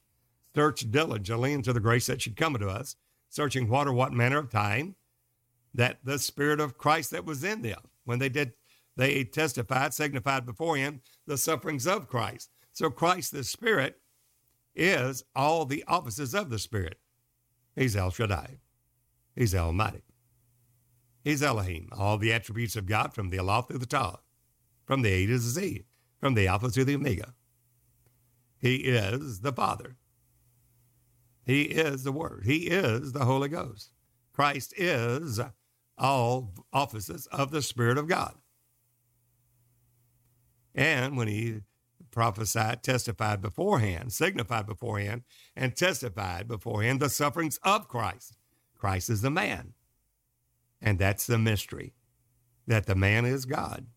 searched 0.54 0.90
diligently 0.90 1.52
into 1.52 1.72
the 1.72 1.80
grace 1.80 2.06
that 2.06 2.22
should 2.22 2.36
come 2.36 2.54
to 2.54 2.68
us, 2.68 2.96
searching 3.28 3.68
what 3.68 3.86
or 3.86 3.92
what 3.92 4.12
manner 4.12 4.38
of 4.38 4.50
time 4.50 4.96
that 5.74 5.98
the 6.04 6.18
Spirit 6.18 6.60
of 6.60 6.78
Christ 6.78 7.10
that 7.10 7.24
was 7.24 7.44
in 7.44 7.62
them, 7.62 7.80
when 8.04 8.18
they 8.18 8.28
did, 8.28 8.52
they 8.96 9.22
testified, 9.24 9.94
signified 9.94 10.44
beforehand 10.44 11.00
the 11.26 11.38
sufferings 11.38 11.86
of 11.86 12.08
Christ. 12.08 12.50
So 12.72 12.90
Christ, 12.90 13.32
the 13.32 13.44
Spirit, 13.44 14.00
is 14.74 15.24
all 15.36 15.64
the 15.64 15.84
offices 15.86 16.34
of 16.34 16.50
the 16.50 16.58
Spirit. 16.58 16.98
He's 17.76 17.96
El 17.96 18.10
Shaddai. 18.10 18.58
He's 19.36 19.54
Almighty. 19.54 20.02
He's 21.22 21.42
Elohim, 21.42 21.88
all 21.92 22.18
the 22.18 22.32
attributes 22.32 22.74
of 22.76 22.86
God 22.86 23.12
from 23.12 23.30
the 23.30 23.38
Aleph 23.38 23.68
to 23.68 23.78
the 23.78 23.86
Tav, 23.86 24.18
from 24.88 25.02
the 25.02 25.10
A 25.10 25.26
to 25.26 25.34
the 25.34 25.38
Z, 25.38 25.84
from 26.18 26.32
the 26.32 26.48
Alpha 26.48 26.70
to 26.70 26.82
the 26.82 26.94
Omega. 26.94 27.34
He 28.58 28.76
is 28.76 29.42
the 29.42 29.52
Father. 29.52 29.98
He 31.44 31.64
is 31.64 32.04
the 32.04 32.10
Word. 32.10 32.44
He 32.46 32.68
is 32.68 33.12
the 33.12 33.26
Holy 33.26 33.50
Ghost. 33.50 33.92
Christ 34.32 34.72
is 34.78 35.38
all 35.98 36.54
offices 36.72 37.26
of 37.26 37.50
the 37.50 37.60
Spirit 37.60 37.98
of 37.98 38.08
God. 38.08 38.36
And 40.74 41.18
when 41.18 41.28
he 41.28 41.60
prophesied, 42.10 42.82
testified 42.82 43.42
beforehand, 43.42 44.14
signified 44.14 44.64
beforehand, 44.64 45.24
and 45.54 45.76
testified 45.76 46.48
beforehand 46.48 47.00
the 47.00 47.10
sufferings 47.10 47.58
of 47.62 47.88
Christ. 47.88 48.38
Christ 48.74 49.10
is 49.10 49.20
the 49.20 49.30
man. 49.30 49.74
And 50.80 50.98
that's 50.98 51.26
the 51.26 51.38
mystery 51.38 51.92
that 52.66 52.86
the 52.86 52.94
man 52.94 53.26
is 53.26 53.44
God. 53.44 53.88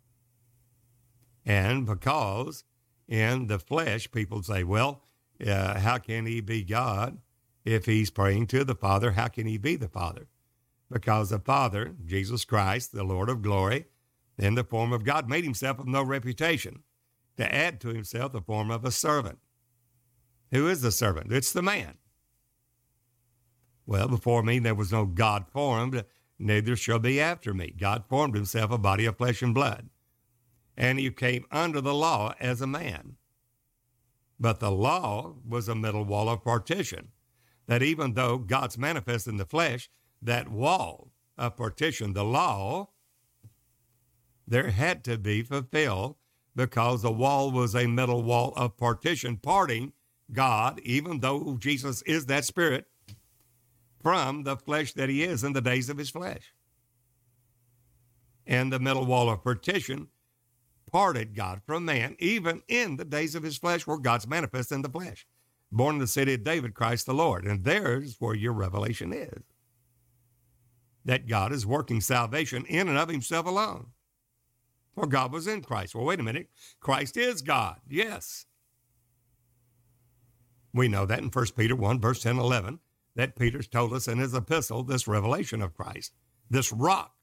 And 1.46 1.86
because 1.86 2.64
in 3.08 3.48
the 3.48 3.60
flesh, 3.60 4.12
people 4.12 4.44
say, 4.44 4.64
well, 4.64 5.04
uh, 5.46 5.80
how 5.80 5.98
can 5.98 6.26
he 6.26 6.40
be 6.42 6.64
God 6.64 7.18
if 7.66 7.86
he's 7.86 8.10
praying 8.12 8.48
to 8.48 8.64
the 8.64 8.76
Father? 8.76 9.12
How 9.12 9.28
can 9.28 9.48
he 9.48 9.58
be 9.58 9.76
the 9.76 9.88
Father? 9.88 10.28
Because 10.90 11.30
the 11.30 11.40
Father, 11.40 11.96
Jesus 12.06 12.46
Christ, 12.46 12.92
the 12.92 13.04
Lord 13.04 13.30
of 13.30 13.42
glory, 13.42 13.86
in 14.38 14.56
the 14.56 14.64
form 14.64 14.94
of 14.94 15.04
God, 15.04 15.30
made 15.30 15.44
himself 15.44 15.80
of 15.80 15.88
no 15.88 16.04
reputation 16.04 16.84
to 17.38 17.54
add 17.56 17.80
to 17.82 17.90
himself 17.90 18.34
the 18.34 18.42
form 18.42 18.70
of 18.70 18.86
a 18.86 18.92
servant. 18.92 19.40
Who 20.52 20.68
is 20.68 20.82
the 20.82 20.92
servant? 20.92 21.32
It's 21.32 21.54
the 21.54 21.62
man. 21.62 21.98
Well, 23.86 24.08
before 24.08 24.44
me 24.44 24.60
there 24.60 24.76
was 24.76 24.92
no 24.92 25.06
God 25.06 25.46
formed, 25.52 26.04
neither 26.38 26.76
shall 26.76 27.00
be 27.00 27.20
after 27.20 27.54
me. 27.54 27.74
God 27.78 28.04
formed 28.08 28.36
himself 28.36 28.72
a 28.72 28.78
body 28.78 29.06
of 29.06 29.18
flesh 29.18 29.42
and 29.42 29.54
blood, 29.54 29.90
and 30.78 31.00
he 31.00 31.12
came 31.12 31.46
under 31.52 31.82
the 31.82 31.94
law 31.94 32.34
as 32.40 32.62
a 32.62 32.68
man. 32.68 33.16
But 34.40 34.60
the 34.60 34.72
law 34.72 35.36
was 35.48 35.68
a 35.68 35.76
middle 35.76 36.04
wall 36.04 36.28
of 36.28 36.44
partition, 36.44 37.10
that 37.68 37.84
even 37.84 38.14
though 38.14 38.38
God's 38.38 38.78
manifest 38.78 39.28
in 39.28 39.38
the 39.38 39.46
flesh, 39.46 39.90
that 40.22 40.50
wall 40.50 41.12
of 41.38 41.56
partition, 41.56 42.14
the 42.14 42.24
law, 42.24 42.90
there 44.48 44.72
had 44.72 45.04
to 45.04 45.18
be 45.18 45.44
fulfilled 45.44 46.16
because 46.56 47.02
the 47.02 47.12
wall 47.12 47.52
was 47.52 47.76
a 47.76 47.88
metal 47.88 48.24
wall 48.24 48.54
of 48.56 48.78
partition, 48.78 49.38
parting 49.38 49.94
God, 50.34 50.80
even 50.84 51.20
though 51.20 51.58
Jesus 51.58 52.02
is 52.04 52.26
that 52.26 52.46
spirit, 52.46 52.86
from 54.02 54.44
the 54.44 54.58
flesh 54.58 54.94
that 54.94 55.10
he 55.10 55.24
is 55.24 55.44
in 55.44 55.54
the 55.54 55.62
days 55.62 55.90
of 55.90 55.98
his 55.98 56.10
flesh. 56.10 56.54
And 58.48 58.74
the 58.74 58.80
metal 58.80 59.06
wall 59.06 59.30
of 59.30 59.44
partition 59.44 60.08
parted 60.92 61.36
God 61.36 61.62
from 61.66 61.86
man, 61.86 62.16
even 62.20 62.62
in 62.68 62.98
the 62.98 63.06
days 63.06 63.36
of 63.36 63.44
his 63.44 63.58
flesh, 63.58 63.88
where 63.88 63.98
God's 63.98 64.28
manifest 64.28 64.72
in 64.72 64.82
the 64.82 64.90
flesh. 64.90 65.26
Born 65.72 65.96
in 65.96 66.02
the 66.02 66.08
city 66.08 66.34
of 66.34 66.44
David, 66.44 66.74
Christ 66.74 67.06
the 67.06 67.14
Lord. 67.14 67.46
And 67.46 67.64
there's 67.64 68.18
where 68.20 68.36
your 68.36 68.54
revelation 68.54 69.14
is 69.14 69.44
that 71.06 71.28
God 71.28 71.52
is 71.52 71.66
working 71.66 72.02
salvation 72.02 72.66
in 72.66 72.88
and 72.88 72.98
of 72.98 73.10
himself 73.10 73.46
alone. 73.46 73.88
For 74.94 75.08
God 75.08 75.32
was 75.32 75.48
in 75.48 75.62
Christ. 75.62 75.96
Well, 75.96 76.06
wait 76.06 76.20
a 76.20 76.24
minute. 76.24 76.50
Christ 76.80 77.18
is 77.18 77.42
God. 77.42 77.78
Yes. 77.90 78.46
We 80.74 80.88
know 80.88 81.06
that 81.06 81.20
in 81.20 81.30
1 81.30 81.46
Peter 81.58 81.76
1, 81.76 82.00
verse 82.00 82.22
10 82.22 82.38
11, 82.38 82.80
that 83.16 83.36
Peter's 83.36 83.68
told 83.68 83.94
us 83.94 84.08
in 84.08 84.20
his 84.20 84.34
epistle 84.34 84.84
this 84.84 85.08
revelation 85.08 85.62
of 85.62 85.74
Christ, 85.74 86.14
this 86.50 86.72
rock. 86.72 87.14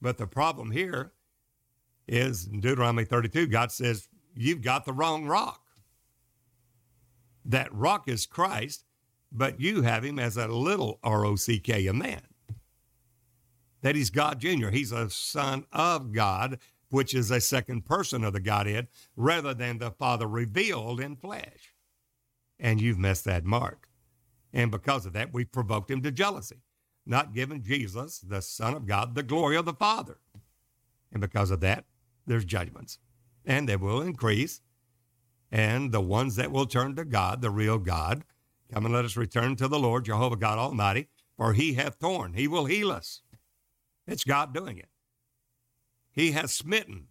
But 0.00 0.18
the 0.18 0.26
problem 0.26 0.70
here 0.70 1.12
is 2.06 2.46
Deuteronomy 2.46 3.04
32, 3.04 3.46
God 3.46 3.72
says, 3.72 4.08
You've 4.34 4.62
got 4.62 4.84
the 4.84 4.92
wrong 4.92 5.26
rock. 5.26 5.60
That 7.44 7.72
rock 7.72 8.08
is 8.08 8.26
Christ, 8.26 8.84
but 9.30 9.60
you 9.60 9.82
have 9.82 10.04
him 10.04 10.18
as 10.18 10.36
a 10.36 10.48
little 10.48 10.98
R 11.02 11.24
O 11.24 11.36
C 11.36 11.58
K, 11.58 11.86
a 11.86 11.92
man. 11.92 12.22
That 13.82 13.96
he's 13.96 14.10
God 14.10 14.40
Jr., 14.40 14.70
he's 14.70 14.92
a 14.92 15.10
son 15.10 15.66
of 15.72 16.12
God, 16.12 16.58
which 16.88 17.14
is 17.14 17.30
a 17.30 17.40
second 17.40 17.84
person 17.84 18.24
of 18.24 18.32
the 18.32 18.40
Godhead, 18.40 18.88
rather 19.14 19.52
than 19.52 19.78
the 19.78 19.90
Father 19.90 20.26
revealed 20.26 21.00
in 21.00 21.16
flesh. 21.16 21.74
And 22.58 22.80
you've 22.80 22.98
missed 22.98 23.24
that 23.26 23.44
mark. 23.44 23.88
And 24.52 24.70
because 24.70 25.04
of 25.04 25.12
that, 25.12 25.34
we've 25.34 25.50
provoked 25.50 25.90
him 25.90 26.02
to 26.02 26.12
jealousy, 26.12 26.62
not 27.04 27.34
giving 27.34 27.62
Jesus, 27.62 28.20
the 28.20 28.40
Son 28.40 28.74
of 28.74 28.86
God, 28.86 29.14
the 29.14 29.22
glory 29.22 29.56
of 29.56 29.64
the 29.64 29.74
Father. 29.74 30.18
And 31.12 31.20
because 31.20 31.50
of 31.50 31.60
that, 31.60 31.84
there's 32.26 32.44
judgments, 32.44 32.98
and 33.44 33.68
they 33.68 33.76
will 33.76 34.00
increase. 34.00 34.60
And 35.50 35.92
the 35.92 36.00
ones 36.00 36.36
that 36.36 36.50
will 36.50 36.66
turn 36.66 36.96
to 36.96 37.04
God, 37.04 37.40
the 37.40 37.50
real 37.50 37.78
God, 37.78 38.24
come 38.72 38.84
and 38.84 38.94
let 38.94 39.04
us 39.04 39.16
return 39.16 39.56
to 39.56 39.68
the 39.68 39.78
Lord, 39.78 40.04
Jehovah 40.04 40.36
God 40.36 40.58
Almighty, 40.58 41.08
for 41.36 41.52
he 41.52 41.74
hath 41.74 41.98
torn, 41.98 42.34
he 42.34 42.48
will 42.48 42.64
heal 42.64 42.90
us. 42.90 43.22
It's 44.06 44.24
God 44.24 44.52
doing 44.52 44.78
it. 44.78 44.88
He 46.10 46.32
has 46.32 46.52
smitten, 46.52 47.08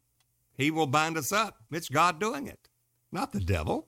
he 0.55 0.71
will 0.71 0.87
bind 0.87 1.17
us 1.17 1.31
up. 1.31 1.57
It's 1.71 1.89
God 1.89 2.19
doing 2.19 2.47
it, 2.47 2.69
not 3.11 3.31
the 3.31 3.39
devil. 3.39 3.87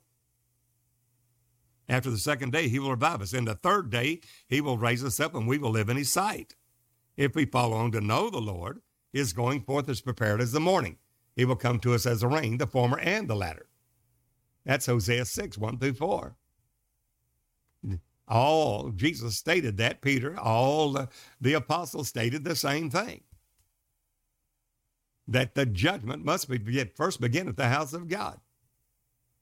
After 1.88 2.10
the 2.10 2.18
second 2.18 2.52
day, 2.52 2.68
he 2.68 2.80
will 2.80 2.92
revive 2.92 3.22
us. 3.22 3.34
In 3.34 3.46
the 3.46 3.56
third 3.56 3.92
day, 3.92 4.22
he 4.48 4.60
will 4.60 4.78
raise 4.78 5.04
us 5.04 5.20
up 5.20 5.36
and 5.36 5.48
we 5.48 5.58
will 5.58 5.70
live 5.70 5.90
in 5.90 5.98
his 5.98 6.12
sight. 6.12 6.56
If 7.16 7.36
we 7.36 7.46
follow 7.46 7.78
on 7.78 7.92
to 7.92 8.02
know 8.02 8.30
the 8.30 8.42
Lord, 8.42 8.82
his 9.14 9.34
going 9.34 9.62
forth 9.62 9.88
is 9.88 10.02
prepared 10.02 10.42
as 10.42 10.52
the 10.52 10.60
morning. 10.60 10.98
He 11.36 11.46
will 11.46 11.56
come 11.56 11.80
to 11.80 11.94
us 11.94 12.06
as 12.06 12.24
a 12.24 12.28
rain, 12.28 12.58
the 12.58 12.68
former 12.68 13.00
and 13.00 13.28
the 13.28 13.36
latter. 13.36 13.68
That's 14.66 14.86
Hosea 14.86 15.26
6, 15.26 15.58
1 15.58 15.78
through 15.80 15.94
4. 15.94 16.36
All, 18.28 18.90
Jesus 18.90 19.36
stated 19.36 19.78
that, 19.78 20.02
Peter, 20.02 20.40
all 20.40 20.94
the, 20.94 21.10
the 21.40 21.54
apostles 21.54 22.08
stated 22.08 22.44
the 22.44 22.56
same 22.56 22.90
thing. 22.90 23.22
That 25.28 25.54
the 25.56 25.66
judgment 25.66 26.26
must 26.26 26.50
be 26.50 26.86
first 26.96 27.22
begin 27.22 27.48
at 27.48 27.58
the 27.58 27.68
house 27.68 27.94
of 27.94 28.08
God, 28.08 28.40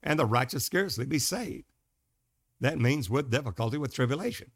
and 0.02 0.20
the 0.20 0.26
righteous 0.26 0.66
scarcely 0.66 1.06
be 1.06 1.20
saved. 1.20 1.72
That 2.60 2.80
means 2.80 3.10
with 3.10 3.32
difficulty, 3.32 3.78
with 3.78 3.94
tribulation. 3.94 4.52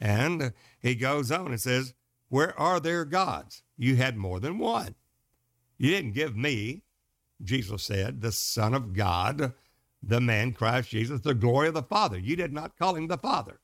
And 0.00 0.52
he 0.80 0.94
goes 0.94 1.30
on 1.30 1.48
and 1.48 1.60
says, 1.60 1.94
Where 2.28 2.58
are 2.58 2.80
their 2.80 3.04
gods? 3.04 3.62
You 3.76 3.96
had 3.96 4.16
more 4.16 4.40
than 4.40 4.58
one. 4.58 4.94
You 5.78 5.90
didn't 5.90 6.12
give 6.12 6.36
me, 6.36 6.82
Jesus 7.42 7.82
said, 7.84 8.20
the 8.20 8.32
Son 8.32 8.74
of 8.74 8.92
God, 8.92 9.54
the 10.02 10.20
man 10.20 10.52
Christ 10.52 10.90
Jesus, 10.90 11.20
the 11.20 11.34
glory 11.34 11.68
of 11.68 11.74
the 11.74 11.82
Father. 11.82 12.18
You 12.18 12.36
did 12.36 12.52
not 12.52 12.76
call 12.76 12.94
him 12.94 13.08
the 13.08 13.18
Father. 13.18 13.60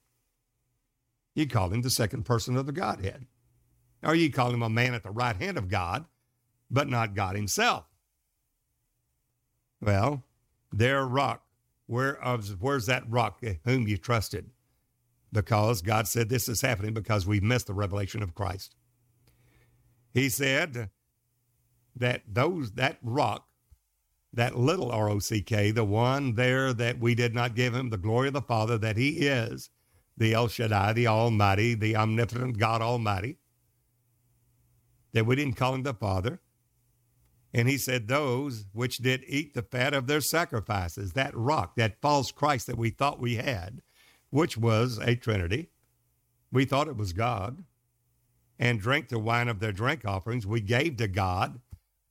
You 1.34 1.46
called 1.46 1.72
him 1.72 1.82
the 1.82 1.90
second 1.90 2.24
person 2.24 2.56
of 2.56 2.66
the 2.66 2.72
Godhead. 2.72 3.26
Or 4.02 4.14
you 4.14 4.32
call 4.32 4.50
him 4.50 4.62
a 4.62 4.70
man 4.70 4.94
at 4.94 5.02
the 5.02 5.10
right 5.10 5.36
hand 5.36 5.58
of 5.58 5.68
God, 5.68 6.06
but 6.70 6.88
not 6.88 7.14
God 7.14 7.36
himself. 7.36 7.84
Well, 9.80 10.24
their 10.72 11.06
rock, 11.06 11.42
where, 11.86 12.14
where's 12.58 12.86
that 12.86 13.08
rock 13.08 13.42
whom 13.64 13.86
you 13.88 13.96
trusted? 13.96 14.50
Because 15.32 15.82
God 15.82 16.08
said 16.08 16.28
this 16.28 16.48
is 16.48 16.60
happening 16.60 16.92
because 16.92 17.26
we've 17.26 17.42
missed 17.42 17.68
the 17.68 17.74
revelation 17.74 18.22
of 18.22 18.34
Christ. 18.34 18.74
He 20.12 20.28
said, 20.28 20.90
that 22.00 22.22
those 22.26 22.72
that 22.72 22.98
rock, 23.02 23.46
that 24.32 24.58
little 24.58 24.90
R 24.90 25.08
O 25.08 25.18
C 25.18 25.40
K, 25.40 25.70
the 25.70 25.84
one 25.84 26.34
there 26.34 26.72
that 26.72 26.98
we 26.98 27.14
did 27.14 27.34
not 27.34 27.54
give 27.54 27.74
him 27.74 27.90
the 27.90 27.96
glory 27.96 28.28
of 28.28 28.34
the 28.34 28.42
Father, 28.42 28.76
that 28.78 28.96
he 28.96 29.26
is 29.26 29.70
the 30.16 30.34
El 30.34 30.48
Shaddai, 30.48 30.92
the 30.92 31.06
Almighty, 31.06 31.74
the 31.74 31.96
omnipotent 31.96 32.58
God 32.58 32.82
Almighty, 32.82 33.38
that 35.12 35.24
we 35.26 35.36
didn't 35.36 35.56
call 35.56 35.74
him 35.74 35.82
the 35.82 35.94
Father. 35.94 36.40
And 37.52 37.68
he 37.68 37.78
said, 37.78 38.06
Those 38.06 38.66
which 38.72 38.98
did 38.98 39.24
eat 39.26 39.54
the 39.54 39.62
fat 39.62 39.94
of 39.94 40.06
their 40.06 40.20
sacrifices, 40.20 41.14
that 41.14 41.34
rock, 41.34 41.74
that 41.76 42.00
false 42.00 42.30
Christ 42.30 42.66
that 42.66 42.78
we 42.78 42.90
thought 42.90 43.20
we 43.20 43.36
had, 43.36 43.82
which 44.30 44.56
was 44.56 44.98
a 44.98 45.16
Trinity, 45.16 45.70
we 46.52 46.64
thought 46.64 46.88
it 46.88 46.96
was 46.96 47.12
God, 47.12 47.64
and 48.58 48.78
drank 48.78 49.08
the 49.08 49.18
wine 49.18 49.48
of 49.48 49.58
their 49.58 49.72
drink 49.72 50.04
offerings, 50.04 50.46
we 50.46 50.60
gave 50.60 50.96
to 50.98 51.08
God 51.08 51.60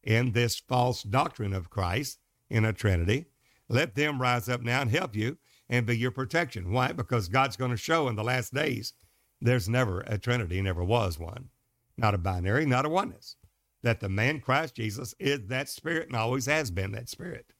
in 0.03 0.31
this 0.31 0.59
false 0.59 1.03
doctrine 1.03 1.53
of 1.53 1.69
Christ 1.69 2.19
in 2.49 2.65
a 2.65 2.73
Trinity. 2.73 3.25
Let 3.67 3.95
them 3.95 4.21
rise 4.21 4.49
up 4.49 4.61
now 4.61 4.81
and 4.81 4.91
help 4.91 5.15
you 5.15 5.37
and 5.69 5.85
be 5.85 5.97
your 5.97 6.11
protection. 6.11 6.71
Why? 6.71 6.91
Because 6.91 7.29
God's 7.29 7.57
going 7.57 7.71
to 7.71 7.77
show 7.77 8.07
in 8.07 8.15
the 8.15 8.23
last 8.23 8.53
days 8.53 8.93
there's 9.41 9.69
never 9.69 10.01
a 10.01 10.17
Trinity, 10.17 10.61
never 10.61 10.83
was 10.83 11.19
one. 11.19 11.49
Not 11.97 12.15
a 12.15 12.17
binary, 12.17 12.65
not 12.65 12.85
a 12.85 12.89
oneness. 12.89 13.35
That 13.83 13.99
the 13.99 14.09
man 14.09 14.41
Christ 14.41 14.75
Jesus 14.75 15.13
is 15.19 15.47
that 15.47 15.69
spirit 15.69 16.07
and 16.07 16.15
always 16.15 16.47
has 16.47 16.71
been 16.71 16.91
that 16.93 17.09
spirit. 17.09 17.53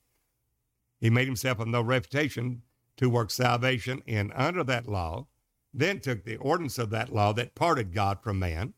He 0.99 1.09
made 1.09 1.27
himself 1.27 1.59
of 1.59 1.67
no 1.67 1.81
reputation 1.81 2.63
to 2.97 3.09
work 3.09 3.31
salvation 3.31 4.03
in 4.05 4.31
under 4.33 4.63
that 4.65 4.87
law, 4.87 5.27
then 5.73 6.01
took 6.01 6.25
the 6.25 6.35
ordinance 6.37 6.77
of 6.77 6.89
that 6.89 7.13
law 7.13 7.31
that 7.31 7.55
parted 7.55 7.93
God 7.93 8.21
from 8.21 8.39
man, 8.39 8.73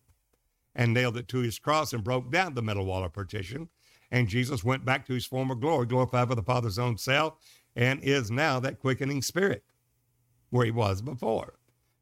and 0.75 0.93
nailed 0.93 1.17
it 1.17 1.27
to 1.29 1.39
his 1.39 1.59
cross 1.59 1.93
and 1.93 2.03
broke 2.03 2.31
down 2.31 2.53
the 2.53 2.61
middle 2.61 2.85
wall 2.85 3.03
of 3.03 3.13
partition. 3.13 3.69
And 4.11 4.27
Jesus 4.27 4.63
went 4.63 4.85
back 4.85 5.05
to 5.05 5.13
his 5.13 5.25
former 5.25 5.55
glory, 5.55 5.85
glorified 5.85 6.29
by 6.29 6.35
the 6.35 6.43
Father's 6.43 6.79
own 6.79 6.97
self, 6.97 7.35
and 7.75 8.01
is 8.03 8.29
now 8.29 8.59
that 8.59 8.79
quickening 8.79 9.21
spirit 9.21 9.63
where 10.49 10.65
he 10.65 10.71
was 10.71 11.01
before. 11.01 11.55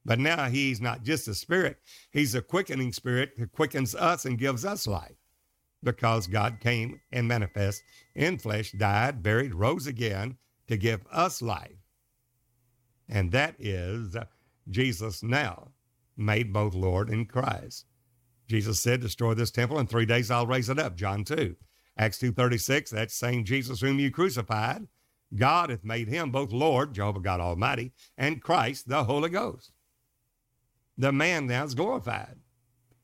But 0.06 0.20
now 0.20 0.50
he's 0.50 0.82
not 0.82 1.04
just 1.04 1.28
a 1.28 1.36
spirit, 1.36 1.78
he's 2.12 2.34
a 2.34 2.42
quickening 2.42 2.94
spirit 2.94 3.34
that 3.38 3.52
quickens 3.52 3.94
us 3.96 4.26
and 4.26 4.40
gives 4.40 4.66
us 4.66 4.88
life 4.88 5.16
because 5.84 6.28
God 6.28 6.60
came 6.60 7.00
and 7.12 7.28
manifest 7.28 7.84
in 8.16 8.38
flesh, 8.38 8.72
died, 8.72 9.24
buried, 9.24 9.54
rose 9.54 9.88
again 9.88 10.38
to 10.68 10.78
give 10.78 11.06
us 11.12 11.42
life. 11.42 11.78
And 13.08 13.32
that 13.32 13.56
is 13.60 14.16
Jesus 14.70 15.24
now 15.24 15.70
made 16.18 16.54
both 16.54 16.74
Lord 16.74 17.10
and 17.10 17.28
Christ. 17.28 17.86
Jesus 18.50 18.82
said, 18.82 19.00
destroy 19.00 19.36
this 19.36 19.52
temple 19.52 19.80
in 19.80 19.88
three 19.88 20.08
days 20.08 20.32
I'll 20.32 20.48
raise 20.48 20.70
it 20.70 20.80
up. 20.80 20.96
John 20.96 21.24
2. 21.24 21.56
Acts 21.98 22.18
2.36, 22.18 22.90
that 22.90 23.12
same 23.12 23.44
Jesus 23.44 23.82
whom 23.82 24.00
you 24.00 24.10
crucified, 24.10 24.88
God 25.36 25.70
hath 25.70 25.84
made 25.84 26.08
him 26.08 26.32
both 26.32 26.52
Lord, 26.52 26.94
Jehovah 26.94 27.20
God 27.20 27.42
Almighty, 27.42 27.92
and 28.18 28.42
Christ, 28.42 28.88
the 28.88 29.04
Holy 29.04 29.30
Ghost. 29.30 29.72
The 30.98 31.12
man 31.12 31.46
now 31.46 31.66
is 31.66 31.76
glorified 31.76 32.38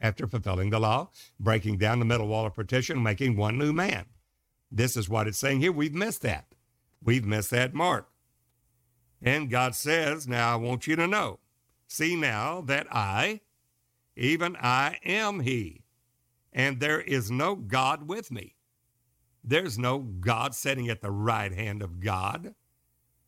after 0.01 0.27
fulfilling 0.27 0.69
the 0.69 0.79
law, 0.79 1.09
breaking 1.39 1.77
down 1.77 1.99
the 1.99 2.05
middle 2.05 2.27
wall 2.27 2.45
of 2.45 2.55
partition, 2.55 3.03
making 3.03 3.35
one 3.35 3.57
new 3.57 3.73
man. 3.73 4.05
This 4.71 4.97
is 4.97 5.07
what 5.07 5.27
it's 5.27 5.37
saying 5.37 5.61
here. 5.61 5.71
We've 5.71 5.93
missed 5.93 6.21
that. 6.23 6.47
We've 7.03 7.25
missed 7.25 7.51
that 7.51 7.73
mark. 7.73 8.09
And 9.21 9.49
God 9.49 9.75
says, 9.75 10.27
Now 10.27 10.53
I 10.53 10.55
want 10.55 10.87
you 10.87 10.95
to 10.95 11.07
know, 11.07 11.39
see 11.87 12.15
now 12.15 12.61
that 12.61 12.87
I, 12.91 13.41
even 14.15 14.55
I 14.57 14.99
am 15.03 15.41
He, 15.41 15.83
and 16.53 16.79
there 16.79 17.01
is 17.01 17.29
no 17.29 17.55
God 17.55 18.07
with 18.07 18.31
me. 18.31 18.55
There's 19.43 19.77
no 19.77 19.99
God 19.99 20.55
sitting 20.55 20.89
at 20.89 21.01
the 21.01 21.11
right 21.11 21.51
hand 21.51 21.81
of 21.81 21.99
God. 21.99 22.55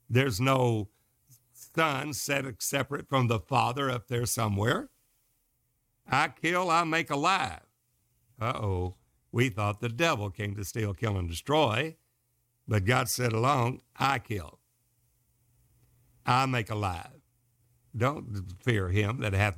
There's 0.10 0.40
no 0.40 0.90
Son 1.54 2.14
set 2.14 2.46
separate 2.62 3.08
from 3.08 3.28
the 3.28 3.40
Father 3.40 3.90
up 3.92 4.08
there 4.08 4.26
somewhere. 4.26 4.90
I 6.10 6.30
kill, 6.30 6.70
I 6.70 6.84
make 6.86 7.10
alive. 7.10 7.62
Uh 8.40 8.54
oh. 8.56 8.96
We 9.32 9.50
thought 9.50 9.82
the 9.82 9.90
devil 9.90 10.30
came 10.30 10.56
to 10.56 10.64
steal, 10.64 10.94
kill, 10.94 11.18
and 11.18 11.30
destroy, 11.30 11.98
but 12.68 12.86
God 12.86 13.10
said 13.10 13.34
along, 13.34 13.82
I 13.98 14.20
kill. 14.20 14.60
I 16.26 16.46
make 16.46 16.70
alive. 16.70 17.22
Don't 17.96 18.54
fear 18.64 18.90
him 18.90 19.20
that 19.20 19.34
hath 19.34 19.58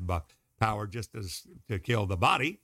power 0.59 0.87
just 0.87 1.15
as 1.15 1.43
to 1.67 1.79
kill 1.79 2.05
the 2.05 2.17
body, 2.17 2.59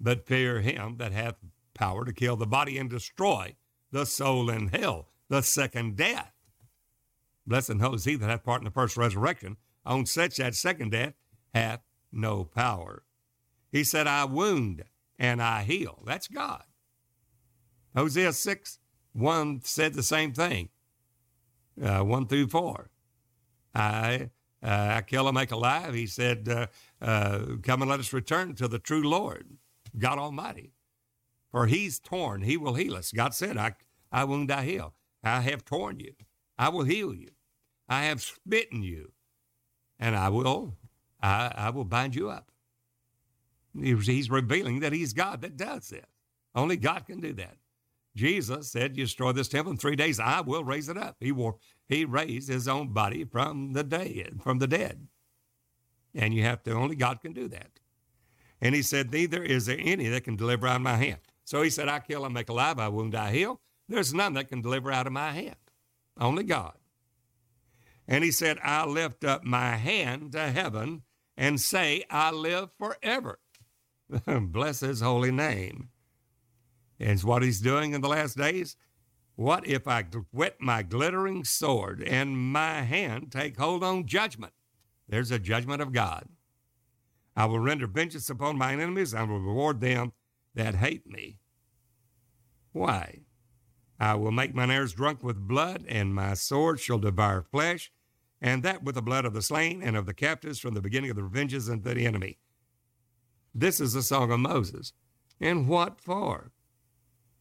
but 0.00 0.26
fear 0.26 0.60
him 0.60 0.96
that 0.98 1.12
hath 1.12 1.36
power 1.74 2.04
to 2.04 2.12
kill 2.12 2.36
the 2.36 2.46
body 2.46 2.78
and 2.78 2.90
destroy 2.90 3.54
the 3.90 4.06
soul 4.06 4.50
in 4.50 4.68
hell, 4.68 5.08
the 5.28 5.42
second 5.42 5.96
death. 5.96 6.32
Blessed 7.46 7.70
and 7.70 8.04
he 8.04 8.16
that 8.16 8.30
hath 8.30 8.44
part 8.44 8.60
in 8.60 8.64
the 8.64 8.70
first 8.70 8.96
resurrection. 8.96 9.56
On 9.84 10.06
such 10.06 10.36
that 10.36 10.54
second 10.54 10.90
death 10.90 11.14
hath 11.54 11.80
no 12.12 12.44
power. 12.44 13.02
He 13.72 13.82
said, 13.82 14.06
I 14.06 14.24
wound 14.24 14.84
and 15.18 15.42
I 15.42 15.62
heal. 15.62 16.02
That's 16.06 16.28
God. 16.28 16.62
Hosea 17.96 18.32
6 18.32 18.78
1 19.12 19.60
said 19.64 19.94
the 19.94 20.02
same 20.04 20.32
thing, 20.32 20.68
uh, 21.82 22.02
1 22.02 22.26
through 22.28 22.46
4. 22.46 22.90
I 23.74 24.30
uh, 24.62 24.94
I 24.96 25.02
kill 25.02 25.26
and 25.28 25.34
make 25.34 25.50
alive. 25.50 25.94
He 25.94 26.06
said, 26.06 26.48
uh, 26.48 26.66
uh, 27.00 27.56
Come 27.62 27.82
and 27.82 27.90
let 27.90 28.00
us 28.00 28.12
return 28.12 28.54
to 28.56 28.68
the 28.68 28.78
true 28.78 29.02
Lord, 29.02 29.46
God 29.98 30.18
Almighty. 30.18 30.72
For 31.50 31.66
he's 31.66 31.98
torn, 31.98 32.42
he 32.42 32.56
will 32.56 32.74
heal 32.74 32.94
us. 32.94 33.10
God 33.12 33.34
said, 33.34 33.56
I, 33.56 33.74
I 34.12 34.24
wound, 34.24 34.50
I 34.50 34.64
heal. 34.64 34.94
I 35.24 35.40
have 35.40 35.64
torn 35.64 35.98
you. 36.00 36.12
I 36.58 36.68
will 36.68 36.84
heal 36.84 37.12
you. 37.14 37.30
I 37.88 38.04
have 38.04 38.22
smitten 38.22 38.82
you, 38.82 39.12
and 39.98 40.14
I 40.14 40.28
will, 40.28 40.76
I, 41.20 41.52
I 41.56 41.70
will 41.70 41.84
bind 41.84 42.14
you 42.14 42.30
up. 42.30 42.52
He's 43.74 44.30
revealing 44.30 44.80
that 44.80 44.92
he's 44.92 45.12
God 45.12 45.40
that 45.40 45.56
does 45.56 45.88
this. 45.88 46.04
Only 46.54 46.76
God 46.76 47.06
can 47.06 47.20
do 47.20 47.32
that. 47.34 47.56
Jesus 48.16 48.70
said, 48.70 48.94
Destroy 48.94 49.32
this 49.32 49.48
temple 49.48 49.72
in 49.72 49.78
three 49.78 49.96
days, 49.96 50.18
I 50.18 50.40
will 50.40 50.64
raise 50.64 50.88
it 50.88 50.96
up. 50.96 51.16
He 51.20 51.32
wore, 51.32 51.56
he 51.88 52.04
raised 52.04 52.48
his 52.48 52.68
own 52.68 52.92
body 52.92 53.24
from 53.24 53.72
the 53.72 53.84
dead, 53.84 54.40
from 54.42 54.58
the 54.58 54.66
dead. 54.66 55.06
And 56.14 56.34
you 56.34 56.42
have 56.42 56.62
to, 56.64 56.72
only 56.72 56.96
God 56.96 57.20
can 57.20 57.32
do 57.32 57.48
that. 57.48 57.80
And 58.60 58.74
he 58.74 58.82
said, 58.82 59.12
Neither 59.12 59.42
is 59.42 59.66
there 59.66 59.78
any 59.78 60.08
that 60.08 60.24
can 60.24 60.36
deliver 60.36 60.66
out 60.66 60.76
of 60.76 60.82
my 60.82 60.96
hand. 60.96 61.18
So 61.44 61.62
he 61.62 61.70
said, 61.70 61.88
I 61.88 62.00
kill 62.00 62.24
and 62.24 62.34
make 62.34 62.48
alive, 62.48 62.78
I 62.78 62.88
wound, 62.88 63.14
I 63.14 63.32
heal. 63.32 63.60
There's 63.88 64.14
none 64.14 64.34
that 64.34 64.48
can 64.48 64.60
deliver 64.60 64.92
out 64.92 65.06
of 65.06 65.12
my 65.12 65.32
hand. 65.32 65.56
Only 66.18 66.44
God. 66.44 66.74
And 68.06 68.24
he 68.24 68.32
said, 68.32 68.58
I 68.62 68.86
lift 68.86 69.24
up 69.24 69.44
my 69.44 69.76
hand 69.76 70.32
to 70.32 70.50
heaven 70.50 71.02
and 71.36 71.60
say, 71.60 72.04
I 72.10 72.32
live 72.32 72.70
forever. 72.78 73.38
Bless 74.26 74.80
his 74.80 75.00
holy 75.00 75.30
name. 75.30 75.89
And 77.00 77.20
what 77.24 77.42
he's 77.42 77.60
doing 77.60 77.94
in 77.94 78.02
the 78.02 78.08
last 78.08 78.36
days. 78.36 78.76
What 79.34 79.66
if 79.66 79.88
I 79.88 80.04
whet 80.32 80.60
my 80.60 80.82
glittering 80.82 81.44
sword 81.44 82.02
and 82.02 82.36
my 82.36 82.82
hand 82.82 83.32
take 83.32 83.58
hold 83.58 83.82
on 83.82 84.06
judgment? 84.06 84.52
There's 85.08 85.30
a 85.30 85.38
judgment 85.38 85.80
of 85.80 85.92
God. 85.92 86.28
I 87.34 87.46
will 87.46 87.58
render 87.58 87.86
vengeance 87.86 88.28
upon 88.28 88.58
mine 88.58 88.80
enemies 88.80 89.14
and 89.14 89.30
will 89.30 89.40
reward 89.40 89.80
them 89.80 90.12
that 90.54 90.74
hate 90.74 91.06
me. 91.06 91.38
Why? 92.72 93.20
I 93.98 94.14
will 94.14 94.30
make 94.30 94.54
mine 94.54 94.70
heirs 94.70 94.92
drunk 94.92 95.22
with 95.22 95.48
blood, 95.48 95.84
and 95.88 96.14
my 96.14 96.34
sword 96.34 96.80
shall 96.80 96.98
devour 96.98 97.42
flesh, 97.42 97.90
and 98.40 98.62
that 98.62 98.82
with 98.82 98.94
the 98.94 99.02
blood 99.02 99.24
of 99.24 99.34
the 99.34 99.42
slain 99.42 99.82
and 99.82 99.96
of 99.96 100.06
the 100.06 100.14
captives 100.14 100.58
from 100.58 100.74
the 100.74 100.80
beginning 100.80 101.10
of 101.10 101.16
the 101.16 101.24
revenges 101.24 101.68
unto 101.68 101.94
the 101.94 102.06
enemy. 102.06 102.38
This 103.54 103.80
is 103.80 103.94
the 103.94 104.02
song 104.02 104.30
of 104.30 104.40
Moses. 104.40 104.92
And 105.40 105.66
what 105.68 106.00
for? 106.00 106.52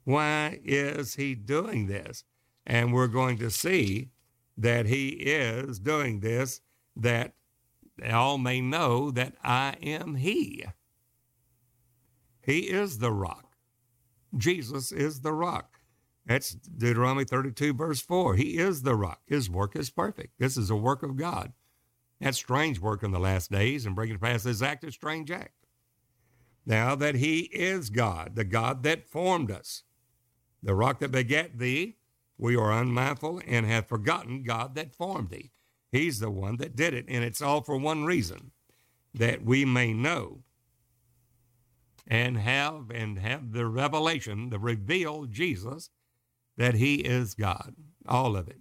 Why 0.09 0.59
is 0.63 1.13
he 1.13 1.35
doing 1.35 1.85
this? 1.85 2.23
And 2.65 2.91
we're 2.91 3.05
going 3.05 3.37
to 3.37 3.51
see 3.51 4.09
that 4.57 4.87
he 4.87 5.09
is 5.09 5.77
doing 5.77 6.21
this 6.21 6.61
that 6.95 7.35
all 8.09 8.39
may 8.39 8.59
know 8.59 9.11
that 9.11 9.35
I 9.43 9.75
am 9.83 10.15
he. 10.15 10.65
He 12.41 12.71
is 12.71 12.97
the 12.97 13.11
rock. 13.11 13.55
Jesus 14.35 14.91
is 14.91 15.21
the 15.21 15.31
rock. 15.31 15.79
That's 16.25 16.53
Deuteronomy 16.53 17.25
32, 17.25 17.75
verse 17.75 18.01
4. 18.01 18.35
He 18.35 18.57
is 18.57 18.81
the 18.81 18.95
rock. 18.95 19.21
His 19.27 19.47
work 19.47 19.75
is 19.75 19.91
perfect. 19.91 20.39
This 20.39 20.57
is 20.57 20.71
a 20.71 20.75
work 20.75 21.03
of 21.03 21.17
God. 21.17 21.53
That's 22.19 22.37
strange 22.37 22.79
work 22.79 23.03
in 23.03 23.11
the 23.11 23.19
last 23.19 23.51
days 23.51 23.85
and 23.85 23.93
bringing 23.93 24.15
to 24.15 24.19
pass 24.19 24.41
this 24.41 24.63
act 24.63 24.83
of 24.83 24.91
strange 24.91 25.29
act. 25.29 25.67
Now 26.65 26.95
that 26.95 27.13
he 27.13 27.41
is 27.41 27.91
God, 27.91 28.31
the 28.33 28.43
God 28.43 28.81
that 28.81 29.07
formed 29.07 29.51
us, 29.51 29.83
the 30.61 30.75
rock 30.75 30.99
that 30.99 31.11
begat 31.11 31.57
thee, 31.57 31.97
we 32.37 32.55
are 32.55 32.71
unmindful 32.71 33.41
and 33.47 33.65
have 33.65 33.87
forgotten 33.87 34.43
God 34.43 34.75
that 34.75 34.95
formed 34.95 35.29
thee. 35.29 35.51
He's 35.91 36.19
the 36.19 36.29
one 36.29 36.57
that 36.57 36.75
did 36.75 36.93
it, 36.93 37.05
and 37.07 37.23
it's 37.23 37.41
all 37.41 37.61
for 37.61 37.77
one 37.77 38.05
reason 38.05 38.51
that 39.13 39.43
we 39.43 39.65
may 39.65 39.93
know 39.93 40.43
and 42.07 42.37
have 42.37 42.89
and 42.91 43.19
have 43.19 43.51
the 43.51 43.67
revelation, 43.67 44.49
the 44.49 44.59
revealed 44.59 45.31
Jesus 45.31 45.89
that 46.57 46.75
he 46.75 46.95
is 46.95 47.33
God. 47.33 47.75
All 48.07 48.35
of 48.35 48.47
it. 48.47 48.59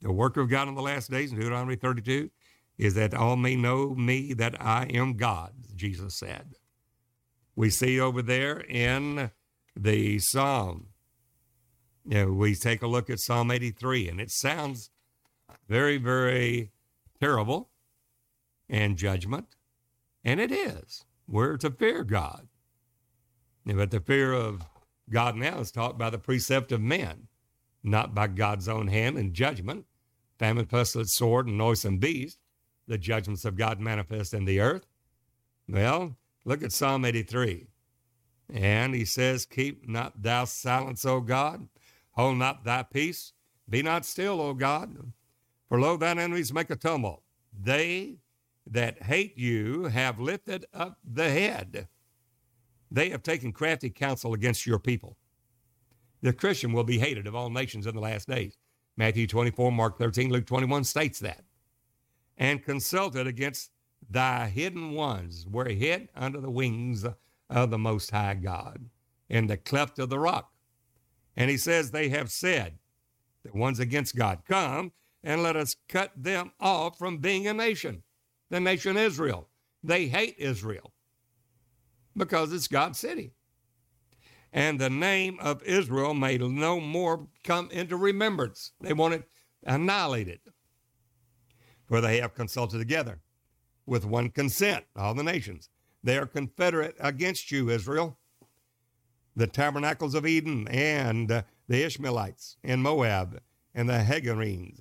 The 0.00 0.12
work 0.12 0.36
of 0.36 0.48
God 0.48 0.68
in 0.68 0.74
the 0.74 0.82
last 0.82 1.10
days 1.10 1.32
in 1.32 1.38
Deuteronomy 1.38 1.76
32 1.76 2.30
is 2.76 2.94
that 2.94 3.14
all 3.14 3.36
may 3.36 3.56
know 3.56 3.94
me 3.94 4.32
that 4.34 4.60
I 4.60 4.84
am 4.84 5.16
God, 5.16 5.52
Jesus 5.74 6.14
said. 6.16 6.54
We 7.56 7.70
see 7.70 7.98
over 7.98 8.22
there 8.22 8.60
in 8.60 9.32
the 9.74 10.18
Psalm, 10.20 10.88
you 12.08 12.24
know, 12.24 12.32
we 12.32 12.54
take 12.54 12.80
a 12.80 12.86
look 12.86 13.10
at 13.10 13.20
Psalm 13.20 13.50
83, 13.50 14.08
and 14.08 14.18
it 14.18 14.30
sounds 14.30 14.90
very, 15.68 15.98
very 15.98 16.70
terrible 17.20 17.68
and 18.66 18.96
judgment, 18.96 19.56
and 20.24 20.40
it 20.40 20.50
is. 20.50 21.04
We're 21.26 21.58
to 21.58 21.70
fear 21.70 22.04
God. 22.04 22.48
But 23.66 23.90
the 23.90 24.00
fear 24.00 24.32
of 24.32 24.64
God 25.10 25.36
now 25.36 25.58
is 25.58 25.70
taught 25.70 25.98
by 25.98 26.08
the 26.08 26.18
precept 26.18 26.72
of 26.72 26.80
men, 26.80 27.28
not 27.82 28.14
by 28.14 28.28
God's 28.28 28.68
own 28.68 28.88
hand 28.88 29.18
and 29.18 29.34
judgment, 29.34 29.84
famine, 30.38 30.64
pestilence, 30.64 31.12
sword, 31.12 31.46
and 31.46 31.58
noisome 31.58 31.98
beast, 31.98 32.38
the 32.86 32.96
judgments 32.96 33.44
of 33.44 33.56
God 33.56 33.80
manifest 33.80 34.32
in 34.32 34.46
the 34.46 34.60
earth. 34.60 34.86
Well, 35.68 36.16
look 36.46 36.62
at 36.62 36.72
Psalm 36.72 37.04
83. 37.04 37.66
And 38.50 38.94
he 38.94 39.04
says, 39.04 39.44
Keep 39.44 39.86
not 39.86 40.22
thou 40.22 40.46
silence, 40.46 41.04
O 41.04 41.20
God, 41.20 41.68
hold 42.18 42.36
not 42.36 42.64
thy 42.64 42.82
peace, 42.82 43.32
be 43.68 43.82
not 43.82 44.04
still, 44.04 44.40
O 44.40 44.52
God, 44.52 45.12
for 45.68 45.80
lo, 45.80 45.96
thine 45.96 46.18
enemies 46.18 46.52
make 46.52 46.70
a 46.70 46.76
tumult. 46.76 47.22
They 47.58 48.18
that 48.66 49.02
hate 49.02 49.38
you 49.38 49.84
have 49.84 50.18
lifted 50.20 50.66
up 50.74 50.98
the 51.04 51.30
head. 51.30 51.88
They 52.90 53.10
have 53.10 53.22
taken 53.22 53.52
crafty 53.52 53.90
counsel 53.90 54.34
against 54.34 54.66
your 54.66 54.78
people. 54.78 55.16
The 56.22 56.32
Christian 56.32 56.72
will 56.72 56.84
be 56.84 56.98
hated 56.98 57.26
of 57.26 57.34
all 57.34 57.50
nations 57.50 57.86
in 57.86 57.94
the 57.94 58.00
last 58.00 58.28
days. 58.28 58.56
Matthew 58.96 59.26
24, 59.26 59.70
Mark 59.70 59.98
13, 59.98 60.30
Luke 60.30 60.46
21 60.46 60.84
states 60.84 61.20
that. 61.20 61.44
And 62.36 62.64
consulted 62.64 63.26
against 63.26 63.70
thy 64.10 64.48
hidden 64.48 64.92
ones 64.92 65.46
were 65.48 65.68
hid 65.68 66.08
under 66.16 66.40
the 66.40 66.50
wings 66.50 67.06
of 67.50 67.70
the 67.70 67.78
Most 67.78 68.10
High 68.10 68.34
God 68.34 68.90
in 69.28 69.46
the 69.46 69.56
cleft 69.56 69.98
of 69.98 70.08
the 70.08 70.18
rock. 70.18 70.50
And 71.38 71.48
he 71.48 71.56
says, 71.56 71.92
They 71.92 72.08
have 72.08 72.32
said, 72.32 72.78
the 73.44 73.56
ones 73.56 73.78
against 73.78 74.16
God, 74.16 74.40
Come 74.46 74.90
and 75.22 75.42
let 75.42 75.54
us 75.54 75.76
cut 75.88 76.10
them 76.16 76.50
off 76.58 76.98
from 76.98 77.18
being 77.18 77.46
a 77.46 77.54
nation, 77.54 78.02
the 78.50 78.58
nation 78.58 78.96
Israel. 78.96 79.48
They 79.82 80.08
hate 80.08 80.34
Israel 80.38 80.92
because 82.16 82.52
it's 82.52 82.66
God's 82.66 82.98
city. 82.98 83.30
And 84.52 84.80
the 84.80 84.90
name 84.90 85.38
of 85.40 85.62
Israel 85.62 86.12
may 86.12 86.38
no 86.38 86.80
more 86.80 87.28
come 87.44 87.70
into 87.70 87.96
remembrance. 87.96 88.72
They 88.80 88.92
want 88.92 89.14
it 89.14 89.28
annihilated. 89.64 90.40
For 91.86 92.00
they 92.00 92.20
have 92.20 92.34
consulted 92.34 92.78
together 92.78 93.20
with 93.86 94.04
one 94.04 94.30
consent, 94.30 94.86
all 94.96 95.14
the 95.14 95.22
nations. 95.22 95.68
They 96.02 96.18
are 96.18 96.26
confederate 96.26 96.96
against 96.98 97.52
you, 97.52 97.70
Israel. 97.70 98.17
The 99.38 99.46
tabernacles 99.46 100.16
of 100.16 100.26
Edom 100.26 100.66
and 100.68 101.28
the 101.28 101.44
Ishmaelites 101.84 102.56
and 102.64 102.82
Moab 102.82 103.40
and 103.72 103.88
the 103.88 104.02
Hagarenes, 104.02 104.80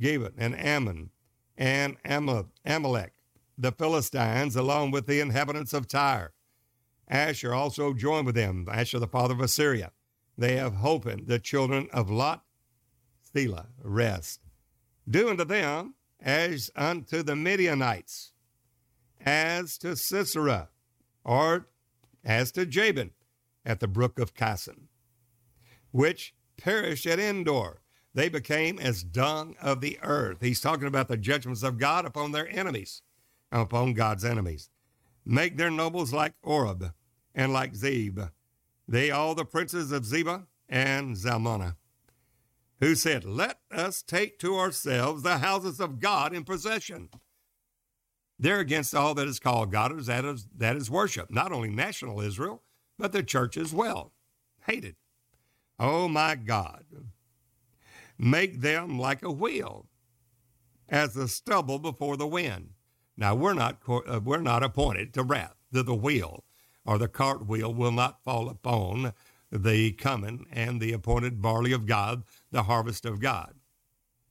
Gebal 0.00 0.32
and 0.38 0.58
Ammon 0.58 1.10
and 1.58 1.98
Amalek, 2.06 3.12
the 3.58 3.70
Philistines, 3.70 4.56
along 4.56 4.92
with 4.92 5.06
the 5.06 5.20
inhabitants 5.20 5.74
of 5.74 5.86
Tyre 5.86 6.32
Asher 7.06 7.52
also 7.52 7.92
joined 7.92 8.24
with 8.24 8.34
them, 8.34 8.66
Asher 8.70 8.98
the 8.98 9.06
father 9.06 9.34
of 9.34 9.40
Assyria. 9.40 9.92
They 10.38 10.56
have 10.56 10.76
holpen 10.76 11.26
the 11.26 11.38
children 11.38 11.88
of 11.92 12.08
Lot, 12.08 12.44
Selah, 13.34 13.66
rest. 13.82 14.40
Do 15.06 15.28
unto 15.28 15.44
them 15.44 15.96
as 16.18 16.70
unto 16.74 17.22
the 17.22 17.36
Midianites, 17.36 18.32
as 19.20 19.76
to 19.78 19.96
Sisera, 19.96 20.70
or 21.24 21.68
as 22.24 22.50
to 22.52 22.64
Jabin 22.64 23.10
at 23.68 23.80
the 23.80 23.86
brook 23.86 24.18
of 24.18 24.34
Kison, 24.34 24.88
which 25.92 26.34
perished 26.56 27.06
at 27.06 27.20
Endor. 27.20 27.82
They 28.14 28.30
became 28.30 28.80
as 28.80 29.04
dung 29.04 29.54
of 29.60 29.80
the 29.80 29.98
earth. 30.02 30.38
He's 30.40 30.60
talking 30.60 30.88
about 30.88 31.06
the 31.06 31.18
judgments 31.18 31.62
of 31.62 31.78
God 31.78 32.04
upon 32.06 32.32
their 32.32 32.48
enemies, 32.48 33.02
upon 33.52 33.92
God's 33.92 34.24
enemies. 34.24 34.70
Make 35.24 35.58
their 35.58 35.70
nobles 35.70 36.12
like 36.12 36.32
Oreb, 36.42 36.92
and 37.34 37.52
like 37.52 37.76
Zeb, 37.76 38.18
they 38.88 39.10
all 39.10 39.34
the 39.34 39.44
princes 39.44 39.92
of 39.92 40.04
Zebah 40.04 40.46
and 40.68 41.14
Zalmunna, 41.14 41.76
who 42.80 42.94
said, 42.94 43.24
Let 43.24 43.58
us 43.70 44.02
take 44.02 44.38
to 44.38 44.56
ourselves 44.56 45.22
the 45.22 45.38
houses 45.38 45.78
of 45.78 46.00
God 46.00 46.32
in 46.32 46.44
possession. 46.44 47.10
They're 48.38 48.60
against 48.60 48.94
all 48.94 49.14
that 49.14 49.28
is 49.28 49.38
called 49.38 49.70
God, 49.70 49.92
that 50.06 50.24
is, 50.24 50.46
that 50.56 50.76
is 50.76 50.90
worship, 50.90 51.30
not 51.30 51.52
only 51.52 51.68
national 51.68 52.20
Israel, 52.20 52.62
but 52.98 53.12
the 53.12 53.22
church 53.22 53.56
as 53.56 53.72
well. 53.72 54.12
Hated. 54.66 54.96
Oh 55.78 56.08
my 56.08 56.34
God. 56.34 56.84
Make 58.18 58.60
them 58.60 58.98
like 58.98 59.22
a 59.22 59.30
wheel, 59.30 59.86
as 60.88 61.14
the 61.14 61.28
stubble 61.28 61.78
before 61.78 62.16
the 62.16 62.26
wind. 62.26 62.70
Now 63.16 63.34
we're 63.34 63.54
not 63.54 63.78
uh, 63.88 64.20
we're 64.22 64.40
not 64.40 64.62
appointed 64.62 65.14
to 65.14 65.22
wrath 65.22 65.54
to 65.72 65.82
the 65.82 65.94
wheel 65.94 66.44
or 66.88 66.96
the 66.96 67.06
cartwheel 67.06 67.74
will 67.74 67.92
not 67.92 68.24
fall 68.24 68.48
upon 68.48 69.12
the 69.52 69.92
coming 69.92 70.46
and 70.50 70.80
the 70.80 70.94
appointed 70.94 71.42
barley 71.42 71.70
of 71.70 71.84
God, 71.84 72.22
the 72.50 72.62
harvest 72.62 73.04
of 73.04 73.20
God. 73.20 73.54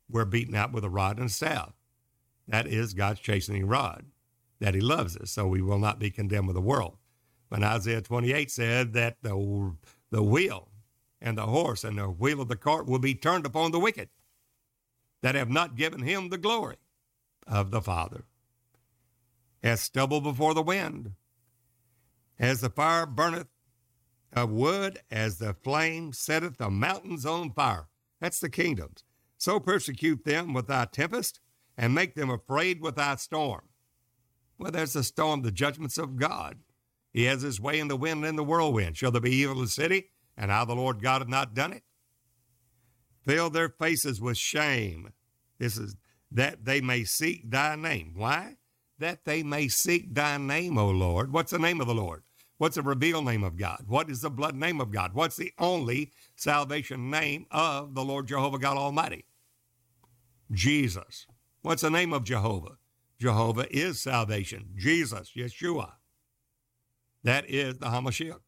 We're 0.09 0.25
beaten 0.25 0.55
out 0.55 0.71
with 0.71 0.83
a 0.83 0.89
rod 0.89 1.19
and 1.19 1.31
staff. 1.31 1.73
That 2.47 2.65
is 2.65 2.95
God's 2.95 3.19
chastening 3.19 3.67
rod, 3.67 4.07
that 4.59 4.73
He 4.73 4.81
loves 4.81 5.15
us, 5.17 5.29
so 5.29 5.47
we 5.47 5.61
will 5.61 5.77
not 5.77 5.99
be 5.99 6.09
condemned 6.09 6.47
with 6.47 6.55
the 6.55 6.61
world. 6.61 6.97
When 7.49 7.63
Isaiah 7.63 8.01
28 8.01 8.51
said 8.51 8.93
that 8.93 9.17
the, 9.21 9.75
the 10.11 10.23
wheel 10.23 10.69
and 11.21 11.37
the 11.37 11.45
horse 11.45 11.83
and 11.83 11.97
the 11.97 12.07
wheel 12.07 12.41
of 12.41 12.47
the 12.47 12.55
cart 12.55 12.87
will 12.87 12.99
be 12.99 13.15
turned 13.15 13.45
upon 13.45 13.71
the 13.71 13.79
wicked 13.79 14.09
that 15.21 15.35
have 15.35 15.49
not 15.49 15.75
given 15.75 16.01
him 16.01 16.29
the 16.29 16.37
glory 16.37 16.77
of 17.47 17.71
the 17.71 17.81
Father. 17.81 18.25
As 19.63 19.81
stubble 19.81 20.21
before 20.21 20.53
the 20.53 20.61
wind, 20.61 21.13
as 22.37 22.61
the 22.61 22.69
fire 22.69 23.05
burneth 23.05 23.47
of 24.33 24.51
wood, 24.51 24.99
as 25.09 25.37
the 25.37 25.53
flame 25.53 26.13
setteth 26.13 26.57
the 26.57 26.69
mountains 26.69 27.25
on 27.25 27.51
fire. 27.51 27.87
That's 28.19 28.39
the 28.39 28.49
kingdoms. 28.49 29.03
So 29.37 29.59
persecute 29.59 30.25
them 30.25 30.53
with 30.53 30.67
thy 30.67 30.85
tempest, 30.85 31.39
and 31.77 31.93
make 31.93 32.15
them 32.15 32.29
afraid 32.29 32.81
with 32.81 32.95
thy 32.95 33.15
storm. 33.15 33.69
Well, 34.57 34.71
there's 34.71 34.93
the 34.93 35.03
storm, 35.03 35.43
the 35.43 35.51
judgments 35.51 35.97
of 35.97 36.17
God. 36.17 36.57
He 37.13 37.23
has 37.23 37.41
his 37.41 37.59
way 37.59 37.79
in 37.79 37.87
the 37.87 37.95
wind 37.95 38.19
and 38.19 38.27
in 38.27 38.35
the 38.35 38.43
whirlwind. 38.43 38.97
Shall 38.97 39.11
there 39.11 39.21
be 39.21 39.31
evil 39.31 39.55
in 39.55 39.61
the 39.63 39.67
city? 39.67 40.09
And 40.37 40.51
how 40.51 40.65
the 40.65 40.75
Lord 40.75 41.01
God 41.01 41.21
hath 41.21 41.29
not 41.29 41.53
done 41.53 41.73
it? 41.73 41.83
Fill 43.25 43.49
their 43.49 43.69
faces 43.69 44.21
with 44.21 44.37
shame. 44.37 45.11
This 45.57 45.77
is 45.77 45.95
that 46.31 46.65
they 46.65 46.81
may 46.81 47.03
seek 47.03 47.49
thy 47.49 47.75
name. 47.75 48.13
Why? 48.15 48.57
That 48.99 49.25
they 49.25 49.43
may 49.43 49.67
seek 49.67 50.13
thy 50.13 50.37
name, 50.37 50.77
O 50.77 50.89
Lord. 50.89 51.31
What's 51.31 51.51
the 51.51 51.59
name 51.59 51.81
of 51.81 51.87
the 51.87 51.95
Lord? 51.95 52.23
What's 52.57 52.75
the 52.75 52.81
revealed 52.81 53.25
name 53.25 53.43
of 53.43 53.55
God? 53.55 53.83
What 53.87 54.09
is 54.09 54.21
the 54.21 54.29
blood 54.29 54.55
name 54.55 54.81
of 54.81 54.91
God? 54.91 55.13
What's 55.13 55.37
the 55.37 55.53
only 55.59 56.11
salvation 56.35 57.09
name 57.09 57.45
of 57.51 57.93
the 57.93 58.03
Lord 58.03 58.27
Jehovah 58.27 58.57
God 58.57 58.77
Almighty? 58.77 59.25
Jesus. 60.51 61.27
What's 61.61 61.81
the 61.83 61.91
name 61.91 62.13
of 62.13 62.23
Jehovah? 62.23 62.77
Jehovah 63.19 63.67
is 63.69 64.01
salvation. 64.01 64.69
Jesus, 64.75 65.31
Yeshua. 65.35 65.93
That 67.27 67.49
is 67.49 67.77
the 67.77 67.87
Hamashiach. 67.87 68.39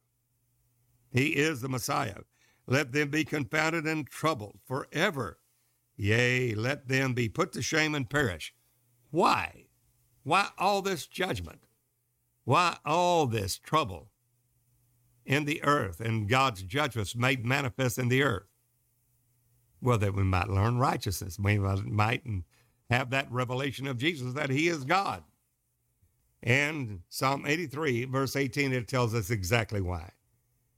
He 1.11 1.35
is 1.35 1.59
the 1.59 1.67
Messiah. 1.67 2.19
Let 2.65 2.93
them 2.93 3.09
be 3.09 3.25
confounded 3.25 3.83
and 3.83 4.07
troubled 4.07 4.59
forever. 4.65 5.41
Yea, 5.97 6.55
let 6.55 6.87
them 6.87 7.13
be 7.13 7.27
put 7.27 7.51
to 7.51 7.61
shame 7.61 7.93
and 7.93 8.09
perish. 8.09 8.53
Why? 9.11 9.65
Why 10.23 10.47
all 10.57 10.81
this 10.81 11.07
judgment? 11.07 11.65
Why 12.45 12.77
all 12.85 13.25
this 13.25 13.57
trouble 13.57 14.11
in 15.25 15.43
the 15.43 15.61
earth 15.63 15.99
and 15.99 16.29
God's 16.29 16.63
judgments 16.63 17.17
made 17.17 17.45
manifest 17.45 17.97
in 17.99 18.07
the 18.07 18.23
earth? 18.23 18.47
Well, 19.81 19.97
that 19.97 20.15
we 20.15 20.23
might 20.23 20.47
learn 20.47 20.77
righteousness. 20.77 21.37
We 21.37 21.57
might 21.57 22.23
have 22.89 23.09
that 23.09 23.29
revelation 23.29 23.87
of 23.87 23.97
Jesus 23.97 24.35
that 24.35 24.49
he 24.49 24.69
is 24.69 24.85
God. 24.85 25.25
And 26.41 27.01
Psalm 27.09 27.45
83, 27.45 28.05
verse 28.05 28.35
18, 28.35 28.71
it 28.71 28.87
tells 28.87 29.13
us 29.13 29.29
exactly 29.29 29.81
why. 29.81 30.11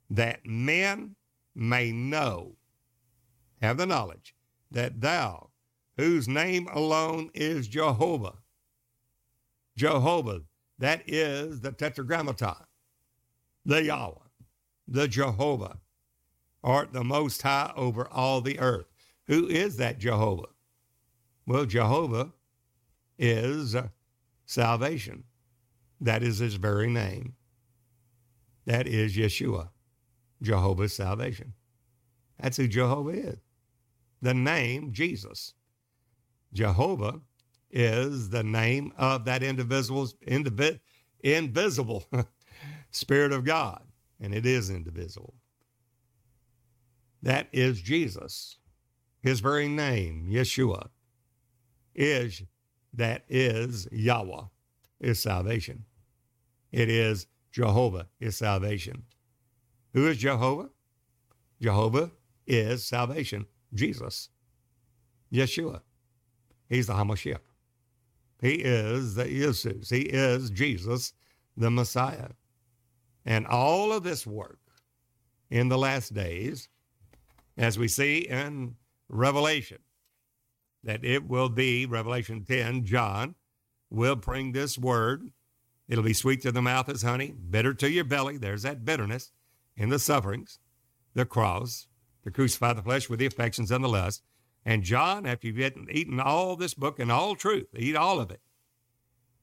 That 0.10 0.46
men 0.46 1.16
may 1.54 1.92
know, 1.92 2.56
have 3.62 3.78
the 3.78 3.86
knowledge, 3.86 4.36
that 4.72 5.02
thou, 5.02 5.50
whose 5.98 6.28
name 6.28 6.68
alone 6.74 7.30
is 7.34 7.68
Jehovah, 7.68 8.36
Jehovah, 9.78 10.42
that 10.80 11.04
is 11.08 11.62
the 11.62 11.72
Tetragrammaton, 11.72 12.66
the 13.66 13.84
Yahweh, 13.84 14.16
the 14.88 15.08
Jehovah, 15.08 15.78
art 16.64 16.92
the 16.92 17.04
Most 17.04 17.42
High 17.42 17.72
over 17.76 18.08
all 18.10 18.42
the 18.42 18.60
earth. 18.60 18.88
Who 19.28 19.48
is 19.48 19.78
that 19.78 20.00
Jehovah? 20.00 20.50
Well, 21.46 21.66
Jehovah 21.66 22.32
is 23.18 23.76
salvation. 24.46 25.24
That 26.02 26.24
is 26.24 26.40
his 26.40 26.56
very 26.56 26.90
name. 26.90 27.36
That 28.66 28.88
is 28.88 29.16
Yeshua, 29.16 29.70
Jehovah's 30.42 30.94
salvation. 30.94 31.54
That's 32.40 32.58
who 32.58 32.68
Jehovah 32.68 33.12
is. 33.12 33.38
The 34.22 34.34
name 34.34 34.92
Jesus. 34.94 35.54
Jehovah 36.54 37.22
is 37.72 38.30
the 38.30 38.44
name 38.44 38.94
of 38.98 39.26
that 39.26 39.44
indivisible, 39.44 40.08
indivi- 40.28 40.80
invisible 41.24 42.06
Spirit 42.92 43.32
of 43.32 43.46
God, 43.46 43.84
and 44.20 44.34
it 44.34 44.46
is 44.46 44.70
indivisible. 44.70 45.36
That 47.24 47.48
is 47.52 47.82
Jesus. 47.82 48.58
His 49.22 49.40
very 49.40 49.68
name, 49.68 50.28
Yeshua, 50.30 50.90
is 51.96 52.44
that 52.94 53.24
is 53.30 53.88
Yahweh, 53.92 54.44
is 55.00 55.20
salvation. 55.20 55.86
It 56.72 56.90
is 56.90 57.28
Jehovah, 57.52 58.08
is 58.20 58.38
salvation. 58.38 59.04
Who 59.94 60.08
is 60.08 60.18
Jehovah? 60.18 60.70
Jehovah 61.62 62.12
is 62.48 62.86
salvation. 62.86 63.46
Jesus, 63.74 64.30
Yeshua. 65.32 65.82
He's 66.70 66.88
the 66.88 66.94
Hamashiach. 66.94 67.40
He 68.42 68.56
is 68.56 69.16
the 69.16 69.26
Jesus. 69.26 69.90
He 69.90 70.02
is 70.02 70.50
Jesus, 70.50 71.14
the 71.56 71.70
Messiah. 71.70 72.30
And 73.26 73.46
all 73.46 73.94
of 73.94 74.04
this 74.04 74.26
work 74.26 74.60
in 75.50 75.70
the 75.70 75.78
last 75.78 76.14
days, 76.14 76.70
as 77.58 77.78
we 77.78 77.88
see 77.88 78.20
in 78.20 78.76
Revelation, 79.10 79.80
that 80.84 81.06
it 81.06 81.28
will 81.28 81.50
be, 81.50 81.86
Revelation 81.86 82.44
10, 82.44 82.86
John 82.86 83.36
will 83.90 84.16
bring 84.16 84.52
this 84.52 84.78
word. 84.78 85.32
It'll 85.92 86.06
be 86.06 86.14
sweet 86.14 86.42
to 86.44 86.54
the 86.54 86.62
mouth 86.62 86.88
as 86.88 87.02
honey, 87.02 87.34
bitter 87.34 87.74
to 87.74 87.92
your 87.92 88.06
belly. 88.06 88.38
There's 88.38 88.62
that 88.62 88.86
bitterness 88.86 89.34
in 89.76 89.90
the 89.90 90.00
sufferings, 90.00 90.58
the 91.14 91.26
cross, 91.26 91.88
to 92.24 92.32
crucify 92.32 92.72
the 92.72 92.82
flesh 92.82 93.10
with 93.10 93.20
the 93.20 93.26
affections 93.26 93.72
and 93.72 93.84
the 93.84 93.90
lust. 93.90 94.24
And 94.64 94.84
John, 94.84 95.26
after 95.26 95.48
you've 95.48 95.60
eaten 95.60 96.22
all 96.22 96.56
this 96.56 96.74
book 96.74 96.98
and 96.98 97.12
all 97.12 97.36
truth, 97.36 97.68
eat 97.76 97.98
all 97.98 98.22
of 98.22 98.32
it, 98.32 98.40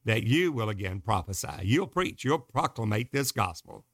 that 0.06 0.22
you 0.22 0.50
will 0.50 0.70
again 0.70 1.02
prophesy. 1.02 1.52
You'll 1.64 1.86
preach, 1.86 2.24
you'll 2.24 2.38
proclamate 2.38 3.10
this 3.10 3.30
gospel, 3.30 3.84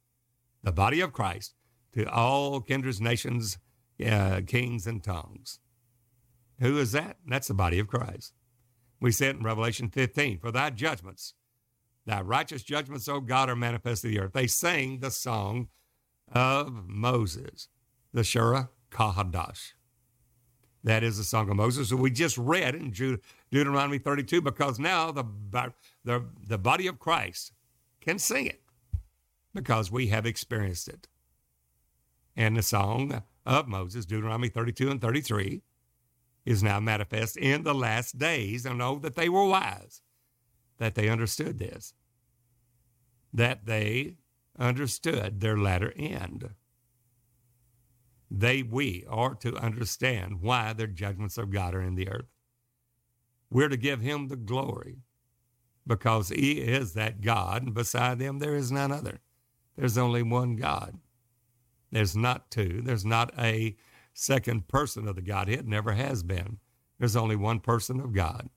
the 0.63 0.71
body 0.71 1.01
of 1.01 1.13
Christ, 1.13 1.55
to 1.95 2.09
all 2.09 2.61
kindreds, 2.61 3.01
nations, 3.01 3.59
uh, 4.07 4.43
kings, 4.47 4.87
and 4.87 5.03
tongues. 5.03 5.59
Who 6.61 6.79
is 6.79 6.93
that? 6.93 7.17
That's 7.27 7.49
the 7.49 7.55
body 7.55 7.81
of 7.81 7.89
Christ. 7.89 8.33
We 9.01 9.11
said 9.11 9.35
in 9.35 9.43
Revelation 9.43 9.89
15, 9.89 10.39
For 10.39 10.53
thy 10.53 10.71
judgments, 10.71 11.35
thy 12.07 12.21
righteous 12.21 12.63
judgments, 12.63 13.09
O 13.09 13.21
God, 13.21 13.49
are 13.49 13.57
manifest 13.57 14.05
in 14.05 14.11
the 14.11 14.21
earth. 14.21 14.33
They 14.33 14.47
sang 14.47 15.01
the 15.01 15.11
song 15.11 15.69
of 16.33 16.73
Moses, 16.87 17.69
the 18.13 18.23
Shura 18.23 18.69
Kahadash. 18.91 19.73
That 20.83 21.03
is 21.03 21.17
the 21.17 21.25
Song 21.25 21.49
of 21.49 21.57
Moses 21.57 21.89
that 21.89 21.97
we 21.97 22.11
just 22.11 22.37
read 22.37 22.75
in 22.75 22.91
Deuteronomy 23.51 23.99
32 23.99 24.43
because 24.43 24.79
now 24.79 25.11
the, 25.11 25.25
the, 26.05 26.25
the 26.47 26.59
body 26.59 26.87
of 26.87 26.99
Christ 26.99 27.53
can 28.03 28.19
sing 28.19 28.47
it 28.47 28.61
because 29.55 29.91
we 29.91 30.09
have 30.09 30.27
experienced 30.27 30.89
it. 30.89 31.09
And 32.37 32.57
the 32.57 32.63
Song 32.63 33.23
of 33.47 33.67
Moses, 33.67 34.05
Deuteronomy 34.05 34.49
32 34.49 34.91
and 34.91 35.01
33, 35.01 35.63
is 36.45 36.63
now 36.63 36.81
manifest 36.81 37.39
in 37.39 37.63
the 37.63 37.75
last 37.75 38.19
days. 38.19 38.67
And 38.67 38.79
know 38.79 38.99
that 38.99 39.15
they 39.15 39.31
were 39.31 39.47
wise, 39.47 40.03
that 40.85 40.95
they 40.95 41.09
understood 41.09 41.59
this, 41.59 41.95
that 43.33 43.67
they 43.67 44.17
understood 44.59 45.41
their 45.41 45.57
latter 45.59 45.93
end 45.97 46.51
they, 48.31 48.63
we 48.63 49.05
are 49.09 49.35
to 49.37 49.57
understand 49.57 50.41
why 50.41 50.73
their 50.73 50.87
judgments 50.87 51.39
of 51.39 51.51
God 51.51 51.75
are 51.75 51.83
in 51.83 51.95
the 51.95 52.09
earth. 52.09 52.27
We're 53.51 53.69
to 53.69 53.77
give 53.77 54.01
him 54.01 54.29
the 54.29 54.37
glory 54.37 54.99
because 55.87 56.31
he 56.31 56.53
is 56.61 56.95
that 56.95 57.21
God, 57.21 57.63
and 57.63 57.75
beside 57.75 58.21
him 58.21 58.39
there 58.39 58.57
is 58.57 58.73
none 58.73 58.91
other. 58.91 59.21
There's 59.77 59.99
only 59.99 60.23
one 60.23 60.57
God. 60.57 60.99
There's 61.93 62.17
not 62.17 62.51
two. 62.51 62.81
There's 62.83 63.05
not 63.05 63.33
a 63.39 63.77
second 64.13 64.67
person 64.67 65.07
of 65.07 65.15
the 65.15 65.23
Godhead, 65.23 65.69
never 65.69 65.93
has 65.93 66.23
been. 66.23 66.59
There's 66.99 67.17
only 67.17 67.37
one 67.37 67.61
person 67.61 68.01
of 68.01 68.13
God. 68.13 68.49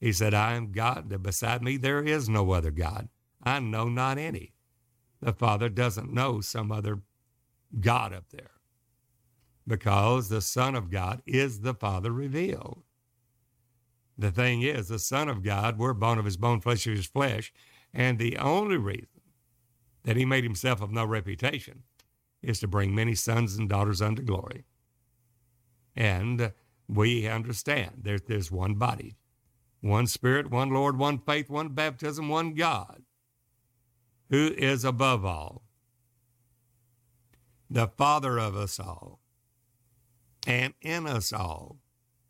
He 0.00 0.12
said, 0.12 0.34
I 0.34 0.54
am 0.54 0.72
God, 0.72 1.10
and 1.10 1.22
beside 1.22 1.62
me 1.62 1.76
there 1.76 2.02
is 2.02 2.28
no 2.28 2.52
other 2.52 2.70
God. 2.70 3.08
I 3.42 3.60
know 3.60 3.88
not 3.88 4.18
any. 4.18 4.52
The 5.20 5.32
Father 5.32 5.68
doesn't 5.68 6.12
know 6.12 6.40
some 6.40 6.70
other 6.70 7.00
God 7.80 8.12
up 8.12 8.30
there 8.30 8.50
because 9.66 10.28
the 10.28 10.40
Son 10.40 10.74
of 10.74 10.90
God 10.90 11.22
is 11.26 11.60
the 11.60 11.74
Father 11.74 12.12
revealed. 12.12 12.82
The 14.18 14.30
thing 14.30 14.62
is, 14.62 14.88
the 14.88 14.98
Son 14.98 15.28
of 15.28 15.42
God, 15.42 15.78
we're 15.78 15.92
bone 15.92 16.18
of 16.18 16.24
his 16.24 16.36
bone, 16.36 16.60
flesh 16.60 16.86
of 16.86 16.94
his 16.94 17.06
flesh, 17.06 17.52
and 17.92 18.18
the 18.18 18.36
only 18.38 18.76
reason 18.76 19.08
that 20.04 20.16
he 20.16 20.24
made 20.24 20.44
himself 20.44 20.80
of 20.80 20.92
no 20.92 21.04
reputation, 21.04 21.82
is 22.40 22.60
to 22.60 22.68
bring 22.68 22.94
many 22.94 23.14
sons 23.14 23.56
and 23.56 23.68
daughters 23.68 24.00
unto 24.00 24.22
glory. 24.22 24.64
And 25.96 26.52
we 26.88 27.26
understand 27.26 28.02
there's, 28.02 28.22
there's 28.22 28.50
one 28.50 28.74
body, 28.74 29.16
one 29.88 30.06
Spirit, 30.06 30.50
one 30.50 30.70
Lord, 30.70 30.98
one 30.98 31.18
faith, 31.18 31.48
one 31.48 31.70
baptism, 31.70 32.28
one 32.28 32.54
God, 32.54 33.02
who 34.30 34.52
is 34.56 34.84
above 34.84 35.24
all, 35.24 35.62
the 37.70 37.88
Father 37.88 38.38
of 38.38 38.56
us 38.56 38.78
all, 38.80 39.20
and 40.46 40.74
in 40.80 41.06
us 41.06 41.32
all, 41.32 41.78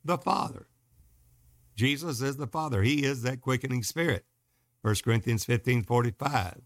the 0.05 0.19
Father. 0.19 0.67
Jesus 1.77 2.23
is 2.23 2.37
the 2.37 2.47
Father. 2.47 2.83
He 2.83 3.05
is 3.05 3.23
that 3.23 3.41
quickening 3.41 3.83
Spirit. 3.83 4.25
1 4.83 4.95
Corinthians 5.05 5.45
15 5.45 5.83
45. 5.83 6.63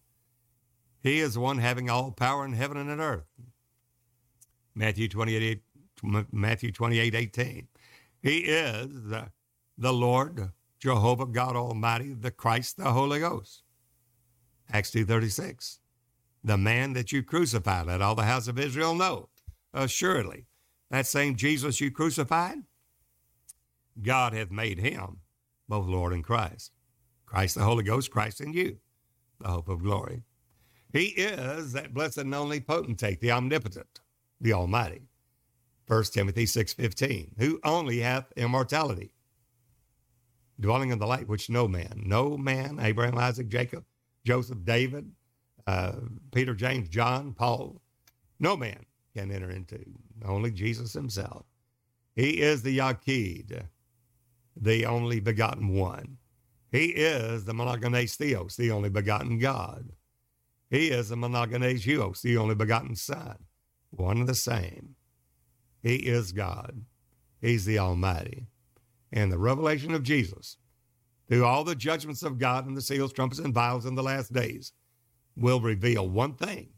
He 1.03 1.21
is 1.21 1.35
the 1.35 1.41
one 1.41 1.59
having 1.59 1.89
all 1.89 2.13
power 2.13 2.45
in 2.45 2.53
heaven 2.53 2.77
and 2.77 2.91
in 2.91 3.01
earth. 3.01 3.25
Matthew 4.75 5.09
28, 5.09 5.63
Matthew 6.31 6.71
28 6.71 7.15
18. 7.15 7.69
He 8.23 8.39
is 8.39 8.87
the, 9.05 9.29
the 9.79 9.93
Lord, 9.93 10.51
Jehovah 10.81 11.27
God 11.27 11.57
Almighty, 11.57 12.15
the 12.15 12.31
Christ, 12.31 12.79
the 12.79 12.93
Holy 12.93 13.21
Ghost. 13.21 13.63
Acts 14.73 14.91
2.36. 14.91 15.79
The 16.43 16.57
man 16.57 16.95
that 16.95 17.13
you 17.13 17.23
crucified, 17.23 17.87
let 17.87 18.01
all 18.01 18.15
the 18.15 18.23
house 18.23 18.49
of 18.49 18.59
Israel 18.59 18.95
know. 18.95 19.29
Assuredly, 19.75 20.47
that 20.91 21.07
same 21.07 21.37
Jesus 21.37 21.81
you 21.81 21.91
crucified, 21.91 22.59
God 24.03 24.33
hath 24.33 24.51
made 24.51 24.79
him 24.79 25.19
both 25.69 25.87
Lord 25.87 26.15
and 26.15 26.25
Christ. 26.25 26.73
Christ 27.27 27.57
the 27.57 27.63
Holy 27.63 27.85
Ghost, 27.85 28.11
Christ 28.11 28.41
in 28.41 28.55
you, 28.55 28.79
the 29.39 29.49
hope 29.49 29.69
of 29.69 29.83
glory. 29.83 30.23
He 30.93 31.09
is 31.09 31.73
that 31.75 31.95
blessed 31.95 32.19
and 32.19 32.35
only 32.35 32.59
potentate, 32.59 33.21
the 33.21 33.31
omnipotent, 33.31 34.01
the 34.41 34.55
Almighty. 34.55 35.09
1 35.87 36.05
Timothy 36.05 36.47
6.15, 36.47 37.39
who 37.39 37.61
only 37.63 38.01
hath 38.01 38.33
immortality, 38.35 39.13
dwelling 40.61 40.91
in 40.91 40.99
the 40.99 41.07
light 41.07 41.29
which 41.29 41.51
no 41.51 41.67
man, 41.67 42.03
no 42.05 42.37
man, 42.37 42.79
Abraham, 42.81 43.19
Isaac, 43.19 43.49
Jacob, 43.49 43.85
Joseph, 44.25 44.65
David, 44.65 45.11
uh, 45.67 45.93
Peter, 46.33 46.55
James, 46.55 46.89
John, 46.89 47.33
Paul, 47.33 47.81
no 48.39 48.57
man 48.57 48.85
can 49.15 49.31
enter 49.31 49.51
into, 49.51 49.79
only 50.25 50.51
Jesus 50.51 50.93
himself. 50.93 51.47
He 52.15 52.41
is 52.41 52.63
the 52.63 52.79
Yaqid, 52.79 53.63
the 54.57 54.87
only 54.87 55.21
begotten 55.21 55.75
one. 55.75 56.19
He 56.71 56.87
is 56.87 57.45
the 57.45 57.53
monogenes 57.53 58.17
theos, 58.17 58.57
the 58.57 58.71
only 58.71 58.91
begotten 58.91 59.39
God. 59.39 59.91
He 60.71 60.89
is 60.89 61.09
the 61.09 61.17
monogenes 61.17 61.83
huios, 61.83 62.23
the 62.23 62.37
only 62.37 62.55
begotten 62.55 62.95
Son, 62.95 63.37
one 63.91 64.19
and 64.19 64.29
the 64.29 64.35
same. 64.35 64.95
He 65.83 65.97
is 65.97 66.33
God. 66.33 66.85
He's 67.41 67.65
the 67.65 67.79
Almighty. 67.79 68.47
And 69.13 69.31
the 69.31 69.39
revelation 69.39 69.95
of 69.95 70.03
Jesus, 70.03 70.57
through 71.29 71.45
all 71.45 71.65
the 71.65 71.75
judgments 71.75 72.23
of 72.23 72.39
God 72.39 72.67
and 72.67 72.77
the 72.77 72.83
seals, 72.83 73.13
trumpets, 73.13 73.41
and 73.41 73.55
vials 73.55 73.87
in 73.87 73.95
the 73.95 74.03
last 74.03 74.33
days, 74.33 74.73
will 75.37 75.61
reveal 75.61 76.09
one 76.09 76.35
thing 76.35 76.69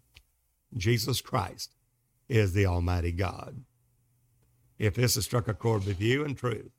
Jesus 0.76 1.20
Christ 1.20 1.74
is 2.28 2.53
the 2.53 2.66
Almighty 2.66 3.12
God. 3.12 3.64
If 4.78 4.95
this 4.95 5.14
has 5.14 5.24
struck 5.24 5.49
a 5.49 5.55
chord 5.55 5.85
with 5.85 6.01
you 6.01 6.24
in 6.24 6.35
truth, 6.35 6.72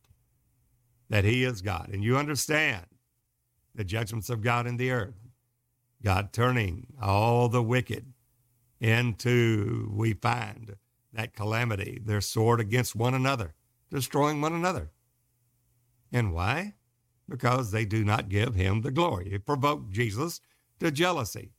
that 1.09 1.25
He 1.25 1.43
is 1.43 1.61
God, 1.61 1.89
and 1.93 2.03
you 2.03 2.17
understand 2.17 2.85
the 3.75 3.83
judgments 3.83 4.29
of 4.29 4.41
God 4.41 4.65
in 4.65 4.77
the 4.77 4.91
earth, 4.91 5.13
God 6.03 6.33
turning 6.33 6.87
all 7.01 7.49
the 7.49 7.63
wicked 7.63 8.13
into, 8.79 9.89
we 9.93 10.13
find, 10.13 10.75
that 11.13 11.35
calamity, 11.35 12.01
their 12.03 12.21
sword 12.21 12.59
against 12.59 12.95
one 12.95 13.13
another, 13.13 13.53
destroying 13.91 14.41
one 14.41 14.53
another. 14.53 14.89
And 16.13 16.33
why? 16.33 16.75
Because 17.27 17.71
they 17.71 17.83
do 17.83 18.05
not 18.05 18.29
give 18.29 18.55
him 18.55 18.81
the 18.81 18.91
glory. 18.91 19.33
It 19.33 19.45
provoked 19.45 19.91
Jesus 19.91 20.39
to 20.79 20.91
jealousy, 20.91 21.53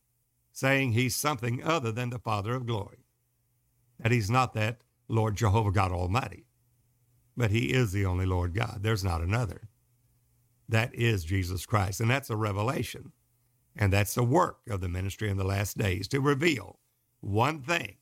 saying 0.53 0.93
he's 0.93 1.17
something 1.17 1.63
other 1.63 1.93
than 1.93 2.11
the 2.11 2.19
Father 2.19 2.55
of 2.55 2.67
glory, 2.67 3.05
that 3.99 4.13
he's 4.13 4.31
not 4.31 4.55
that 4.55 4.83
Lord 5.09 5.37
Jehovah 5.37 5.73
God 5.73 5.93
Almighty, 5.93 6.47
but 7.37 7.51
he 7.51 7.73
is 7.73 7.93
the 7.93 8.07
only 8.07 8.27
Lord 8.27 8.55
God. 8.55 8.79
There's 8.83 9.05
not 9.05 9.21
another. 9.21 9.69
That 10.69 10.95
is 10.95 11.25
Jesus 11.25 11.67
Christ. 11.67 12.01
And 12.01 12.09
that's 12.11 12.31
a 12.31 12.37
revelation. 12.37 13.13
And 13.77 13.93
that's 13.93 14.15
the 14.15 14.23
work 14.23 14.59
of 14.71 14.81
the 14.81 14.89
ministry 14.89 15.29
in 15.29 15.37
the 15.37 15.45
last 15.45 15.77
days 15.77 16.07
to 16.09 16.21
reveal 16.21 16.79
one 17.21 17.61
thing, 17.61 17.97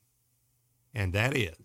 and 0.94 1.12
that 1.14 1.36
is 1.36 1.56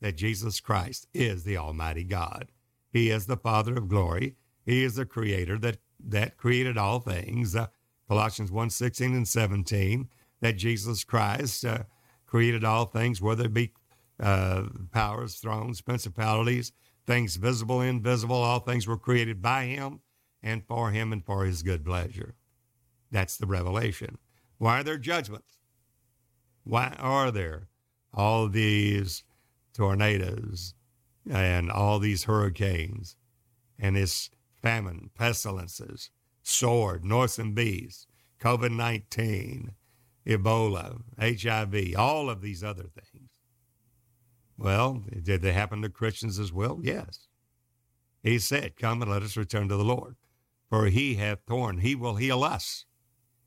that 0.00 0.16
Jesus 0.16 0.58
Christ 0.60 1.06
is 1.12 1.44
the 1.44 1.58
Almighty 1.58 2.04
God. 2.04 2.48
He 2.92 3.10
is 3.10 3.26
the 3.26 3.36
Father 3.36 3.74
of 3.74 3.88
glory. 3.88 4.36
He 4.64 4.84
is 4.84 4.96
the 4.96 5.06
Creator 5.06 5.58
that, 5.58 5.78
that 6.08 6.36
created 6.36 6.76
all 6.76 7.00
things. 7.00 7.56
Uh, 7.56 7.68
Colossians 8.08 8.52
1 8.52 8.70
16 8.70 9.14
and 9.14 9.26
17, 9.26 10.08
that 10.40 10.56
Jesus 10.56 11.02
Christ 11.04 11.64
uh, 11.64 11.84
created 12.26 12.64
all 12.64 12.84
things, 12.84 13.22
whether 13.22 13.44
it 13.44 13.54
be 13.54 13.72
uh, 14.20 14.64
powers, 14.92 15.36
thrones, 15.36 15.80
principalities, 15.80 16.72
things 17.06 17.36
visible, 17.36 17.80
invisible, 17.80 18.36
all 18.36 18.60
things 18.60 18.86
were 18.86 18.98
created 18.98 19.40
by 19.40 19.64
Him 19.64 20.00
and 20.42 20.64
for 20.66 20.90
Him 20.90 21.12
and 21.12 21.24
for 21.24 21.44
His 21.44 21.62
good 21.62 21.84
pleasure. 21.84 22.34
That's 23.10 23.36
the 23.36 23.46
revelation. 23.46 24.18
Why 24.58 24.80
are 24.80 24.84
there 24.84 24.98
judgments? 24.98 25.58
Why 26.64 26.94
are 26.98 27.30
there 27.30 27.68
all 28.14 28.48
these 28.48 29.24
tornadoes 29.74 30.74
and 31.30 31.70
all 31.70 31.98
these 31.98 32.24
hurricanes 32.24 33.16
and 33.78 33.96
this 33.96 34.30
famine, 34.60 35.10
pestilences, 35.14 36.10
sword, 36.42 37.04
noisome 37.04 37.54
beasts, 37.54 38.06
COVID 38.40 38.72
19, 38.72 39.72
Ebola, 40.26 41.02
HIV, 41.20 41.96
all 41.96 42.30
of 42.30 42.40
these 42.40 42.62
other 42.62 42.84
things? 42.84 43.30
Well, 44.56 45.04
did 45.22 45.42
they 45.42 45.52
happen 45.52 45.82
to 45.82 45.88
Christians 45.88 46.38
as 46.38 46.52
well? 46.52 46.80
Yes. 46.82 47.26
He 48.22 48.38
said, 48.38 48.76
Come 48.76 49.02
and 49.02 49.10
let 49.10 49.22
us 49.22 49.36
return 49.36 49.68
to 49.68 49.76
the 49.76 49.84
Lord, 49.84 50.16
for 50.68 50.86
he 50.86 51.14
hath 51.14 51.44
torn, 51.46 51.78
he 51.78 51.94
will 51.94 52.16
heal 52.16 52.44
us. 52.44 52.84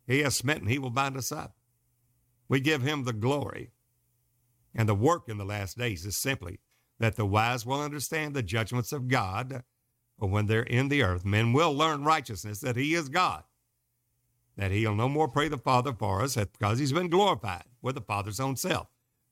He 0.08 0.20
has 0.20 0.36
smitten, 0.36 0.68
he 0.68 0.78
will 0.80 0.90
bind 0.90 1.18
us 1.18 1.32
up. 1.32 1.56
We 2.48 2.60
give 2.60 2.82
him 2.82 3.04
the 3.04 3.14
glory. 3.14 3.72
And 4.74 4.90
the 4.90 4.96
work 4.96 5.30
in 5.30 5.38
the 5.38 5.46
last 5.46 5.78
days 5.78 6.06
is 6.06 6.18
simply 6.18 6.60
that 7.00 7.16
the 7.16 7.26
wise 7.26 7.66
will 7.66 7.82
understand 7.82 8.34
the 8.34 8.44
judgments 8.44 8.92
of 8.92 9.08
God. 9.08 9.64
When 10.18 10.46
they're 10.46 10.64
in 10.64 10.88
the 10.88 11.04
earth, 11.04 11.26
men 11.26 11.52
will 11.52 11.74
learn 11.74 12.06
righteousness, 12.06 12.62
that 12.62 12.78
he 12.78 12.94
is 12.94 13.10
God, 13.10 13.44
that 14.56 14.72
he'll 14.72 14.96
no 14.96 15.10
more 15.10 15.28
pray 15.28 15.50
the 15.50 15.58
Father 15.58 15.92
for 15.92 16.22
us 16.22 16.36
because 16.36 16.80
he's 16.80 16.94
been 16.94 17.10
glorified 17.10 17.66
with 17.82 17.96
the 17.96 18.02
Father's 18.02 18.40
own 18.40 18.56
self. 18.56 18.88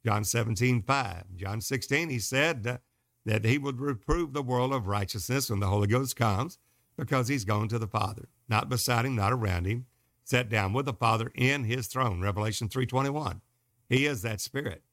John 0.06 0.26
17, 0.26 0.82
5. 0.82 1.24
John 1.38 1.62
16, 1.62 2.10
he 2.10 2.20
said 2.20 2.80
that 3.26 3.46
he 3.46 3.58
would 3.58 3.80
reprove 3.80 4.34
the 4.34 4.44
world 4.44 4.74
of 4.74 4.88
righteousness 4.88 5.50
when 5.50 5.62
the 5.62 5.68
Holy 5.68 5.88
Ghost 5.88 6.18
comes 6.18 6.58
because 6.98 7.30
he's 7.30 7.46
gone 7.46 7.70
to 7.70 7.80
the 7.80 7.88
Father, 7.88 8.28
not 8.50 8.68
beside 8.68 9.06
him, 9.06 9.16
not 9.16 9.32
around 9.32 9.66
him, 9.66 9.86
sat 10.26 10.50
down 10.50 10.74
with 10.74 10.86
the 10.86 10.94
Father 10.94 11.32
in 11.34 11.64
his 11.64 11.88
throne. 11.88 12.20
Revelation 12.20 12.68
3:21. 12.68 13.40
He 13.88 14.06
is 14.06 14.22
that 14.22 14.42
spirit. 14.42 14.84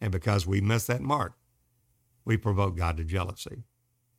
And 0.00 0.10
because 0.10 0.46
we 0.46 0.62
miss 0.62 0.86
that 0.86 1.02
mark, 1.02 1.34
we 2.30 2.36
provoke 2.36 2.76
God 2.76 2.96
to 2.96 3.02
jealousy. 3.02 3.64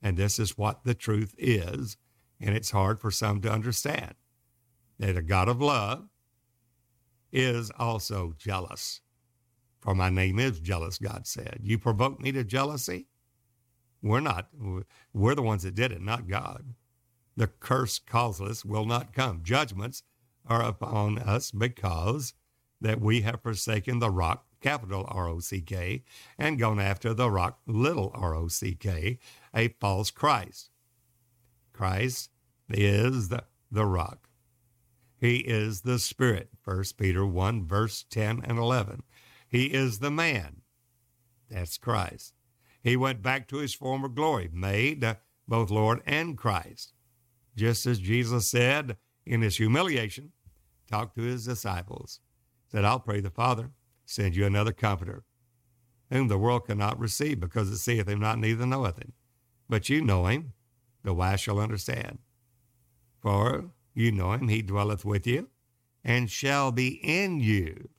And 0.01 0.17
this 0.17 0.37
is 0.37 0.57
what 0.57 0.83
the 0.83 0.93
truth 0.93 1.33
is, 1.37 1.95
and 2.41 2.53
it's 2.53 2.71
hard 2.71 2.99
for 2.99 3.09
some 3.09 3.39
to 3.39 3.49
understand. 3.49 4.15
That 4.99 5.15
a 5.15 5.21
God 5.21 5.47
of 5.47 5.61
love 5.61 6.09
is 7.31 7.71
also 7.79 8.33
jealous. 8.37 8.99
For 9.79 9.95
my 9.95 10.09
name 10.09 10.39
is 10.39 10.59
jealous, 10.59 10.97
God 10.97 11.25
said. 11.25 11.61
You 11.63 11.79
provoke 11.79 12.19
me 12.19 12.33
to 12.33 12.43
jealousy? 12.43 13.07
We're 14.03 14.19
not. 14.19 14.49
We're 15.13 15.35
the 15.35 15.41
ones 15.41 15.63
that 15.63 15.75
did 15.75 15.93
it, 15.93 16.01
not 16.01 16.27
God. 16.27 16.73
The 17.37 17.47
curse 17.47 17.97
causeless 17.97 18.65
will 18.65 18.85
not 18.85 19.13
come. 19.13 19.39
Judgments 19.41 20.03
are 20.45 20.61
upon 20.61 21.17
us 21.17 21.49
because 21.49 22.33
that 22.81 22.99
we 22.99 23.21
have 23.21 23.41
forsaken 23.41 23.99
the 23.99 24.11
rock, 24.11 24.47
capital 24.61 25.05
R 25.07 25.27
O 25.27 25.39
C 25.39 25.61
K, 25.61 26.03
and 26.37 26.59
gone 26.59 26.79
after 26.79 27.13
the 27.13 27.29
rock, 27.29 27.59
little 27.65 28.11
R 28.13 28.35
O 28.35 28.47
C 28.47 28.75
K, 28.75 29.19
a 29.53 29.69
false 29.79 30.11
Christ. 30.11 30.69
Christ 31.73 32.29
is 32.69 33.29
the, 33.29 33.43
the 33.71 33.85
rock. 33.85 34.29
He 35.17 35.37
is 35.37 35.81
the 35.81 35.99
Spirit. 35.99 36.49
1 36.63 36.83
Peter 36.97 37.25
1, 37.25 37.67
verse 37.67 38.05
10 38.09 38.41
and 38.43 38.57
11. 38.57 39.03
He 39.47 39.65
is 39.65 39.99
the 39.99 40.11
man. 40.11 40.61
That's 41.49 41.77
Christ. 41.77 42.33
He 42.81 42.95
went 42.97 43.21
back 43.21 43.47
to 43.49 43.57
his 43.57 43.75
former 43.75 44.07
glory, 44.07 44.49
made 44.51 45.17
both 45.47 45.69
Lord 45.69 46.01
and 46.05 46.37
Christ. 46.37 46.93
Just 47.55 47.85
as 47.85 47.99
Jesus 47.99 48.49
said, 48.49 48.97
in 49.25 49.41
his 49.41 49.57
humiliation, 49.57 50.31
talked 50.89 51.15
to 51.15 51.21
his 51.21 51.45
disciples, 51.45 52.19
said, 52.71 52.85
I'll 52.85 52.99
pray 52.99 53.19
the 53.19 53.29
Father, 53.29 53.71
send 54.11 54.35
you 54.35 54.45
another 54.45 54.73
comforter, 54.73 55.23
whom 56.09 56.27
the 56.27 56.37
world 56.37 56.65
cannot 56.65 56.99
receive, 56.99 57.39
because 57.39 57.69
it 57.69 57.77
seeth 57.77 58.07
him 58.07 58.19
not, 58.19 58.39
neither 58.39 58.65
knoweth 58.65 58.97
him. 58.97 59.13
But 59.69 59.89
you 59.89 60.01
know 60.01 60.25
him, 60.27 60.53
the 61.03 61.13
wise 61.13 61.39
shall 61.39 61.59
understand. 61.59 62.19
For 63.21 63.71
you 63.93 64.11
know 64.11 64.33
him, 64.33 64.47
he 64.47 64.61
dwelleth 64.61 65.05
with 65.05 65.25
you, 65.25 65.49
and 66.03 66.29
shall 66.29 66.71
be 66.71 66.99
in 67.03 67.39
you. 67.39 67.89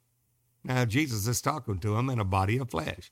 Now, 0.64 0.84
Jesus 0.84 1.26
is 1.26 1.40
talking 1.40 1.78
to 1.78 1.96
him 1.96 2.10
in 2.10 2.20
a 2.20 2.24
body 2.24 2.58
of 2.58 2.70
flesh. 2.70 3.10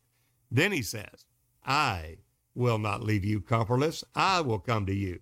Then 0.51 0.72
he 0.72 0.82
says, 0.82 1.26
I 1.64 2.18
will 2.55 2.78
not 2.78 3.03
leave 3.03 3.24
you 3.24 3.40
comfortless. 3.40 4.05
I 4.14 4.40
will 4.40 4.59
come 4.59 4.86
to 4.86 4.94
you. 4.94 5.20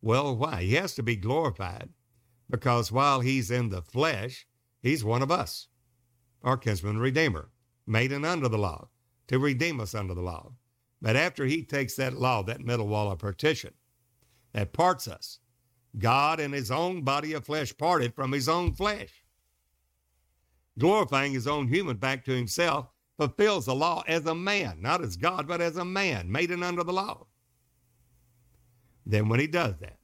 Well, 0.00 0.36
why? 0.36 0.62
He 0.62 0.74
has 0.74 0.94
to 0.94 1.02
be 1.02 1.16
glorified 1.16 1.88
because 2.50 2.92
while 2.92 3.20
he's 3.20 3.50
in 3.50 3.68
the 3.68 3.82
flesh, 3.82 4.46
he's 4.80 5.04
one 5.04 5.22
of 5.22 5.30
us, 5.30 5.68
our 6.42 6.56
kinsman 6.56 6.98
redeemer, 6.98 7.50
made 7.86 8.12
and 8.12 8.26
under 8.26 8.48
the 8.48 8.58
law, 8.58 8.88
to 9.26 9.38
redeem 9.38 9.80
us 9.80 9.94
under 9.94 10.14
the 10.14 10.22
law. 10.22 10.52
But 11.00 11.16
after 11.16 11.44
he 11.44 11.62
takes 11.62 11.94
that 11.96 12.14
law, 12.14 12.42
that 12.42 12.60
middle 12.60 12.88
wall 12.88 13.10
of 13.10 13.18
partition, 13.18 13.74
that 14.52 14.72
parts 14.72 15.06
us, 15.06 15.38
God 15.98 16.40
in 16.40 16.52
his 16.52 16.70
own 16.70 17.02
body 17.02 17.32
of 17.32 17.44
flesh 17.44 17.76
parted 17.76 18.14
from 18.14 18.32
his 18.32 18.48
own 18.48 18.74
flesh, 18.74 19.24
glorifying 20.78 21.32
his 21.32 21.46
own 21.46 21.68
human 21.68 21.96
back 21.96 22.24
to 22.24 22.32
himself, 22.32 22.88
fulfills 23.16 23.66
the 23.66 23.74
law 23.74 24.02
as 24.06 24.26
a 24.26 24.34
man, 24.34 24.80
not 24.80 25.02
as 25.02 25.16
God, 25.16 25.48
but 25.48 25.60
as 25.60 25.76
a 25.76 25.84
man, 25.84 26.30
made 26.30 26.50
and 26.50 26.62
under 26.62 26.84
the 26.84 26.92
law. 26.92 27.26
Then 29.04 29.28
when 29.28 29.40
he 29.40 29.46
does 29.46 29.78
that, 29.80 29.98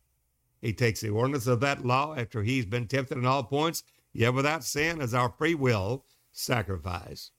he 0.61 0.73
takes 0.73 1.01
the 1.01 1.11
ordinance 1.11 1.47
of 1.47 1.61
that 1.61 1.85
law 1.85 2.17
after 2.17 2.43
he's 2.43 2.67
been 2.67 2.89
tempted 2.89 3.19
in 3.19 3.27
all 3.27 3.45
points, 3.45 3.85
yet 4.13 4.35
without 4.35 4.65
sin, 4.65 5.01
as 5.01 5.15
our 5.15 5.29
free 5.29 5.55
will 5.55 6.05
sacrifice, 6.35 7.31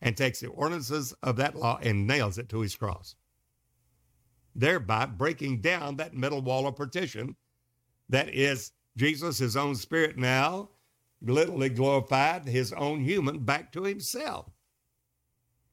and 0.00 0.16
takes 0.16 0.40
the 0.40 0.48
ordinances 0.48 1.12
of 1.22 1.36
that 1.36 1.56
law 1.56 1.78
and 1.82 2.06
nails 2.06 2.38
it 2.38 2.48
to 2.48 2.60
his 2.60 2.74
cross, 2.74 3.16
thereby 4.54 5.04
breaking 5.04 5.60
down 5.60 5.96
that 5.96 6.14
middle 6.14 6.40
wall 6.40 6.66
of 6.66 6.76
partition 6.76 7.36
that 8.08 8.28
is 8.30 8.72
Jesus, 8.96 9.38
his 9.38 9.56
own 9.56 9.74
spirit 9.74 10.16
now, 10.16 10.70
literally 11.20 11.68
glorified 11.68 12.46
his 12.46 12.72
own 12.72 13.00
human 13.00 13.40
back 13.40 13.72
to 13.72 13.82
himself, 13.84 14.46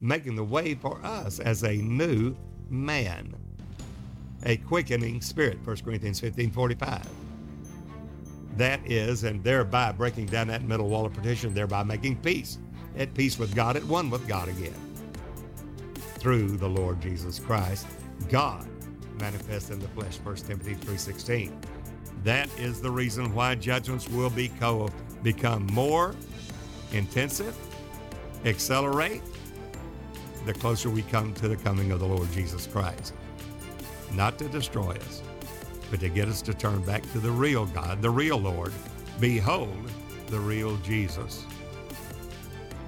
making 0.00 0.36
the 0.36 0.44
way 0.44 0.74
for 0.74 1.00
us 1.04 1.38
as 1.38 1.62
a 1.64 1.76
new 1.76 2.36
man 2.68 3.34
a 4.44 4.56
quickening 4.58 5.20
spirit, 5.20 5.58
1 5.64 5.76
Corinthians 5.78 6.20
15 6.20 6.50
45. 6.50 7.25
That 8.56 8.80
is, 8.84 9.24
and 9.24 9.42
thereby 9.44 9.92
breaking 9.92 10.26
down 10.26 10.48
that 10.48 10.62
middle 10.62 10.88
wall 10.88 11.06
of 11.06 11.12
partition, 11.12 11.54
thereby 11.54 11.82
making 11.82 12.16
peace, 12.16 12.58
at 12.96 13.12
peace 13.14 13.38
with 13.38 13.54
God, 13.54 13.76
at 13.76 13.84
one 13.84 14.10
with 14.10 14.26
God 14.26 14.48
again. 14.48 14.74
Through 16.18 16.56
the 16.56 16.68
Lord 16.68 17.00
Jesus 17.00 17.38
Christ, 17.38 17.86
God 18.28 18.66
manifest 19.20 19.70
in 19.70 19.78
the 19.78 19.88
flesh, 19.88 20.16
1 20.22 20.36
Timothy 20.36 20.74
3.16. 20.74 21.52
That 22.24 22.48
is 22.58 22.80
the 22.80 22.90
reason 22.90 23.34
why 23.34 23.54
judgments 23.54 24.08
will 24.08 24.30
be 24.30 24.48
co- 24.48 24.88
become 25.22 25.66
more 25.72 26.14
intensive, 26.92 27.56
accelerate, 28.44 29.22
the 30.46 30.54
closer 30.54 30.88
we 30.88 31.02
come 31.02 31.34
to 31.34 31.48
the 31.48 31.56
coming 31.56 31.90
of 31.90 32.00
the 32.00 32.06
Lord 32.06 32.30
Jesus 32.32 32.66
Christ 32.66 33.12
not 34.12 34.38
to 34.38 34.48
destroy 34.48 34.92
us, 34.92 35.22
but 35.90 36.00
to 36.00 36.08
get 36.08 36.28
us 36.28 36.42
to 36.42 36.54
turn 36.54 36.82
back 36.82 37.02
to 37.12 37.18
the 37.18 37.30
real 37.30 37.66
God, 37.66 38.02
the 38.02 38.10
real 38.10 38.38
Lord. 38.38 38.72
Behold, 39.20 39.90
the 40.28 40.38
real 40.38 40.76
Jesus. 40.78 41.44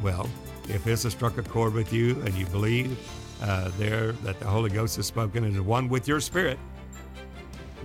Well, 0.02 0.28
if 0.68 0.84
this 0.84 1.04
has 1.04 1.12
struck 1.12 1.38
a 1.38 1.42
chord 1.42 1.74
with 1.74 1.92
you 1.92 2.20
and 2.22 2.34
you 2.34 2.46
believe 2.46 2.98
uh, 3.42 3.70
there 3.78 4.12
that 4.12 4.38
the 4.40 4.46
Holy 4.46 4.70
Ghost 4.70 4.96
has 4.96 5.06
spoken 5.06 5.44
and 5.44 5.54
is 5.54 5.62
one 5.62 5.88
with 5.88 6.06
your 6.06 6.20
spirit, 6.20 6.58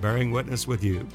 bearing 0.02 0.32
witness 0.32 0.68
with 0.68 0.84
you, 0.84 1.08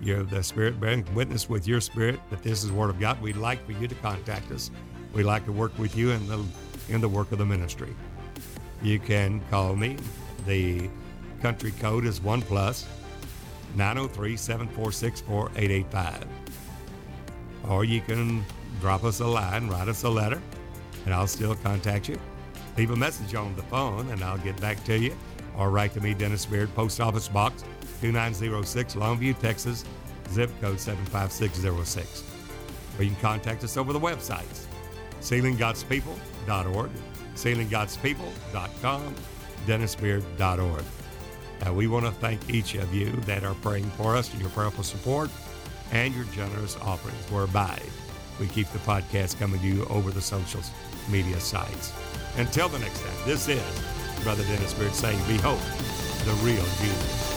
you're 0.00 0.24
the 0.24 0.42
Spirit 0.42 0.78
bearing 0.78 1.06
witness 1.14 1.48
with 1.48 1.66
your 1.66 1.80
spirit 1.80 2.20
that 2.30 2.42
this 2.42 2.62
is 2.62 2.68
the 2.68 2.74
Word 2.74 2.90
of 2.90 3.00
God, 3.00 3.20
we'd 3.22 3.36
like 3.36 3.64
for 3.64 3.72
you 3.72 3.88
to 3.88 3.94
contact 3.96 4.50
us. 4.50 4.70
We'd 5.12 5.24
like 5.24 5.46
to 5.46 5.52
work 5.52 5.76
with 5.78 5.96
you 5.96 6.10
in 6.10 6.26
the 6.28 6.44
in 6.88 7.00
the 7.00 7.08
work 7.08 7.32
of 7.32 7.38
the 7.38 7.46
ministry. 7.46 7.94
You 8.82 8.98
can 8.98 9.40
call 9.50 9.74
me. 9.74 9.96
The 10.46 10.90
country 11.36 11.72
code 11.72 12.04
is 12.04 12.20
1 12.20 12.42
plus 12.42 12.86
903 13.76 14.36
746 14.36 15.20
4885. 15.22 16.26
Or 17.68 17.84
you 17.84 18.00
can 18.00 18.44
drop 18.80 19.04
us 19.04 19.20
a 19.20 19.26
line, 19.26 19.68
write 19.68 19.88
us 19.88 20.04
a 20.04 20.08
letter, 20.08 20.40
and 21.04 21.14
I'll 21.14 21.26
still 21.26 21.54
contact 21.56 22.08
you. 22.08 22.18
Leave 22.76 22.90
a 22.90 22.96
message 22.96 23.34
on 23.34 23.54
the 23.56 23.62
phone 23.62 24.10
and 24.10 24.22
I'll 24.22 24.38
get 24.38 24.60
back 24.60 24.82
to 24.84 24.98
you. 24.98 25.16
Or 25.56 25.70
write 25.70 25.94
to 25.94 26.00
me, 26.00 26.12
Dennis 26.12 26.44
Beard, 26.44 26.74
Post 26.74 27.00
Office 27.00 27.28
Box 27.28 27.62
2906, 28.02 28.94
Longview, 28.94 29.38
Texas, 29.38 29.84
zip 30.30 30.50
code 30.60 30.78
75606. 30.78 32.22
Or 32.98 33.04
you 33.04 33.10
can 33.10 33.20
contact 33.20 33.64
us 33.64 33.76
over 33.76 33.92
the 33.92 34.00
websites, 34.00 34.66
sealinggodspeople.org, 35.20 36.90
sealinggodspeople.com, 37.34 39.14
dennisbeard.org. 39.66 40.84
Uh, 41.64 41.72
we 41.72 41.86
want 41.86 42.04
to 42.04 42.12
thank 42.12 42.50
each 42.50 42.74
of 42.74 42.92
you 42.94 43.10
that 43.22 43.44
are 43.44 43.54
praying 43.54 43.90
for 43.90 44.16
us, 44.16 44.30
and 44.32 44.40
your 44.40 44.50
prayerful 44.50 44.84
support, 44.84 45.30
and 45.92 46.14
your 46.14 46.24
generous 46.26 46.76
offerings, 46.78 47.30
whereby 47.30 47.80
we 48.38 48.46
keep 48.48 48.68
the 48.68 48.78
podcast 48.80 49.38
coming 49.38 49.60
to 49.60 49.66
you 49.66 49.84
over 49.86 50.10
the 50.10 50.20
social 50.20 50.60
media 51.08 51.40
sites. 51.40 51.92
Until 52.36 52.68
the 52.68 52.78
next 52.78 53.00
time, 53.00 53.26
this 53.26 53.48
is 53.48 53.62
Brother 54.22 54.42
Dennis 54.44 54.74
Beard 54.74 54.94
saying, 54.94 55.18
Behold, 55.26 55.60
the 56.24 56.32
real 56.42 56.64
Jesus. 56.80 57.35